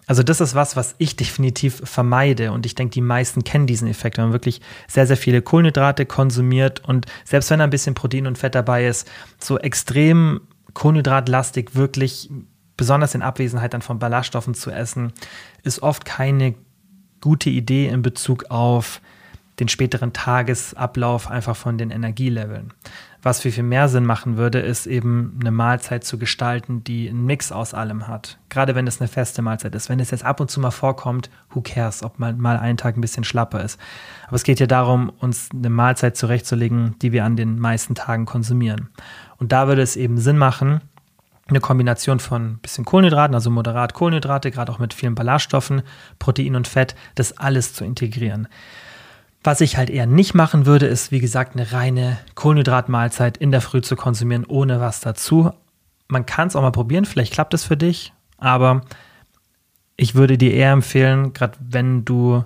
Also 0.06 0.24
das 0.24 0.40
ist 0.40 0.56
was, 0.56 0.74
was 0.74 0.96
ich 0.98 1.14
definitiv 1.14 1.82
vermeide 1.84 2.50
und 2.50 2.66
ich 2.66 2.74
denke, 2.74 2.92
die 2.92 3.00
meisten 3.00 3.44
kennen 3.44 3.68
diesen 3.68 3.88
Effekt, 3.88 4.18
wenn 4.18 4.24
man 4.24 4.32
wirklich 4.32 4.60
sehr, 4.88 5.06
sehr 5.06 5.16
viele 5.16 5.40
Kohlenhydrate 5.40 6.04
konsumiert 6.04 6.82
und 6.84 7.06
selbst 7.24 7.48
wenn 7.50 7.60
ein 7.60 7.70
bisschen 7.70 7.94
Protein 7.94 8.26
und 8.26 8.36
Fett 8.36 8.56
dabei 8.56 8.86
ist, 8.86 9.08
so 9.38 9.56
extrem 9.58 10.40
kohlenhydratlastig 10.74 11.74
wirklich 11.74 12.28
besonders 12.76 13.14
in 13.14 13.22
Abwesenheit 13.22 13.74
dann 13.74 13.82
von 13.82 13.98
Ballaststoffen 13.98 14.54
zu 14.54 14.70
essen, 14.70 15.12
ist 15.62 15.82
oft 15.82 16.04
keine 16.04 16.54
gute 17.20 17.50
Idee 17.50 17.88
in 17.88 18.02
Bezug 18.02 18.50
auf 18.50 19.00
den 19.60 19.68
späteren 19.68 20.12
Tagesablauf 20.12 21.30
einfach 21.30 21.56
von 21.56 21.78
den 21.78 21.90
Energieleveln. 21.90 22.72
Was 23.22 23.40
viel, 23.40 23.52
viel 23.52 23.62
mehr 23.62 23.88
Sinn 23.88 24.04
machen 24.04 24.36
würde, 24.36 24.58
ist 24.58 24.86
eben 24.86 25.38
eine 25.40 25.50
Mahlzeit 25.50 26.04
zu 26.04 26.18
gestalten, 26.18 26.84
die 26.84 27.08
einen 27.08 27.24
Mix 27.24 27.52
aus 27.52 27.72
allem 27.72 28.06
hat. 28.06 28.38
Gerade 28.50 28.74
wenn 28.74 28.86
es 28.86 29.00
eine 29.00 29.08
feste 29.08 29.40
Mahlzeit 29.40 29.74
ist. 29.74 29.88
Wenn 29.88 30.00
es 30.00 30.10
jetzt 30.10 30.24
ab 30.24 30.40
und 30.40 30.50
zu 30.50 30.60
mal 30.60 30.72
vorkommt, 30.72 31.30
who 31.50 31.62
cares, 31.62 32.02
ob 32.02 32.18
man 32.18 32.38
mal 32.38 32.58
einen 32.58 32.76
Tag 32.76 32.96
ein 32.96 33.00
bisschen 33.00 33.24
schlapper 33.24 33.64
ist. 33.64 33.80
Aber 34.26 34.36
es 34.36 34.42
geht 34.42 34.60
ja 34.60 34.66
darum, 34.66 35.08
uns 35.08 35.48
eine 35.54 35.70
Mahlzeit 35.70 36.16
zurechtzulegen, 36.16 36.96
die 37.00 37.12
wir 37.12 37.24
an 37.24 37.36
den 37.36 37.58
meisten 37.58 37.94
Tagen 37.94 38.26
konsumieren. 38.26 38.90
Und 39.38 39.52
da 39.52 39.68
würde 39.68 39.82
es 39.82 39.96
eben 39.96 40.18
Sinn 40.18 40.36
machen, 40.36 40.82
eine 41.46 41.60
Kombination 41.60 42.20
von 42.20 42.52
ein 42.52 42.58
bisschen 42.58 42.84
Kohlenhydraten, 42.84 43.34
also 43.34 43.50
moderat 43.50 43.94
Kohlenhydrate, 43.94 44.50
gerade 44.50 44.72
auch 44.72 44.78
mit 44.78 44.94
vielen 44.94 45.14
Ballaststoffen, 45.14 45.82
Protein 46.18 46.56
und 46.56 46.68
Fett, 46.68 46.94
das 47.14 47.36
alles 47.36 47.74
zu 47.74 47.84
integrieren. 47.84 48.48
Was 49.42 49.60
ich 49.60 49.76
halt 49.76 49.90
eher 49.90 50.06
nicht 50.06 50.32
machen 50.34 50.64
würde, 50.64 50.86
ist, 50.86 51.12
wie 51.12 51.20
gesagt, 51.20 51.54
eine 51.54 51.70
reine 51.72 52.16
Kohlenhydratmahlzeit 52.34 53.36
in 53.36 53.50
der 53.50 53.60
Früh 53.60 53.82
zu 53.82 53.94
konsumieren, 53.94 54.46
ohne 54.46 54.80
was 54.80 55.00
dazu. 55.00 55.52
Man 56.08 56.24
kann 56.24 56.48
es 56.48 56.56
auch 56.56 56.62
mal 56.62 56.72
probieren, 56.72 57.04
vielleicht 57.04 57.34
klappt 57.34 57.52
es 57.52 57.64
für 57.64 57.76
dich, 57.76 58.14
aber 58.38 58.80
ich 59.96 60.14
würde 60.14 60.38
dir 60.38 60.54
eher 60.54 60.72
empfehlen, 60.72 61.34
gerade 61.34 61.58
wenn 61.60 62.06
du 62.06 62.44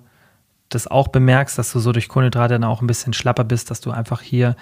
das 0.71 0.89
auch 0.89 1.09
bemerkst, 1.09 1.57
dass 1.57 1.73
du 1.73 1.79
so 1.79 1.93
durch 1.93 2.09
Kohlenhydrate 2.09 2.55
dann 2.55 2.65
auch 2.65 2.83
ein 2.83 2.89
bisschen 2.89 3.13
schlapper 3.13 3.45
bist, 3.45 3.71
dass 3.71 3.81
du 3.81 3.93
einfach 3.93 4.21
hier 4.21 4.57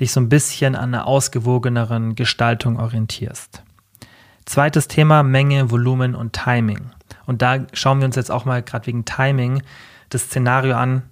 dich 0.00 0.10
so 0.10 0.20
ein 0.20 0.28
bisschen 0.28 0.74
an 0.74 0.94
einer 0.94 1.06
ausgewogeneren 1.06 2.14
Gestaltung 2.14 2.80
orientierst. 2.80 3.62
Zweites 4.44 4.88
Thema 4.88 5.22
Menge, 5.22 5.70
Volumen 5.70 6.14
und 6.14 6.34
Timing. 6.34 6.90
Und 7.26 7.42
da 7.42 7.66
schauen 7.72 7.98
wir 7.98 8.06
uns 8.06 8.16
jetzt 8.16 8.30
auch 8.30 8.44
mal 8.44 8.62
gerade 8.62 8.86
wegen 8.86 9.04
Timing 9.04 9.62
das 10.10 10.22
Szenario 10.24 10.76
an, 10.76 11.02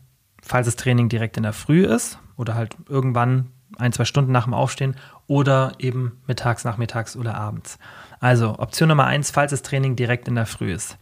falls 0.42 0.66
das 0.66 0.76
Training 0.76 1.08
direkt 1.08 1.36
in 1.36 1.42
der 1.42 1.52
Früh 1.52 1.84
ist 1.84 2.18
oder 2.36 2.54
halt 2.54 2.76
irgendwann 2.88 3.48
ein, 3.78 3.92
zwei 3.92 4.04
Stunden 4.04 4.32
nach 4.32 4.44
dem 4.44 4.54
Aufstehen 4.54 4.96
oder 5.26 5.72
eben 5.78 6.20
mittags, 6.26 6.64
nachmittags 6.64 7.16
oder 7.16 7.34
abends. 7.34 7.78
Also 8.20 8.58
Option 8.58 8.88
Nummer 8.88 9.06
eins, 9.06 9.30
falls 9.30 9.50
das 9.50 9.62
Training 9.62 9.96
direkt 9.96 10.28
in 10.28 10.34
der 10.34 10.46
Früh 10.46 10.72
ist, 10.72 10.98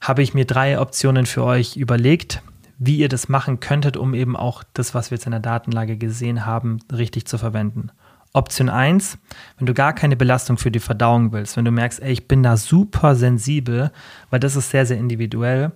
habe 0.00 0.22
ich 0.22 0.34
mir 0.34 0.44
drei 0.44 0.80
Optionen 0.80 1.26
für 1.26 1.42
euch 1.42 1.76
überlegt, 1.76 2.42
wie 2.78 2.98
ihr 2.98 3.08
das 3.08 3.28
machen 3.28 3.58
könntet, 3.58 3.96
um 3.96 4.14
eben 4.14 4.36
auch 4.36 4.62
das, 4.72 4.94
was 4.94 5.10
wir 5.10 5.16
jetzt 5.16 5.26
in 5.26 5.32
der 5.32 5.40
Datenlage 5.40 5.96
gesehen 5.96 6.46
haben, 6.46 6.78
richtig 6.92 7.26
zu 7.26 7.36
verwenden. 7.36 7.90
Option 8.32 8.68
1, 8.68 9.18
wenn 9.56 9.66
du 9.66 9.74
gar 9.74 9.92
keine 9.92 10.16
Belastung 10.16 10.58
für 10.58 10.70
die 10.70 10.80
Verdauung 10.80 11.32
willst, 11.32 11.56
wenn 11.56 11.64
du 11.64 11.70
merkst, 11.70 12.00
ey, 12.02 12.12
ich 12.12 12.28
bin 12.28 12.42
da 12.42 12.56
super 12.56 13.14
sensibel, 13.14 13.90
weil 14.30 14.40
das 14.40 14.56
ist 14.56 14.70
sehr, 14.70 14.86
sehr 14.86 14.98
individuell, 14.98 15.72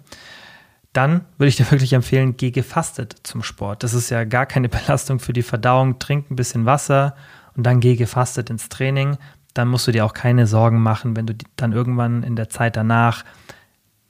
dann 0.93 1.25
würde 1.39 1.49
ich 1.49 1.57
dir 1.57 1.69
wirklich 1.71 1.93
empfehlen, 1.93 2.37
geh 2.37 2.51
gefastet 2.51 3.17
zum 3.23 3.43
Sport. 3.43 3.83
Das 3.83 3.95
ist 3.95 4.11
ja 4.11 4.25
gar 4.25 4.47
keine 4.47 4.69
Belastung 4.71 5.19
für 5.19 5.33
die 5.33 5.43
Verdauung. 5.43 5.99
Trink 5.99 6.31
ein 6.31 6.37
bisschen 6.37 6.67
Wasser 6.67 7.17
und 7.57 7.65
dann 7.65 7.81
geh 7.81 7.97
gefastet 7.97 8.51
ins 8.51 8.69
Training. 8.69 9.17
Dann 9.55 9.69
musst 9.69 9.87
du 9.87 9.93
dir 9.93 10.05
auch 10.05 10.15
keine 10.15 10.47
Sorgen 10.47 10.81
machen, 10.81 11.17
wenn 11.17 11.27
du 11.27 11.35
dann 11.57 11.73
irgendwann 11.73 12.23
in 12.23 12.37
der 12.37 12.49
Zeit 12.49 12.77
danach 12.77 13.25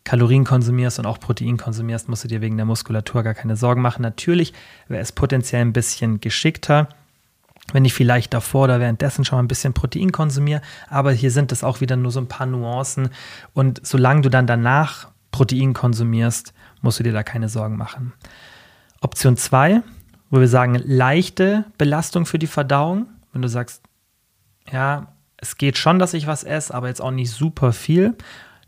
Kalorien 0.04 0.44
konsumierst 0.44 0.98
und 0.98 1.06
auch 1.06 1.20
Protein 1.20 1.56
konsumierst, 1.56 2.08
musst 2.08 2.24
du 2.24 2.28
dir 2.28 2.40
wegen 2.40 2.56
der 2.56 2.66
Muskulatur 2.66 3.22
gar 3.22 3.34
keine 3.34 3.56
Sorgen 3.56 3.82
machen. 3.82 4.02
Natürlich 4.02 4.52
wäre 4.88 5.00
es 5.00 5.12
potenziell 5.12 5.62
ein 5.62 5.72
bisschen 5.72 6.20
geschickter, 6.20 6.88
wenn 7.72 7.84
ich 7.84 7.94
vielleicht 7.94 8.34
davor 8.34 8.64
oder 8.64 8.80
währenddessen 8.80 9.24
schon 9.24 9.36
mal 9.38 9.42
ein 9.42 9.48
bisschen 9.48 9.72
Protein 9.72 10.12
konsumiere. 10.12 10.62
Aber 10.88 11.12
hier 11.12 11.30
sind 11.30 11.52
es 11.52 11.62
auch 11.62 11.80
wieder 11.80 11.96
nur 11.96 12.10
so 12.10 12.20
ein 12.20 12.28
paar 12.28 12.46
Nuancen. 12.46 13.10
Und 13.54 13.80
solange 13.86 14.22
du 14.22 14.28
dann 14.28 14.46
danach 14.46 15.08
Protein 15.30 15.72
konsumierst, 15.72 16.52
musst 16.80 16.98
du 16.98 17.04
dir 17.04 17.12
da 17.12 17.22
keine 17.22 17.48
Sorgen 17.48 17.76
machen. 17.76 18.12
Option 19.00 19.36
2, 19.36 19.82
wo 20.30 20.40
wir 20.40 20.48
sagen, 20.48 20.80
leichte 20.84 21.64
Belastung 21.78 22.26
für 22.26 22.38
die 22.38 22.46
Verdauung. 22.46 23.06
Wenn 23.32 23.42
du 23.42 23.48
sagst, 23.48 23.82
ja, 24.70 25.14
es 25.36 25.56
geht 25.56 25.78
schon, 25.78 25.98
dass 25.98 26.14
ich 26.14 26.26
was 26.26 26.44
esse, 26.44 26.74
aber 26.74 26.88
jetzt 26.88 27.00
auch 27.00 27.10
nicht 27.10 27.30
super 27.30 27.72
viel, 27.72 28.16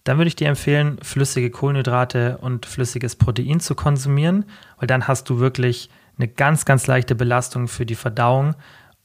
dann 0.02 0.18
würde 0.18 0.28
ich 0.28 0.37
dir 0.37 0.48
empfehlen, 0.48 0.98
flüssige 1.02 1.50
Kohlenhydrate 1.50 2.38
und 2.38 2.66
flüssiges 2.66 3.16
Protein 3.16 3.61
zu 3.61 3.74
konsumieren, 3.74 4.44
weil 4.78 4.87
dann 4.87 5.09
hast 5.09 5.30
du 5.30 5.38
wirklich 5.38 5.88
eine 6.18 6.28
ganz, 6.28 6.64
ganz 6.64 6.87
leichte 6.87 7.14
Belastung 7.14 7.68
für 7.68 7.87
die 7.87 7.94
Verdauung 7.94 8.54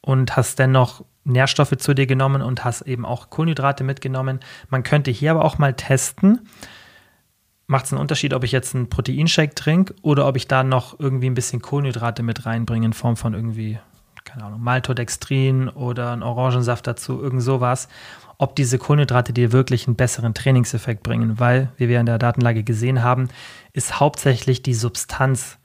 und 0.01 0.35
hast 0.35 0.59
dennoch 0.59 1.03
Nährstoffe 1.23 1.77
zu 1.77 1.93
dir 1.93 2.07
genommen 2.07 2.41
und 2.41 2.63
hast 2.63 2.81
eben 2.81 3.05
auch 3.05 3.29
Kohlenhydrate 3.29 3.83
mitgenommen. 3.83 4.39
Man 4.69 4.83
könnte 4.83 5.11
hier 5.11 5.31
aber 5.31 5.45
auch 5.45 5.57
mal 5.57 5.73
testen, 5.73 6.47
macht 7.67 7.85
es 7.85 7.93
einen 7.93 8.01
Unterschied, 8.01 8.33
ob 8.33 8.43
ich 8.43 8.51
jetzt 8.51 8.75
einen 8.75 8.89
Proteinshake 8.89 9.53
trinke 9.53 9.93
oder 10.01 10.27
ob 10.27 10.35
ich 10.35 10.47
da 10.47 10.63
noch 10.63 10.99
irgendwie 10.99 11.29
ein 11.29 11.35
bisschen 11.35 11.61
Kohlenhydrate 11.61 12.23
mit 12.23 12.45
reinbringe 12.45 12.87
in 12.87 12.93
Form 12.93 13.15
von 13.15 13.35
irgendwie, 13.35 13.77
keine 14.25 14.45
Ahnung, 14.45 14.61
Maltodextrin 14.61 15.69
oder 15.69 16.11
einen 16.11 16.23
Orangensaft 16.23 16.87
dazu, 16.87 17.21
irgend 17.21 17.43
sowas. 17.43 17.87
Ob 18.39 18.55
diese 18.55 18.79
Kohlenhydrate 18.79 19.33
dir 19.33 19.51
wirklich 19.51 19.85
einen 19.85 19.97
besseren 19.97 20.33
Trainingseffekt 20.33 21.03
bringen, 21.03 21.39
weil, 21.39 21.69
wie 21.77 21.89
wir 21.89 21.99
in 21.99 22.07
der 22.07 22.17
Datenlage 22.17 22.63
gesehen 22.63 23.03
haben, 23.03 23.27
ist 23.73 23.99
hauptsächlich 23.99 24.63
die 24.63 24.73
Substanz 24.73 25.58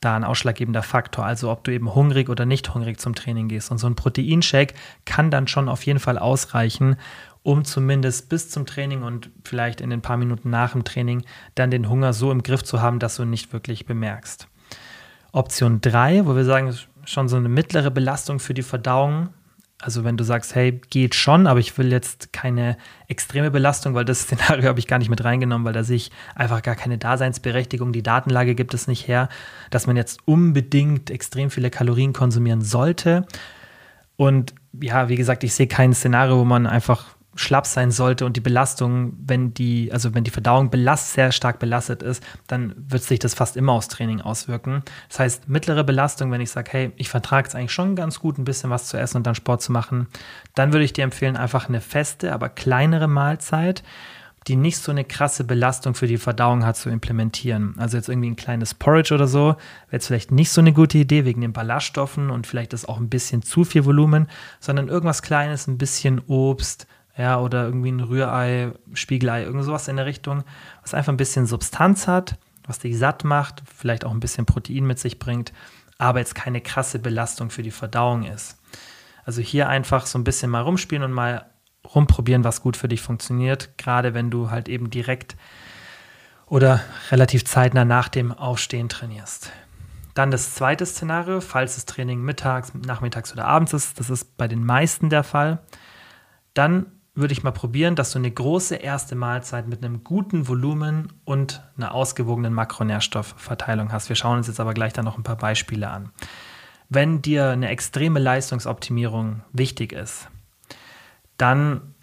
da 0.00 0.16
ein 0.16 0.24
ausschlaggebender 0.24 0.82
Faktor. 0.82 1.24
Also 1.24 1.50
ob 1.50 1.64
du 1.64 1.72
eben 1.72 1.94
hungrig 1.94 2.28
oder 2.28 2.46
nicht 2.46 2.74
hungrig 2.74 3.00
zum 3.00 3.14
Training 3.14 3.48
gehst. 3.48 3.70
Und 3.70 3.78
so 3.78 3.86
ein 3.86 3.96
Proteinshake 3.96 4.74
kann 5.04 5.30
dann 5.30 5.48
schon 5.48 5.68
auf 5.68 5.84
jeden 5.84 6.00
Fall 6.00 6.18
ausreichen, 6.18 6.96
um 7.42 7.64
zumindest 7.64 8.28
bis 8.28 8.50
zum 8.50 8.66
Training 8.66 9.02
und 9.02 9.30
vielleicht 9.44 9.80
in 9.80 9.90
den 9.90 10.02
paar 10.02 10.16
Minuten 10.16 10.50
nach 10.50 10.72
dem 10.72 10.84
Training 10.84 11.24
dann 11.54 11.70
den 11.70 11.88
Hunger 11.88 12.12
so 12.12 12.32
im 12.32 12.42
Griff 12.42 12.64
zu 12.64 12.82
haben, 12.82 12.98
dass 12.98 13.16
du 13.16 13.22
ihn 13.22 13.30
nicht 13.30 13.52
wirklich 13.52 13.86
bemerkst. 13.86 14.48
Option 15.32 15.80
3, 15.80 16.26
wo 16.26 16.34
wir 16.34 16.44
sagen, 16.44 16.76
schon 17.04 17.28
so 17.28 17.36
eine 17.36 17.48
mittlere 17.48 17.90
Belastung 17.90 18.40
für 18.40 18.54
die 18.54 18.62
Verdauung, 18.62 19.28
also 19.80 20.04
wenn 20.04 20.16
du 20.16 20.24
sagst, 20.24 20.54
hey, 20.54 20.80
geht 20.90 21.14
schon, 21.14 21.46
aber 21.46 21.60
ich 21.60 21.76
will 21.76 21.92
jetzt 21.92 22.32
keine 22.32 22.76
extreme 23.08 23.50
Belastung, 23.50 23.94
weil 23.94 24.04
das 24.04 24.20
Szenario 24.22 24.68
habe 24.68 24.78
ich 24.78 24.86
gar 24.86 24.98
nicht 24.98 25.10
mit 25.10 25.22
reingenommen, 25.24 25.64
weil 25.66 25.74
da 25.74 25.84
sehe 25.84 25.96
ich 25.96 26.10
einfach 26.34 26.62
gar 26.62 26.76
keine 26.76 26.98
Daseinsberechtigung. 26.98 27.92
Die 27.92 28.02
Datenlage 28.02 28.54
gibt 28.54 28.74
es 28.74 28.86
nicht 28.86 29.06
her, 29.06 29.28
dass 29.70 29.86
man 29.86 29.96
jetzt 29.96 30.20
unbedingt 30.26 31.10
extrem 31.10 31.50
viele 31.50 31.70
Kalorien 31.70 32.12
konsumieren 32.12 32.62
sollte. 32.62 33.26
Und 34.16 34.54
ja, 34.80 35.08
wie 35.08 35.16
gesagt, 35.16 35.44
ich 35.44 35.54
sehe 35.54 35.66
kein 35.66 35.92
Szenario, 35.92 36.38
wo 36.38 36.44
man 36.44 36.66
einfach 36.66 37.15
schlapp 37.36 37.66
sein 37.66 37.90
sollte 37.90 38.26
und 38.26 38.36
die 38.36 38.40
Belastung, 38.40 39.14
wenn 39.24 39.54
die, 39.54 39.92
also 39.92 40.14
wenn 40.14 40.24
die 40.24 40.30
Verdauung 40.30 40.70
belast, 40.70 41.12
sehr 41.12 41.32
stark 41.32 41.58
belastet 41.58 42.02
ist, 42.02 42.22
dann 42.46 42.74
wird 42.76 43.02
sich 43.02 43.18
das 43.18 43.34
fast 43.34 43.56
immer 43.56 43.72
aufs 43.72 43.88
Training 43.88 44.20
auswirken. 44.20 44.82
Das 45.08 45.20
heißt, 45.20 45.48
mittlere 45.48 45.84
Belastung, 45.84 46.30
wenn 46.32 46.40
ich 46.40 46.50
sage, 46.50 46.70
hey, 46.72 46.92
ich 46.96 47.08
vertrage 47.08 47.48
es 47.48 47.54
eigentlich 47.54 47.72
schon 47.72 47.96
ganz 47.96 48.20
gut, 48.20 48.38
ein 48.38 48.44
bisschen 48.44 48.70
was 48.70 48.88
zu 48.88 48.96
essen 48.96 49.18
und 49.18 49.26
dann 49.26 49.34
Sport 49.34 49.62
zu 49.62 49.72
machen, 49.72 50.08
dann 50.54 50.72
würde 50.72 50.84
ich 50.84 50.92
dir 50.92 51.04
empfehlen, 51.04 51.36
einfach 51.36 51.68
eine 51.68 51.80
feste, 51.80 52.32
aber 52.32 52.48
kleinere 52.48 53.08
Mahlzeit, 53.08 53.82
die 54.46 54.56
nicht 54.56 54.78
so 54.78 54.92
eine 54.92 55.04
krasse 55.04 55.44
Belastung 55.44 55.94
für 55.94 56.06
die 56.06 56.18
Verdauung 56.18 56.64
hat, 56.64 56.76
zu 56.76 56.88
implementieren. 56.88 57.74
Also 57.78 57.96
jetzt 57.96 58.08
irgendwie 58.08 58.30
ein 58.30 58.36
kleines 58.36 58.74
Porridge 58.74 59.12
oder 59.12 59.26
so, 59.26 59.48
wäre 59.48 59.56
jetzt 59.92 60.06
vielleicht 60.06 60.30
nicht 60.30 60.50
so 60.50 60.60
eine 60.60 60.72
gute 60.72 60.98
Idee 60.98 61.24
wegen 61.24 61.40
den 61.40 61.52
Ballaststoffen 61.52 62.30
und 62.30 62.46
vielleicht 62.46 62.72
ist 62.72 62.88
auch 62.88 62.98
ein 62.98 63.08
bisschen 63.08 63.42
zu 63.42 63.64
viel 63.64 63.84
Volumen, 63.84 64.28
sondern 64.60 64.88
irgendwas 64.88 65.22
Kleines, 65.22 65.66
ein 65.66 65.78
bisschen 65.78 66.20
Obst, 66.28 66.86
ja, 67.16 67.40
oder 67.40 67.64
irgendwie 67.64 67.92
ein 67.92 68.00
Rührei, 68.00 68.72
Spiegelei, 68.92 69.44
irgend 69.44 69.64
sowas 69.64 69.88
in 69.88 69.96
der 69.96 70.06
Richtung, 70.06 70.44
was 70.82 70.94
einfach 70.94 71.12
ein 71.12 71.16
bisschen 71.16 71.46
Substanz 71.46 72.06
hat, 72.06 72.36
was 72.66 72.78
dich 72.78 72.98
satt 72.98 73.24
macht, 73.24 73.62
vielleicht 73.74 74.04
auch 74.04 74.10
ein 74.10 74.20
bisschen 74.20 74.44
Protein 74.46 74.86
mit 74.86 74.98
sich 74.98 75.18
bringt, 75.18 75.52
aber 75.98 76.18
jetzt 76.18 76.34
keine 76.34 76.60
krasse 76.60 76.98
Belastung 76.98 77.50
für 77.50 77.62
die 77.62 77.70
Verdauung 77.70 78.24
ist. 78.24 78.58
Also 79.24 79.40
hier 79.40 79.68
einfach 79.68 80.06
so 80.06 80.18
ein 80.18 80.24
bisschen 80.24 80.50
mal 80.50 80.62
rumspielen 80.62 81.04
und 81.04 81.12
mal 81.12 81.46
rumprobieren, 81.94 82.44
was 82.44 82.62
gut 82.62 82.76
für 82.76 82.88
dich 82.88 83.00
funktioniert, 83.00 83.78
gerade 83.78 84.12
wenn 84.12 84.30
du 84.30 84.50
halt 84.50 84.68
eben 84.68 84.90
direkt 84.90 85.36
oder 86.46 86.80
relativ 87.10 87.44
zeitnah 87.44 87.84
nach 87.84 88.08
dem 88.08 88.32
Aufstehen 88.32 88.88
trainierst. 88.88 89.52
Dann 90.14 90.30
das 90.30 90.54
zweite 90.54 90.86
Szenario, 90.86 91.40
falls 91.40 91.74
das 91.74 91.86
Training 91.86 92.22
mittags, 92.22 92.72
nachmittags 92.74 93.32
oder 93.32 93.46
abends 93.46 93.72
ist, 93.72 94.00
das 94.00 94.10
ist 94.10 94.36
bei 94.36 94.48
den 94.48 94.64
meisten 94.64 95.10
der 95.10 95.24
Fall, 95.24 95.58
dann 96.54 96.86
würde 97.16 97.32
ich 97.32 97.42
mal 97.42 97.50
probieren, 97.50 97.96
dass 97.96 98.12
du 98.12 98.18
eine 98.18 98.30
große 98.30 98.76
erste 98.76 99.16
Mahlzeit 99.16 99.66
mit 99.66 99.82
einem 99.82 100.04
guten 100.04 100.46
Volumen 100.46 101.12
und 101.24 101.62
einer 101.76 101.94
ausgewogenen 101.94 102.52
Makronährstoffverteilung 102.52 103.90
hast. 103.90 104.10
Wir 104.10 104.16
schauen 104.16 104.36
uns 104.36 104.46
jetzt 104.46 104.60
aber 104.60 104.74
gleich 104.74 104.92
dann 104.92 105.06
noch 105.06 105.16
ein 105.16 105.22
paar 105.22 105.36
Beispiele 105.36 105.88
an. 105.88 106.10
Wenn 106.90 107.22
dir 107.22 107.48
eine 107.48 107.70
extreme 107.70 108.20
Leistungsoptimierung 108.20 109.42
wichtig 109.52 109.92
ist, 109.92 110.28
dann, 111.38 111.94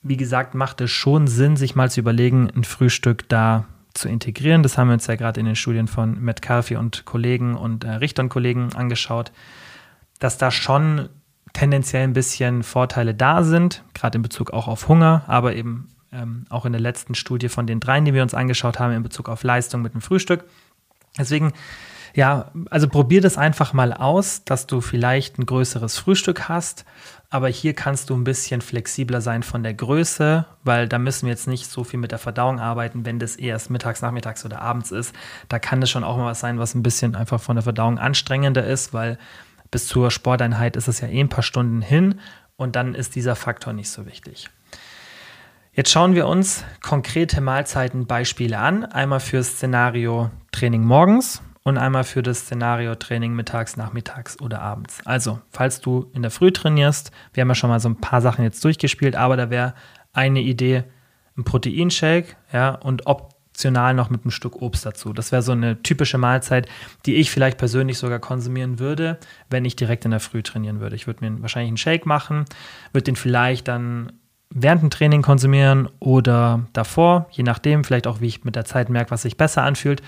wie 0.00 0.16
gesagt, 0.16 0.54
macht 0.54 0.80
es 0.80 0.90
schon 0.90 1.26
Sinn, 1.26 1.56
sich 1.56 1.74
mal 1.74 1.90
zu 1.90 2.00
überlegen, 2.00 2.48
ein 2.54 2.64
Frühstück 2.64 3.28
da 3.28 3.66
zu 3.94 4.08
integrieren. 4.08 4.62
Das 4.62 4.78
haben 4.78 4.88
wir 4.88 4.94
uns 4.94 5.06
ja 5.08 5.16
gerade 5.16 5.40
in 5.40 5.46
den 5.46 5.56
Studien 5.56 5.88
von 5.88 6.22
Matt 6.22 6.40
Carthy 6.40 6.76
und 6.76 7.04
Kollegen 7.04 7.56
und 7.56 7.84
äh, 7.84 7.90
Richter 7.90 8.22
und 8.22 8.28
Kollegen 8.28 8.72
angeschaut, 8.74 9.32
dass 10.18 10.38
da 10.38 10.50
schon 10.50 11.08
tendenziell 11.52 12.04
ein 12.04 12.12
bisschen 12.12 12.62
Vorteile 12.62 13.14
da 13.14 13.42
sind, 13.42 13.84
gerade 13.94 14.16
in 14.16 14.22
Bezug 14.22 14.52
auch 14.52 14.68
auf 14.68 14.88
Hunger, 14.88 15.24
aber 15.26 15.54
eben 15.54 15.88
ähm, 16.12 16.44
auch 16.50 16.64
in 16.64 16.72
der 16.72 16.80
letzten 16.80 17.14
Studie 17.14 17.48
von 17.48 17.66
den 17.66 17.80
dreien, 17.80 18.04
die 18.04 18.14
wir 18.14 18.22
uns 18.22 18.34
angeschaut 18.34 18.78
haben, 18.78 18.92
in 18.92 19.02
Bezug 19.02 19.28
auf 19.28 19.42
Leistung 19.42 19.82
mit 19.82 19.94
dem 19.94 20.00
Frühstück. 20.00 20.44
Deswegen, 21.18 21.52
ja, 22.14 22.50
also 22.70 22.88
probier 22.88 23.20
das 23.20 23.38
einfach 23.38 23.72
mal 23.72 23.92
aus, 23.92 24.44
dass 24.44 24.66
du 24.66 24.80
vielleicht 24.80 25.38
ein 25.38 25.46
größeres 25.46 25.98
Frühstück 25.98 26.48
hast, 26.48 26.84
aber 27.30 27.48
hier 27.48 27.72
kannst 27.72 28.10
du 28.10 28.14
ein 28.14 28.24
bisschen 28.24 28.60
flexibler 28.60 29.22
sein 29.22 29.42
von 29.42 29.62
der 29.62 29.72
Größe, 29.72 30.44
weil 30.64 30.86
da 30.86 30.98
müssen 30.98 31.26
wir 31.26 31.30
jetzt 31.30 31.48
nicht 31.48 31.66
so 31.66 31.82
viel 31.82 31.98
mit 31.98 32.12
der 32.12 32.18
Verdauung 32.18 32.60
arbeiten, 32.60 33.06
wenn 33.06 33.18
das 33.18 33.36
erst 33.36 33.70
mittags, 33.70 34.02
nachmittags 34.02 34.44
oder 34.44 34.60
abends 34.60 34.90
ist. 34.90 35.14
Da 35.48 35.58
kann 35.58 35.80
das 35.80 35.88
schon 35.88 36.04
auch 36.04 36.18
mal 36.18 36.26
was 36.26 36.40
sein, 36.40 36.58
was 36.58 36.74
ein 36.74 36.82
bisschen 36.82 37.14
einfach 37.14 37.40
von 37.40 37.56
der 37.56 37.62
Verdauung 37.62 37.98
anstrengender 37.98 38.66
ist, 38.66 38.92
weil 38.92 39.18
bis 39.72 39.88
zur 39.88 40.12
Sporteinheit 40.12 40.76
ist 40.76 40.86
es 40.86 41.00
ja 41.00 41.08
eh 41.08 41.18
ein 41.18 41.28
paar 41.28 41.42
Stunden 41.42 41.82
hin 41.82 42.20
und 42.54 42.76
dann 42.76 42.94
ist 42.94 43.16
dieser 43.16 43.34
Faktor 43.34 43.72
nicht 43.72 43.90
so 43.90 44.06
wichtig. 44.06 44.48
Jetzt 45.72 45.90
schauen 45.90 46.14
wir 46.14 46.28
uns 46.28 46.64
konkrete 46.82 47.40
Mahlzeitenbeispiele 47.40 48.58
an. 48.58 48.84
Einmal 48.84 49.20
für 49.20 49.42
Szenario 49.42 50.30
Training 50.52 50.84
morgens 50.84 51.42
und 51.62 51.78
einmal 51.78 52.04
für 52.04 52.22
das 52.22 52.40
Szenario 52.40 52.94
Training 52.94 53.32
mittags, 53.32 53.78
nachmittags 53.78 54.38
oder 54.40 54.60
abends. 54.60 55.00
Also, 55.06 55.40
falls 55.50 55.80
du 55.80 56.10
in 56.12 56.20
der 56.20 56.30
Früh 56.30 56.52
trainierst, 56.52 57.10
wir 57.32 57.40
haben 57.40 57.48
ja 57.48 57.54
schon 57.54 57.70
mal 57.70 57.80
so 57.80 57.88
ein 57.88 57.96
paar 57.96 58.20
Sachen 58.20 58.44
jetzt 58.44 58.62
durchgespielt, 58.64 59.16
aber 59.16 59.38
da 59.38 59.48
wäre 59.48 59.74
eine 60.12 60.40
Idee, 60.40 60.84
ein 61.38 61.44
Proteinshake, 61.44 62.36
ja, 62.52 62.74
und 62.74 63.06
ob 63.06 63.31
optional 63.52 63.92
noch 63.92 64.08
mit 64.08 64.22
einem 64.22 64.30
Stück 64.30 64.62
Obst 64.62 64.86
dazu. 64.86 65.12
Das 65.12 65.30
wäre 65.30 65.42
so 65.42 65.52
eine 65.52 65.82
typische 65.82 66.16
Mahlzeit, 66.16 66.68
die 67.04 67.16
ich 67.16 67.30
vielleicht 67.30 67.58
persönlich 67.58 67.98
sogar 67.98 68.18
konsumieren 68.18 68.78
würde, 68.78 69.18
wenn 69.50 69.66
ich 69.66 69.76
direkt 69.76 70.06
in 70.06 70.10
der 70.10 70.20
Früh 70.20 70.42
trainieren 70.42 70.80
würde. 70.80 70.96
Ich 70.96 71.06
würde 71.06 71.28
mir 71.28 71.42
wahrscheinlich 71.42 71.68
einen 71.68 71.76
Shake 71.76 72.06
machen, 72.06 72.46
würde 72.92 73.04
den 73.04 73.16
vielleicht 73.16 73.68
dann 73.68 74.12
während 74.48 74.82
dem 74.82 74.90
Training 74.90 75.22
konsumieren 75.22 75.88
oder 75.98 76.66
davor, 76.72 77.26
je 77.30 77.42
nachdem, 77.42 77.84
vielleicht 77.84 78.06
auch 78.06 78.20
wie 78.20 78.26
ich 78.26 78.44
mit 78.44 78.56
der 78.56 78.64
Zeit 78.64 78.88
merke, 78.88 79.10
was 79.10 79.22
sich 79.22 79.36
besser 79.36 79.62
anfühlt 79.62 80.02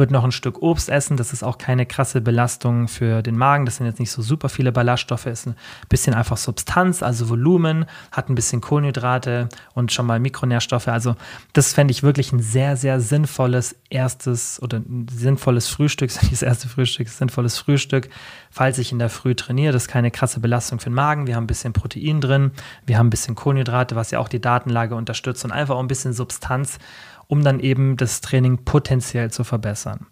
wird 0.00 0.10
noch 0.10 0.24
ein 0.24 0.32
Stück 0.32 0.62
Obst 0.62 0.88
essen. 0.88 1.16
Das 1.16 1.32
ist 1.32 1.44
auch 1.44 1.58
keine 1.58 1.86
krasse 1.86 2.20
Belastung 2.20 2.88
für 2.88 3.22
den 3.22 3.36
Magen. 3.36 3.66
Das 3.66 3.76
sind 3.76 3.86
jetzt 3.86 4.00
nicht 4.00 4.10
so 4.10 4.22
super 4.22 4.48
viele 4.48 4.72
Ballaststoffe. 4.72 5.26
Ist 5.26 5.46
ein 5.46 5.54
bisschen 5.88 6.14
einfach 6.14 6.38
Substanz, 6.38 7.04
also 7.04 7.28
Volumen, 7.28 7.84
hat 8.10 8.28
ein 8.28 8.34
bisschen 8.34 8.60
Kohlenhydrate 8.60 9.48
und 9.74 9.92
schon 9.92 10.06
mal 10.06 10.18
Mikronährstoffe. 10.18 10.88
Also 10.88 11.14
das 11.52 11.72
fände 11.72 11.92
ich 11.92 12.02
wirklich 12.02 12.32
ein 12.32 12.40
sehr, 12.40 12.76
sehr 12.76 13.00
sinnvolles 13.00 13.76
erstes 13.90 14.60
oder 14.62 14.78
ein 14.78 15.06
sinnvolles 15.12 15.68
Frühstück, 15.68 16.10
das 16.30 16.42
erste 16.42 16.68
Frühstück, 16.68 17.06
ein 17.06 17.10
sinnvolles 17.10 17.58
Frühstück, 17.58 18.08
falls 18.50 18.78
ich 18.78 18.90
in 18.90 18.98
der 18.98 19.10
Früh 19.10 19.34
trainiere. 19.34 19.72
Das 19.72 19.82
ist 19.82 19.88
keine 19.88 20.10
krasse 20.10 20.40
Belastung 20.40 20.80
für 20.80 20.88
den 20.88 20.94
Magen. 20.94 21.26
Wir 21.26 21.36
haben 21.36 21.44
ein 21.44 21.46
bisschen 21.46 21.72
Protein 21.72 22.20
drin, 22.20 22.52
wir 22.86 22.98
haben 22.98 23.08
ein 23.08 23.10
bisschen 23.10 23.34
Kohlenhydrate, 23.34 23.94
was 23.96 24.10
ja 24.10 24.18
auch 24.18 24.28
die 24.28 24.40
Datenlage 24.40 24.94
unterstützt 24.94 25.44
und 25.44 25.52
einfach 25.52 25.76
auch 25.76 25.80
ein 25.80 25.88
bisschen 25.88 26.14
Substanz 26.14 26.78
um 27.30 27.44
dann 27.44 27.60
eben 27.60 27.96
das 27.96 28.20
Training 28.20 28.64
potenziell 28.64 29.30
zu 29.30 29.44
verbessern. 29.44 30.06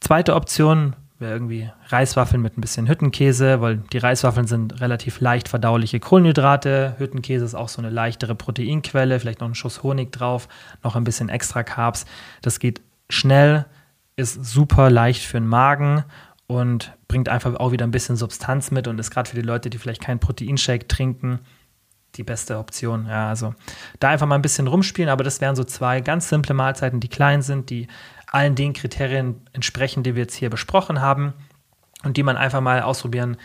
Zweite 0.00 0.34
Option 0.34 0.96
wäre 1.20 1.32
irgendwie 1.32 1.70
Reiswaffeln 1.86 2.42
mit 2.42 2.58
ein 2.58 2.60
bisschen 2.60 2.88
Hüttenkäse, 2.88 3.60
weil 3.60 3.76
die 3.76 3.98
Reiswaffeln 3.98 4.48
sind 4.48 4.80
relativ 4.80 5.20
leicht 5.20 5.48
verdauliche 5.48 6.00
Kohlenhydrate. 6.00 6.96
Hüttenkäse 6.98 7.44
ist 7.44 7.54
auch 7.54 7.68
so 7.68 7.80
eine 7.80 7.90
leichtere 7.90 8.34
Proteinquelle, 8.34 9.20
vielleicht 9.20 9.40
noch 9.40 9.48
ein 9.48 9.54
Schuss 9.54 9.84
Honig 9.84 10.10
drauf, 10.10 10.48
noch 10.82 10.96
ein 10.96 11.04
bisschen 11.04 11.28
extra 11.28 11.62
Carbs. 11.62 12.06
Das 12.42 12.58
geht 12.58 12.82
schnell, 13.08 13.64
ist 14.16 14.44
super 14.44 14.90
leicht 14.90 15.22
für 15.22 15.38
den 15.38 15.46
Magen 15.46 16.02
und 16.48 16.92
bringt 17.06 17.28
einfach 17.28 17.54
auch 17.54 17.70
wieder 17.70 17.86
ein 17.86 17.92
bisschen 17.92 18.16
Substanz 18.16 18.72
mit 18.72 18.88
und 18.88 18.98
ist 18.98 19.12
gerade 19.12 19.30
für 19.30 19.36
die 19.36 19.46
Leute, 19.46 19.70
die 19.70 19.78
vielleicht 19.78 20.02
keinen 20.02 20.18
Proteinshake 20.18 20.88
trinken, 20.88 21.38
die 22.16 22.22
beste 22.22 22.58
Option. 22.58 23.06
Ja, 23.06 23.28
also 23.28 23.54
da 24.00 24.10
einfach 24.10 24.26
mal 24.26 24.36
ein 24.36 24.42
bisschen 24.42 24.66
rumspielen, 24.66 25.10
aber 25.10 25.24
das 25.24 25.40
wären 25.40 25.56
so 25.56 25.64
zwei 25.64 26.00
ganz 26.00 26.28
simple 26.28 26.54
Mahlzeiten, 26.54 27.00
die 27.00 27.08
klein 27.08 27.42
sind, 27.42 27.70
die 27.70 27.88
allen 28.30 28.54
den 28.54 28.72
Kriterien 28.72 29.46
entsprechen, 29.52 30.02
die 30.02 30.14
wir 30.14 30.22
jetzt 30.22 30.34
hier 30.34 30.50
besprochen 30.50 31.00
haben 31.00 31.34
und 32.04 32.16
die 32.16 32.22
man 32.22 32.36
einfach 32.36 32.60
mal 32.60 32.82
ausprobieren 32.82 33.36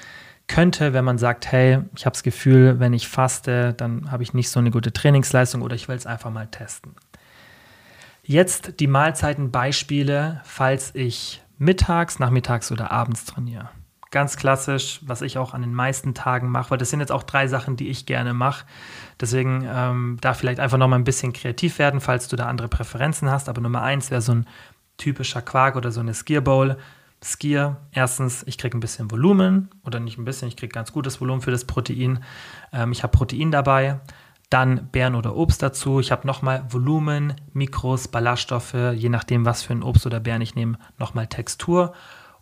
könnte, 0.47 0.93
wenn 0.93 1.03
man 1.03 1.17
sagt, 1.17 1.51
hey, 1.51 1.79
ich 1.95 2.05
habe 2.05 2.13
das 2.13 2.23
Gefühl, 2.23 2.79
wenn 2.79 2.93
ich 2.93 3.07
faste, 3.07 3.73
dann 3.73 4.11
habe 4.11 4.23
ich 4.23 4.33
nicht 4.33 4.49
so 4.49 4.59
eine 4.59 4.71
gute 4.71 4.93
Trainingsleistung 4.93 5.61
oder 5.61 5.75
ich 5.75 5.89
will 5.89 5.97
es 5.97 6.05
einfach 6.05 6.31
mal 6.31 6.47
testen. 6.47 6.95
Jetzt 8.23 8.79
die 8.79 8.87
Mahlzeitenbeispiele, 8.87 10.41
falls 10.43 10.95
ich 10.95 11.41
mittags, 11.57 12.19
nachmittags 12.19 12.71
oder 12.71 12.91
abends 12.91 13.25
trainiere 13.25 13.69
ganz 14.11 14.37
klassisch, 14.37 15.01
was 15.05 15.21
ich 15.21 15.37
auch 15.37 15.53
an 15.53 15.61
den 15.61 15.73
meisten 15.73 16.13
Tagen 16.13 16.49
mache, 16.49 16.71
weil 16.71 16.77
das 16.77 16.89
sind 16.89 16.99
jetzt 16.99 17.11
auch 17.11 17.23
drei 17.23 17.47
Sachen, 17.47 17.75
die 17.75 17.89
ich 17.89 18.05
gerne 18.05 18.33
mache. 18.33 18.65
Deswegen 19.19 19.67
ähm, 19.69 20.17
da 20.21 20.33
vielleicht 20.33 20.59
einfach 20.59 20.77
noch 20.77 20.87
mal 20.87 20.95
ein 20.95 21.03
bisschen 21.03 21.33
kreativ 21.33 21.79
werden, 21.79 21.99
falls 21.99 22.27
du 22.27 22.35
da 22.35 22.45
andere 22.47 22.67
Präferenzen 22.67 23.29
hast. 23.29 23.49
Aber 23.49 23.61
Nummer 23.61 23.81
eins 23.81 24.11
wäre 24.11 24.21
so 24.21 24.33
ein 24.33 24.47
typischer 24.97 25.41
Quark 25.41 25.75
oder 25.75 25.91
so 25.91 25.99
eine 25.99 26.13
Skier 26.13 26.41
Bowl. 26.41 26.77
Skier, 27.23 27.77
erstens, 27.91 28.43
ich 28.45 28.57
kriege 28.57 28.77
ein 28.77 28.79
bisschen 28.79 29.09
Volumen 29.11 29.69
oder 29.83 29.99
nicht 29.99 30.17
ein 30.17 30.25
bisschen, 30.25 30.47
ich 30.47 30.55
kriege 30.55 30.71
ganz 30.71 30.93
gutes 30.93 31.19
Volumen 31.19 31.41
für 31.41 31.51
das 31.51 31.65
Protein. 31.65 32.23
Ähm, 32.71 32.91
ich 32.91 33.03
habe 33.03 33.15
Protein 33.15 33.51
dabei, 33.51 33.99
dann 34.49 34.87
Beeren 34.91 35.15
oder 35.15 35.35
Obst 35.35 35.61
dazu. 35.61 35.99
Ich 35.99 36.11
habe 36.11 36.27
nochmal 36.27 36.65
Volumen, 36.69 37.33
Mikros, 37.53 38.07
Ballaststoffe, 38.07 38.75
je 38.93 39.09
nachdem, 39.09 39.45
was 39.45 39.63
für 39.63 39.73
ein 39.73 39.83
Obst 39.83 40.05
oder 40.05 40.19
Beeren 40.19 40.41
ich 40.41 40.55
nehme, 40.55 40.77
nochmal 40.97 41.27
Textur 41.27 41.93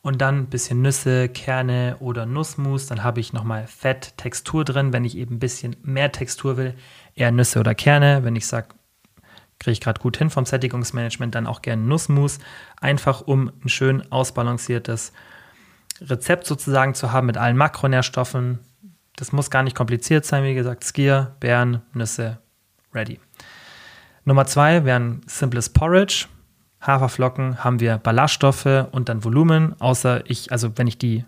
und 0.06 0.20
dann 0.20 0.42
ein 0.42 0.50
bisschen 0.52 0.84
Nüsse, 0.84 1.30
Kerne 1.30 1.98
oder 2.00 2.28
Nussmus. 2.28 2.86
Dann 2.86 3.04
habe 3.04 3.20
ich 3.20 3.34
nochmal 3.34 3.66
Fett, 3.66 4.16
Textur 4.18 4.64
drin. 4.64 4.94
Wenn 4.94 5.04
ich 5.04 5.18
eben 5.18 5.38
ein 5.38 5.40
bisschen 5.40 5.76
mehr 5.82 6.12
Textur 6.12 6.58
will, 6.58 6.76
eher 7.16 7.32
Nüsse 7.32 7.60
oder 7.60 7.74
Kerne. 7.74 8.24
Wenn 8.24 8.36
ich 8.36 8.46
sage, 8.46 8.68
kriege 9.58 9.72
ich 9.72 9.82
gerade 9.82 10.00
gut 10.00 10.18
hin 10.18 10.30
vom 10.30 10.46
Sättigungsmanagement, 10.46 11.34
dann 11.34 11.48
auch 11.48 11.64
gerne 11.64 11.82
Nussmus. 11.82 12.38
Einfach 12.80 13.22
um 13.22 13.52
ein 13.64 13.68
schön 13.68 14.12
ausbalanciertes 14.12 15.12
Rezept 16.02 16.46
sozusagen 16.46 16.94
zu 16.94 17.12
haben 17.12 17.26
mit 17.26 17.38
allen 17.38 17.58
Makronährstoffen. 17.58 18.60
Das 19.16 19.32
muss 19.32 19.50
gar 19.50 19.64
nicht 19.64 19.76
kompliziert 19.76 20.24
sein, 20.24 20.44
wie 20.44 20.54
gesagt, 20.54 20.84
Skier, 20.84 21.36
Beeren, 21.40 21.82
Nüsse, 21.94 22.38
ready. 22.94 23.20
Nummer 24.24 24.46
zwei 24.46 24.86
wäre 24.86 25.00
ein 25.00 25.22
simples 25.26 25.70
Porridge. 25.70 26.28
Haferflocken 26.86 27.64
haben 27.64 27.80
wir 27.80 27.98
Ballaststoffe 27.98 28.88
und 28.92 29.10
dann 29.10 29.24
Volumen, 29.24 29.80
außer 29.80 30.30
ich, 30.30 30.52
also 30.52 30.78
wenn 30.78 30.88
ich 30.88 30.98
die 30.98 31.26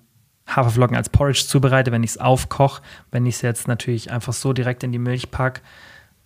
Haferflocken 0.48 0.96
als 0.96 1.10
Porridge 1.10 1.46
zubereite, 1.48 1.92
wenn 1.92 2.04
ich 2.04 2.12
es 2.12 2.18
aufkoche, 2.18 2.82
wenn 3.12 3.26
ich 3.26 3.36
es 3.36 3.42
jetzt 3.42 3.68
natürlich 3.68 4.12
einfach 4.12 4.34
so 4.34 4.54
direkt 4.54 4.84
in 4.84 4.92
die 4.92 5.00
Milch 5.00 5.32
packe, 5.32 5.62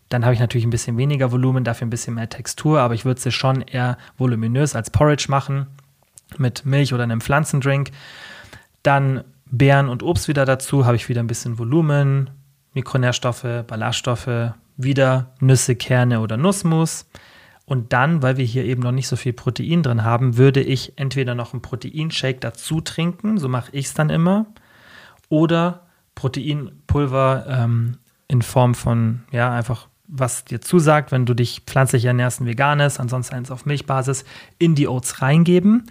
dann 0.09 0.25
habe 0.25 0.33
ich 0.33 0.39
natürlich 0.39 0.65
ein 0.65 0.71
bisschen 0.71 0.97
weniger 0.97 1.31
Volumen, 1.31 1.63
dafür 1.63 1.87
ein 1.87 1.91
bisschen 1.91 2.15
mehr 2.15 2.29
Textur, 2.29 2.81
aber 2.81 2.93
ich 2.93 3.05
würde 3.05 3.21
sie 3.21 3.31
schon 3.31 3.61
eher 3.61 3.97
voluminös 4.17 4.75
als 4.75 4.89
Porridge 4.89 5.27
machen, 5.29 5.67
mit 6.37 6.65
Milch 6.65 6.93
oder 6.93 7.03
einem 7.03 7.21
Pflanzendrink. 7.21 7.91
Dann 8.83 9.23
Beeren 9.45 9.89
und 9.89 10.03
Obst 10.03 10.27
wieder 10.27 10.45
dazu, 10.45 10.85
habe 10.85 10.95
ich 10.95 11.09
wieder 11.09 11.21
ein 11.21 11.27
bisschen 11.27 11.57
Volumen, 11.57 12.29
Mikronährstoffe, 12.73 13.65
Ballaststoffe, 13.67 14.53
wieder 14.77 15.31
Nüsse, 15.39 15.75
Kerne 15.75 16.19
oder 16.19 16.37
Nussmus. 16.37 17.05
Und 17.71 17.93
dann, 17.93 18.21
weil 18.21 18.35
wir 18.35 18.43
hier 18.43 18.65
eben 18.65 18.81
noch 18.81 18.91
nicht 18.91 19.07
so 19.07 19.15
viel 19.15 19.31
Protein 19.31 19.81
drin 19.81 20.03
haben, 20.03 20.35
würde 20.35 20.61
ich 20.61 20.91
entweder 20.97 21.35
noch 21.35 21.53
einen 21.53 21.61
Proteinshake 21.61 22.41
dazu 22.41 22.81
trinken, 22.81 23.37
so 23.37 23.47
mache 23.47 23.69
ich 23.71 23.85
es 23.85 23.93
dann 23.93 24.09
immer, 24.09 24.47
oder 25.29 25.87
Proteinpulver 26.13 27.45
ähm, 27.47 27.97
in 28.27 28.41
Form 28.41 28.75
von, 28.75 29.23
ja, 29.31 29.53
einfach 29.53 29.87
was 30.05 30.43
dir 30.43 30.59
zusagt, 30.59 31.13
wenn 31.13 31.25
du 31.25 31.33
dich 31.33 31.61
pflanzlich 31.65 32.03
ernährst, 32.03 32.41
ein 32.41 32.45
veganes, 32.45 32.99
ansonsten 32.99 33.35
eins 33.35 33.51
auf 33.51 33.65
Milchbasis, 33.65 34.25
in 34.57 34.75
die 34.75 34.89
Oats 34.89 35.21
reingeben 35.21 35.85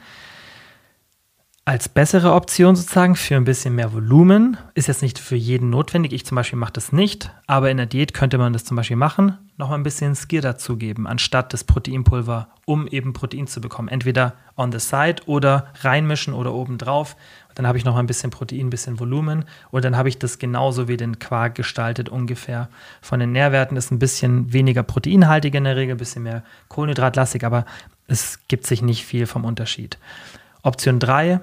als 1.71 1.89
bessere 1.89 2.33
Option 2.33 2.75
sozusagen 2.75 3.15
für 3.15 3.37
ein 3.37 3.45
bisschen 3.45 3.77
mehr 3.77 3.93
Volumen. 3.93 4.57
Ist 4.75 4.89
jetzt 4.89 5.03
nicht 5.03 5.21
für 5.21 5.37
jeden 5.37 5.71
notwendig. 5.71 6.13
Ich 6.13 6.27
zum 6.27 6.35
Beispiel 6.35 6.59
mache 6.59 6.73
das 6.73 6.91
nicht, 6.91 7.31
aber 7.47 7.71
in 7.71 7.77
der 7.77 7.87
Diät 7.87 8.13
könnte 8.13 8.39
man 8.39 8.53
das 8.53 8.65
zum 8.65 8.77
Beispiel 8.77 8.97
machen. 8.97 9.39
Nochmal 9.57 9.79
ein 9.79 9.85
bisschen 9.85 10.17
Skier 10.17 10.41
dazugeben, 10.41 11.07
anstatt 11.07 11.53
das 11.53 11.63
Proteinpulver, 11.63 12.49
um 12.65 12.89
eben 12.89 13.13
Protein 13.13 13.47
zu 13.47 13.61
bekommen. 13.61 13.87
Entweder 13.87 14.35
on 14.57 14.73
the 14.73 14.81
side 14.81 15.23
oder 15.27 15.69
reinmischen 15.83 16.35
oder 16.35 16.53
obendrauf. 16.53 17.15
Dann 17.55 17.69
habe 17.69 17.79
ich 17.79 17.85
noch 17.85 17.95
ein 17.95 18.09
bisschen 18.09 18.31
Protein, 18.31 18.67
ein 18.67 18.71
bisschen 18.71 18.99
Volumen 18.99 19.45
und 19.71 19.85
dann 19.85 19.97
habe 19.97 20.09
ich 20.09 20.19
das 20.19 20.41
genauso 20.41 20.89
wie 20.89 20.97
den 20.97 21.21
Quark 21.21 21.55
gestaltet 21.55 22.09
ungefähr. 22.09 22.69
Von 23.01 23.21
den 23.21 23.31
Nährwerten 23.31 23.77
ist 23.77 23.93
ein 23.93 24.01
bisschen 24.01 24.53
weniger 24.53 24.83
proteinhaltig 24.83 25.55
in 25.55 25.63
der 25.63 25.77
Regel, 25.77 25.95
ein 25.95 25.99
bisschen 25.99 26.25
mehr 26.25 26.43
kohlenhydratlastig, 26.67 27.45
aber 27.45 27.65
es 28.09 28.41
gibt 28.49 28.67
sich 28.67 28.83
nicht 28.83 29.05
viel 29.05 29.27
vom 29.27 29.45
Unterschied. 29.45 29.99
Option 30.63 30.99
3, 30.99 31.41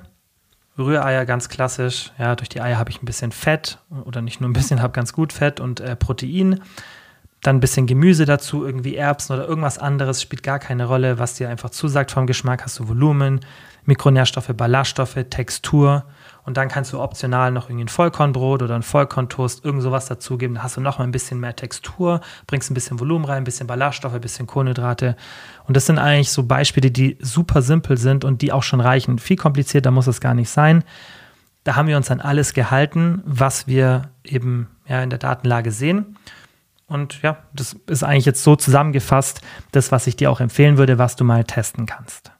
Rühreier 0.77 1.25
ganz 1.25 1.49
klassisch. 1.49 2.11
Ja, 2.17 2.35
durch 2.35 2.49
die 2.49 2.61
Eier 2.61 2.77
habe 2.77 2.89
ich 2.89 3.01
ein 3.01 3.05
bisschen 3.05 3.31
Fett 3.31 3.79
oder 4.05 4.21
nicht 4.21 4.41
nur 4.41 4.49
ein 4.49 4.53
bisschen, 4.53 4.81
habe 4.81 4.93
ganz 4.93 5.13
gut 5.13 5.33
Fett 5.33 5.59
und 5.59 5.79
äh, 5.79 5.95
Protein. 5.95 6.61
Dann 7.41 7.57
ein 7.57 7.59
bisschen 7.59 7.85
Gemüse 7.85 8.25
dazu, 8.25 8.65
irgendwie 8.65 8.95
Erbsen 8.95 9.35
oder 9.35 9.47
irgendwas 9.47 9.77
anderes, 9.77 10.21
spielt 10.21 10.43
gar 10.43 10.59
keine 10.59 10.85
Rolle. 10.85 11.19
Was 11.19 11.35
dir 11.35 11.49
einfach 11.49 11.69
zusagt 11.69 12.11
vom 12.11 12.25
Geschmack, 12.25 12.63
hast 12.63 12.79
du 12.79 12.87
Volumen, 12.87 13.41
Mikronährstoffe, 13.85 14.51
Ballaststoffe, 14.55 15.19
Textur. 15.29 16.05
Und 16.47 16.55
dann 16.55 16.69
kannst 16.69 16.93
du 16.93 17.01
optional 17.01 17.51
noch 17.51 17.67
irgendwie 17.67 17.83
ein 17.83 17.89
Vollkornbrot 17.89 18.63
oder 18.63 18.73
ein 18.73 18.81
Vollkorntoast, 18.81 19.65
irgend 19.65 19.83
sowas 19.83 20.05
dazugeben. 20.05 20.55
Da 20.55 20.63
hast 20.63 20.77
du 20.77 20.81
noch 20.81 20.97
mal 20.97 21.03
ein 21.03 21.11
bisschen 21.11 21.41
mehr 21.41 21.53
Textur, 21.53 22.21
bringst 22.47 22.71
ein 22.71 22.73
bisschen 22.73 23.01
Volumen 23.01 23.25
rein, 23.25 23.39
ein 23.39 23.43
bisschen 23.43 23.67
Ballaststoffe, 23.67 24.13
ein 24.13 24.21
bisschen 24.21 24.47
Kohlenhydrate. 24.47 25.17
Und 25.67 25.75
das 25.75 25.87
sind 25.87 25.99
eigentlich 25.99 26.31
so 26.31 26.43
Beispiele, 26.43 26.89
die 26.89 27.17
super 27.19 27.61
simpel 27.61 27.97
sind 27.97 28.23
und 28.23 28.41
die 28.41 28.53
auch 28.53 28.63
schon 28.63 28.79
reichen. 28.79 29.19
Viel 29.19 29.35
komplizierter 29.35 29.91
muss 29.91 30.07
es 30.07 30.21
gar 30.21 30.33
nicht 30.33 30.49
sein. 30.49 30.85
Da 31.65 31.75
haben 31.75 31.89
wir 31.89 31.97
uns 31.97 32.09
an 32.11 32.21
alles 32.21 32.53
gehalten, 32.53 33.21
was 33.25 33.67
wir 33.67 34.03
eben 34.23 34.69
ja, 34.87 35.03
in 35.03 35.09
der 35.09 35.19
Datenlage 35.19 35.73
sehen. 35.73 36.15
Und 36.87 37.21
ja, 37.23 37.39
das 37.51 37.75
ist 37.87 38.05
eigentlich 38.05 38.25
jetzt 38.25 38.43
so 38.43 38.55
zusammengefasst, 38.55 39.41
das, 39.73 39.91
was 39.91 40.07
ich 40.07 40.15
dir 40.15 40.31
auch 40.31 40.39
empfehlen 40.39 40.77
würde, 40.77 40.97
was 40.97 41.17
du 41.17 41.25
mal 41.25 41.43
testen 41.43 41.85
kannst. 41.85 42.31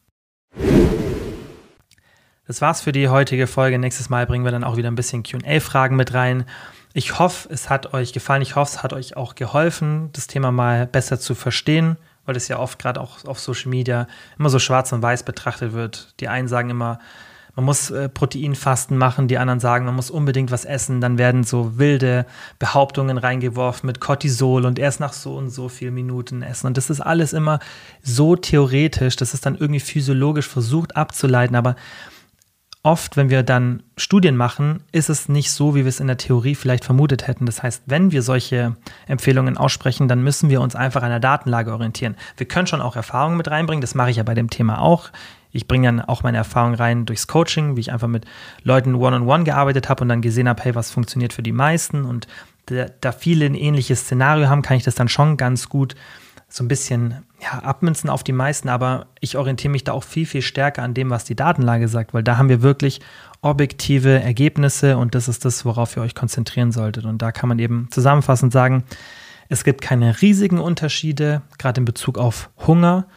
Das 2.48 2.62
war's 2.62 2.80
für 2.80 2.94
die 2.94 3.10
heutige 3.10 3.46
Folge. 3.46 3.78
Nächstes 3.78 4.10
Mal 4.10 4.26
bringen 4.26 4.46
wir 4.46 4.54
dann 4.54 4.64
auch 4.64 4.78
wieder 4.78 4.90
ein 4.90 4.96
bisschen 4.96 5.22
QA-Fragen 5.22 5.98
mit 5.98 6.14
rein. 6.14 6.46
Ich 6.94 7.20
hoffe, 7.20 7.50
es 7.52 7.70
hat 7.70 7.94
euch 7.94 8.14
gefallen. 8.14 8.42
Ich 8.42 8.56
hoffe, 8.56 8.72
es 8.74 8.84
hat 8.84 8.94
euch 8.94 9.18
auch 9.18 9.36
geholfen, 9.36 10.10
das 10.14 10.28
Thema 10.28 10.54
mal 10.54 10.88
besser 10.88 11.20
zu 11.20 11.36
verstehen, 11.36 11.98
weil 12.26 12.38
es 12.38 12.48
ja 12.48 12.58
oft 12.58 12.80
gerade 12.80 13.02
auch 13.02 13.26
auf 13.26 13.38
Social 13.40 13.70
Media 13.70 14.08
immer 14.40 14.50
so 14.50 14.60
schwarz 14.60 14.94
und 14.94 15.02
weiß 15.02 15.24
betrachtet 15.24 15.74
wird. 15.74 16.14
Die 16.22 16.30
einen 16.30 16.48
sagen 16.48 16.70
immer, 16.70 17.00
man 17.58 17.66
muss 17.66 17.90
äh, 17.90 18.08
Proteinfasten 18.08 18.98
machen, 18.98 19.28
die 19.28 19.40
anderen 19.40 19.60
sagen, 19.60 19.84
man 19.84 19.96
muss 19.96 20.10
unbedingt 20.10 20.50
was 20.50 20.64
essen. 20.64 21.02
Dann 21.02 21.18
werden 21.18 21.44
so 21.44 21.78
wilde 21.78 22.26
Behauptungen 22.60 23.18
reingeworfen 23.18 23.88
mit 23.88 24.00
Cortisol 24.00 24.66
und 24.66 24.80
erst 24.80 25.02
nach 25.02 25.12
so 25.12 25.36
und 25.36 25.50
so 25.50 25.68
vielen 25.68 25.96
Minuten 25.96 26.44
essen. 26.44 26.68
Und 26.68 26.78
das 26.78 26.90
ist 26.90 27.02
alles 27.02 27.34
immer 27.34 27.60
so 28.02 28.38
theoretisch, 28.38 29.18
das 29.18 29.34
ist 29.34 29.46
dann 29.46 29.58
irgendwie 29.58 29.82
physiologisch 29.82 30.48
versucht 30.48 30.96
abzuleiten, 30.96 31.58
aber 31.58 31.76
oft, 32.84 33.18
wenn 33.18 33.30
wir 33.30 33.44
dann 33.44 33.84
Studien 33.98 34.38
machen, 34.38 34.84
ist 34.92 35.10
es 35.10 35.28
nicht 35.28 35.52
so, 35.52 35.76
wie 35.76 35.84
wir 35.84 35.90
es 35.90 36.00
in 36.00 36.08
der 36.08 36.18
Theorie 36.18 36.56
vielleicht 36.56 36.86
vermutet 36.86 37.28
hätten. 37.28 37.46
Das 37.46 37.62
heißt, 37.62 37.84
wenn 37.86 38.12
wir 38.12 38.22
solche 38.22 38.78
Empfehlungen 39.08 39.58
aussprechen, 39.58 40.08
dann 40.08 40.24
müssen 40.24 40.50
wir 40.50 40.62
uns 40.62 40.76
einfach 40.76 41.04
an 41.04 41.10
der 41.10 41.20
Datenlage 41.20 41.74
orientieren. 41.74 42.16
Wir 42.38 42.48
können 42.48 42.68
schon 42.68 42.82
auch 42.82 42.96
Erfahrungen 42.96 43.38
mit 43.38 43.50
reinbringen, 43.50 43.82
das 43.82 43.96
mache 43.96 44.12
ich 44.12 44.18
ja 44.18 44.24
bei 44.24 44.36
dem 44.36 44.50
Thema 44.50 44.82
auch. 44.82 45.10
Ich 45.52 45.68
bringe 45.68 45.88
dann 45.88 46.02
auch 46.02 46.24
meine 46.24 46.38
Erfahrung 46.38 46.76
rein 46.76 47.06
durchs 47.06 47.28
Coaching, 47.28 47.76
wie 47.76 47.82
ich 47.82 47.92
einfach 47.92 48.08
mit 48.08 48.26
Leuten 48.64 48.96
one-on-one 48.96 49.26
-on 49.26 49.42
-one 49.42 49.44
gearbeitet 49.44 49.90
habe 49.90 50.04
und 50.04 50.10
dann 50.10 50.22
gesehen 50.22 50.48
habe, 50.48 50.62
hey, 50.64 50.76
was 50.76 50.92
funktioniert 50.92 51.34
für 51.34 51.44
die 51.44 51.52
meisten. 51.52 52.06
Und 52.06 52.28
da 52.66 53.12
viele 53.12 53.46
ein 53.46 53.56
ähnliches 53.56 54.02
Szenario 54.02 54.50
haben, 54.50 54.62
kann 54.62 54.78
ich 54.78 54.84
das 54.84 54.96
dann 54.96 55.08
schon 55.08 55.38
ganz 55.38 55.70
gut 55.70 55.96
so 56.50 56.64
ein 56.64 56.68
bisschen 56.68 57.26
ja, 57.42 57.60
abmünzen 57.60 58.10
auf 58.10 58.24
die 58.24 58.32
meisten, 58.32 58.70
aber 58.70 59.08
ich 59.20 59.38
orientiere 59.38 59.72
mich 59.72 59.84
da 59.84 59.92
auch 59.92 60.04
viel, 60.04 60.26
viel 60.26 60.42
stärker 60.42 60.84
an 60.84 60.94
dem, 60.94 61.10
was 61.10 61.26
die 61.26 61.36
Datenlage 61.36 61.88
sagt, 61.88 62.14
weil 62.14 62.24
da 62.24 62.38
haben 62.38 62.50
wir 62.50 62.62
wirklich 62.62 63.02
objektive 63.42 64.22
Ergebnisse 64.22 64.98
und 64.98 65.14
das 65.14 65.28
ist 65.28 65.46
das, 65.46 65.66
worauf 65.66 65.96
ihr 65.98 66.04
euch 66.04 66.16
konzentrieren 66.16 66.72
solltet. 66.72 67.06
Und 67.06 67.22
da 67.22 67.32
kann 67.32 67.50
man 67.50 67.60
eben 67.60 67.88
zusammenfassend 67.92 68.54
sagen, 68.54 68.84
es 69.50 69.64
gibt 69.64 69.82
keine 69.82 70.22
riesigen 70.22 70.60
Unterschiede, 70.60 71.42
gerade 71.58 71.82
in 71.82 71.86
Bezug 71.86 72.18
auf 72.18 72.50
Hunger 72.66 73.08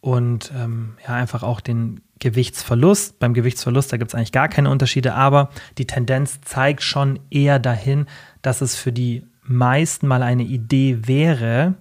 und 0.00 0.52
ähm, 0.54 0.96
ja, 1.06 1.14
einfach 1.14 1.42
auch 1.42 1.60
den 1.60 2.00
Gewichtsverlust. 2.20 3.18
Beim 3.18 3.34
Gewichtsverlust, 3.34 3.92
da 3.92 3.96
gibt 3.96 4.10
es 4.10 4.14
eigentlich 4.14 4.32
gar 4.32 4.48
keine 4.48 4.70
Unterschiede, 4.70 5.14
aber 5.14 5.50
die 5.78 5.86
Tendenz 5.86 6.40
zeigt 6.42 6.82
schon 6.82 7.20
eher 7.30 7.58
dahin, 7.58 8.06
dass 8.42 8.60
es 8.60 8.76
für 8.76 8.92
die 8.92 9.26
meisten 9.42 10.06
mal 10.06 10.22
eine 10.22 10.44
Idee 10.44 11.06
wäre, 11.06 11.74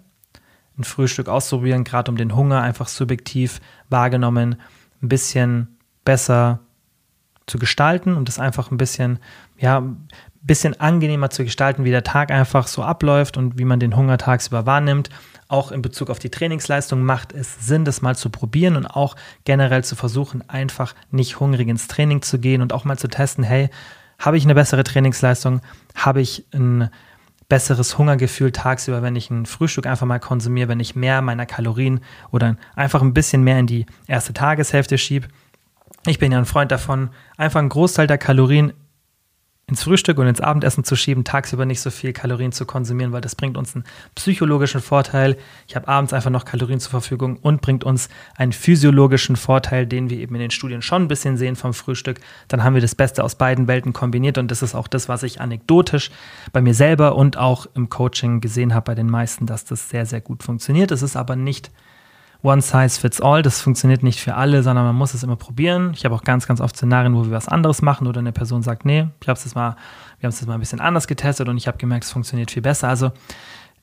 ein 0.77 0.83
Frühstück 0.83 1.27
auszuprobieren, 1.27 1.83
gerade 1.83 2.09
um 2.09 2.17
den 2.17 2.35
Hunger 2.35 2.61
einfach 2.61 2.87
subjektiv 2.87 3.61
wahrgenommen 3.89 4.57
ein 5.01 5.09
bisschen 5.09 5.77
besser 6.05 6.59
zu 7.45 7.59
gestalten 7.59 8.15
und 8.15 8.29
es 8.29 8.39
einfach 8.39 8.71
ein 8.71 8.77
bisschen, 8.77 9.19
ja, 9.57 9.79
ein 9.79 10.07
bisschen 10.41 10.79
angenehmer 10.79 11.29
zu 11.29 11.43
gestalten, 11.43 11.83
wie 11.83 11.91
der 11.91 12.03
Tag 12.03 12.31
einfach 12.31 12.67
so 12.67 12.83
abläuft 12.83 13.37
und 13.37 13.57
wie 13.57 13.65
man 13.65 13.79
den 13.79 13.95
Hunger 13.95 14.17
tagsüber 14.17 14.65
wahrnimmt. 14.65 15.09
Auch 15.49 15.71
in 15.71 15.81
Bezug 15.81 16.09
auf 16.09 16.19
die 16.19 16.31
Trainingsleistung 16.31 17.03
macht 17.03 17.33
es 17.33 17.67
Sinn, 17.67 17.85
das 17.85 18.01
mal 18.01 18.15
zu 18.15 18.29
probieren 18.29 18.77
und 18.77 18.87
auch 18.87 19.15
generell 19.43 19.83
zu 19.83 19.95
versuchen, 19.95 20.47
einfach 20.49 20.95
nicht 21.11 21.39
hungrig 21.39 21.67
ins 21.67 21.87
Training 21.87 22.21
zu 22.21 22.39
gehen 22.39 22.61
und 22.61 22.73
auch 22.73 22.85
mal 22.85 22.97
zu 22.97 23.09
testen, 23.09 23.43
hey, 23.43 23.69
habe 24.19 24.37
ich 24.37 24.45
eine 24.45 24.55
bessere 24.55 24.83
Trainingsleistung? 24.83 25.61
Habe 25.95 26.21
ich 26.21 26.45
ein 26.53 26.89
besseres 27.49 27.97
Hungergefühl 27.97 28.51
tagsüber, 28.51 29.01
wenn 29.01 29.15
ich 29.15 29.29
ein 29.29 29.45
Frühstück 29.45 29.85
einfach 29.85 30.05
mal 30.05 30.19
konsumiere, 30.19 30.69
wenn 30.69 30.79
ich 30.79 30.95
mehr 30.95 31.21
meiner 31.21 31.45
Kalorien 31.45 32.01
oder 32.31 32.57
einfach 32.75 33.01
ein 33.01 33.13
bisschen 33.13 33.43
mehr 33.43 33.59
in 33.59 33.67
die 33.67 33.85
erste 34.07 34.33
Tageshälfte 34.33 34.97
schiebe. 34.97 35.27
Ich 36.05 36.19
bin 36.19 36.31
ja 36.31 36.37
ein 36.37 36.45
Freund 36.45 36.71
davon, 36.71 37.09
einfach 37.37 37.59
einen 37.59 37.69
Großteil 37.69 38.07
der 38.07 38.17
Kalorien 38.17 38.73
ins 39.67 39.83
Frühstück 39.83 40.17
und 40.17 40.27
ins 40.27 40.41
Abendessen 40.41 40.83
zu 40.83 40.97
schieben, 40.97 41.23
tagsüber 41.23 41.65
nicht 41.65 41.79
so 41.79 41.89
viel 41.89 42.11
Kalorien 42.11 42.51
zu 42.51 42.65
konsumieren, 42.65 43.13
weil 43.13 43.21
das 43.21 43.35
bringt 43.35 43.55
uns 43.55 43.73
einen 43.73 43.85
psychologischen 44.13 44.81
Vorteil. 44.81 45.37
Ich 45.67 45.75
habe 45.77 45.87
abends 45.87 46.11
einfach 46.11 46.29
noch 46.29 46.43
Kalorien 46.43 46.81
zur 46.81 46.91
Verfügung 46.91 47.37
und 47.37 47.61
bringt 47.61 47.85
uns 47.85 48.09
einen 48.35 48.51
physiologischen 48.51 49.37
Vorteil, 49.37 49.87
den 49.87 50.09
wir 50.09 50.17
eben 50.17 50.35
in 50.35 50.41
den 50.41 50.51
Studien 50.51 50.81
schon 50.81 51.03
ein 51.03 51.07
bisschen 51.07 51.37
sehen 51.37 51.55
vom 51.55 51.73
Frühstück. 51.73 52.19
Dann 52.49 52.63
haben 52.63 52.73
wir 52.73 52.81
das 52.81 52.93
Beste 52.93 53.23
aus 53.23 53.35
beiden 53.35 53.67
Welten 53.67 53.93
kombiniert 53.93 54.37
und 54.37 54.51
das 54.51 54.63
ist 54.63 54.75
auch 54.75 54.89
das, 54.89 55.07
was 55.07 55.23
ich 55.23 55.39
anekdotisch 55.39 56.11
bei 56.51 56.61
mir 56.61 56.73
selber 56.73 57.15
und 57.15 57.37
auch 57.37 57.65
im 57.73 57.87
Coaching 57.87 58.41
gesehen 58.41 58.73
habe 58.73 58.83
bei 58.83 58.95
den 58.95 59.09
meisten, 59.09 59.45
dass 59.45 59.63
das 59.63 59.89
sehr, 59.89 60.05
sehr 60.05 60.19
gut 60.19 60.43
funktioniert. 60.43 60.91
Es 60.91 61.01
ist 61.01 61.15
aber 61.15 61.37
nicht 61.37 61.71
One 62.43 62.61
Size 62.61 62.99
Fits 62.99 63.21
All. 63.21 63.41
Das 63.41 63.61
funktioniert 63.61 64.03
nicht 64.03 64.19
für 64.19 64.35
alle, 64.35 64.61
sondern 64.63 64.85
man 64.85 64.95
muss 64.95 65.13
es 65.13 65.23
immer 65.23 65.37
probieren. 65.37 65.91
Ich 65.95 66.05
habe 66.05 66.13
auch 66.13 66.23
ganz, 66.23 66.45
ganz 66.45 66.61
oft 66.61 66.75
Szenarien, 66.75 67.15
wo 67.15 67.23
wir 67.23 67.31
was 67.31 67.47
anderes 67.47 67.81
machen 67.81 68.05
oder 68.05 68.19
eine 68.19 68.33
Person 68.33 68.61
sagt, 68.61 68.85
nee, 68.85 69.07
ich 69.21 69.29
habe 69.29 69.39
es 69.39 69.55
mal, 69.55 69.77
wir 70.19 70.27
haben 70.27 70.33
es 70.33 70.45
mal 70.45 70.53
ein 70.53 70.59
bisschen 70.59 70.81
anders 70.81 71.07
getestet 71.07 71.47
und 71.47 71.57
ich 71.57 71.67
habe 71.67 71.77
gemerkt, 71.77 72.03
es 72.03 72.11
funktioniert 72.11 72.51
viel 72.51 72.61
besser. 72.61 72.89
Also 72.89 73.11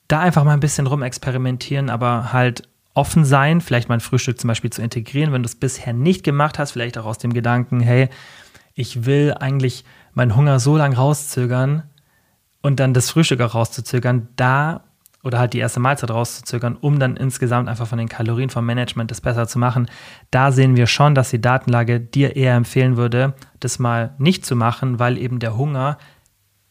da 0.09 0.21
einfach 0.21 0.45
mal 0.45 0.53
ein 0.53 0.61
bisschen 0.61 0.87
rum 0.87 1.03
experimentieren, 1.03 1.89
aber 1.89 2.33
halt 2.33 2.69
offen 2.93 3.25
sein, 3.25 3.61
vielleicht 3.61 3.89
mein 3.89 4.01
Frühstück 4.01 4.39
zum 4.39 4.49
Beispiel 4.49 4.71
zu 4.71 4.83
integrieren, 4.83 5.33
wenn 5.33 5.43
du 5.43 5.47
es 5.47 5.55
bisher 5.55 5.93
nicht 5.93 6.23
gemacht 6.23 6.59
hast, 6.59 6.73
vielleicht 6.73 6.99
auch 6.99 7.07
aus 7.07 7.19
dem 7.19 7.33
Gedanken, 7.33 7.81
hey, 7.81 8.09
ich 8.75 9.07
will 9.07 9.35
eigentlich 9.39 9.85
meinen 10.13 10.37
Hunger 10.37 10.61
so 10.61 10.77
lange 10.77 10.97
rauszögern 10.97 11.85
und 12.63 12.81
dann 12.81 12.93
das 12.93 13.11
Frühstück 13.11 13.41
auch 13.41 13.55
rauszuzögern, 13.55 14.29
da 14.37 14.85
oder 15.23 15.39
halt 15.39 15.53
die 15.53 15.59
erste 15.59 15.81
Mahlzeit 15.81 16.11
rauszuzögern, 16.11 16.77
um 16.81 16.99
dann 16.99 17.17
insgesamt 17.17 17.69
einfach 17.69 17.87
von 17.87 17.99
den 17.99 18.09
Kalorien 18.09 18.51
vom 18.51 18.65
Management 18.65 19.11
das 19.11 19.21
besser 19.21 19.47
zu 19.47 19.59
machen. 19.59 19.87
Da 20.31 20.51
sehen 20.53 20.77
wir 20.77 20.87
schon, 20.87 21.15
dass 21.15 21.31
die 21.31 21.41
Datenlage 21.41 22.01
dir 22.01 22.37
eher 22.37 22.55
empfehlen 22.55 22.97
würde, 22.97 23.35
das 23.61 23.79
mal 23.79 24.15
nicht 24.19 24.47
zu 24.47 24.57
machen, 24.57 24.99
weil 24.99 25.19
eben 25.19 25.39
der 25.39 25.57
Hunger 25.57 25.99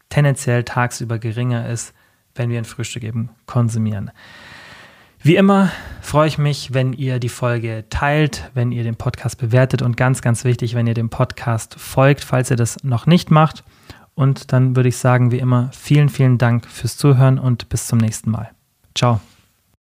tendenziell 0.08 0.64
tagsüber 0.64 1.18
geringer 1.18 1.68
ist, 1.68 1.94
wenn 2.34 2.50
wir 2.50 2.58
ein 2.58 2.64
Frühstück 2.64 3.04
eben 3.04 3.30
konsumieren. 3.46 4.10
Wie 5.22 5.36
immer 5.36 5.70
freue 6.00 6.28
ich 6.28 6.38
mich, 6.38 6.72
wenn 6.72 6.94
ihr 6.94 7.18
die 7.18 7.28
Folge 7.28 7.84
teilt, 7.90 8.50
wenn 8.54 8.72
ihr 8.72 8.84
den 8.84 8.96
Podcast 8.96 9.38
bewertet 9.38 9.82
und 9.82 9.96
ganz, 9.96 10.22
ganz 10.22 10.44
wichtig, 10.44 10.74
wenn 10.74 10.86
ihr 10.86 10.94
dem 10.94 11.10
Podcast 11.10 11.78
folgt, 11.78 12.24
falls 12.24 12.50
ihr 12.50 12.56
das 12.56 12.82
noch 12.82 13.06
nicht 13.06 13.30
macht. 13.30 13.62
Und 14.14 14.52
dann 14.52 14.76
würde 14.76 14.88
ich 14.88 14.96
sagen, 14.96 15.30
wie 15.30 15.38
immer, 15.38 15.70
vielen, 15.72 16.08
vielen 16.08 16.38
Dank 16.38 16.66
fürs 16.66 16.96
Zuhören 16.96 17.38
und 17.38 17.68
bis 17.68 17.86
zum 17.86 17.98
nächsten 17.98 18.30
Mal. 18.30 18.50
Ciao. 18.94 19.20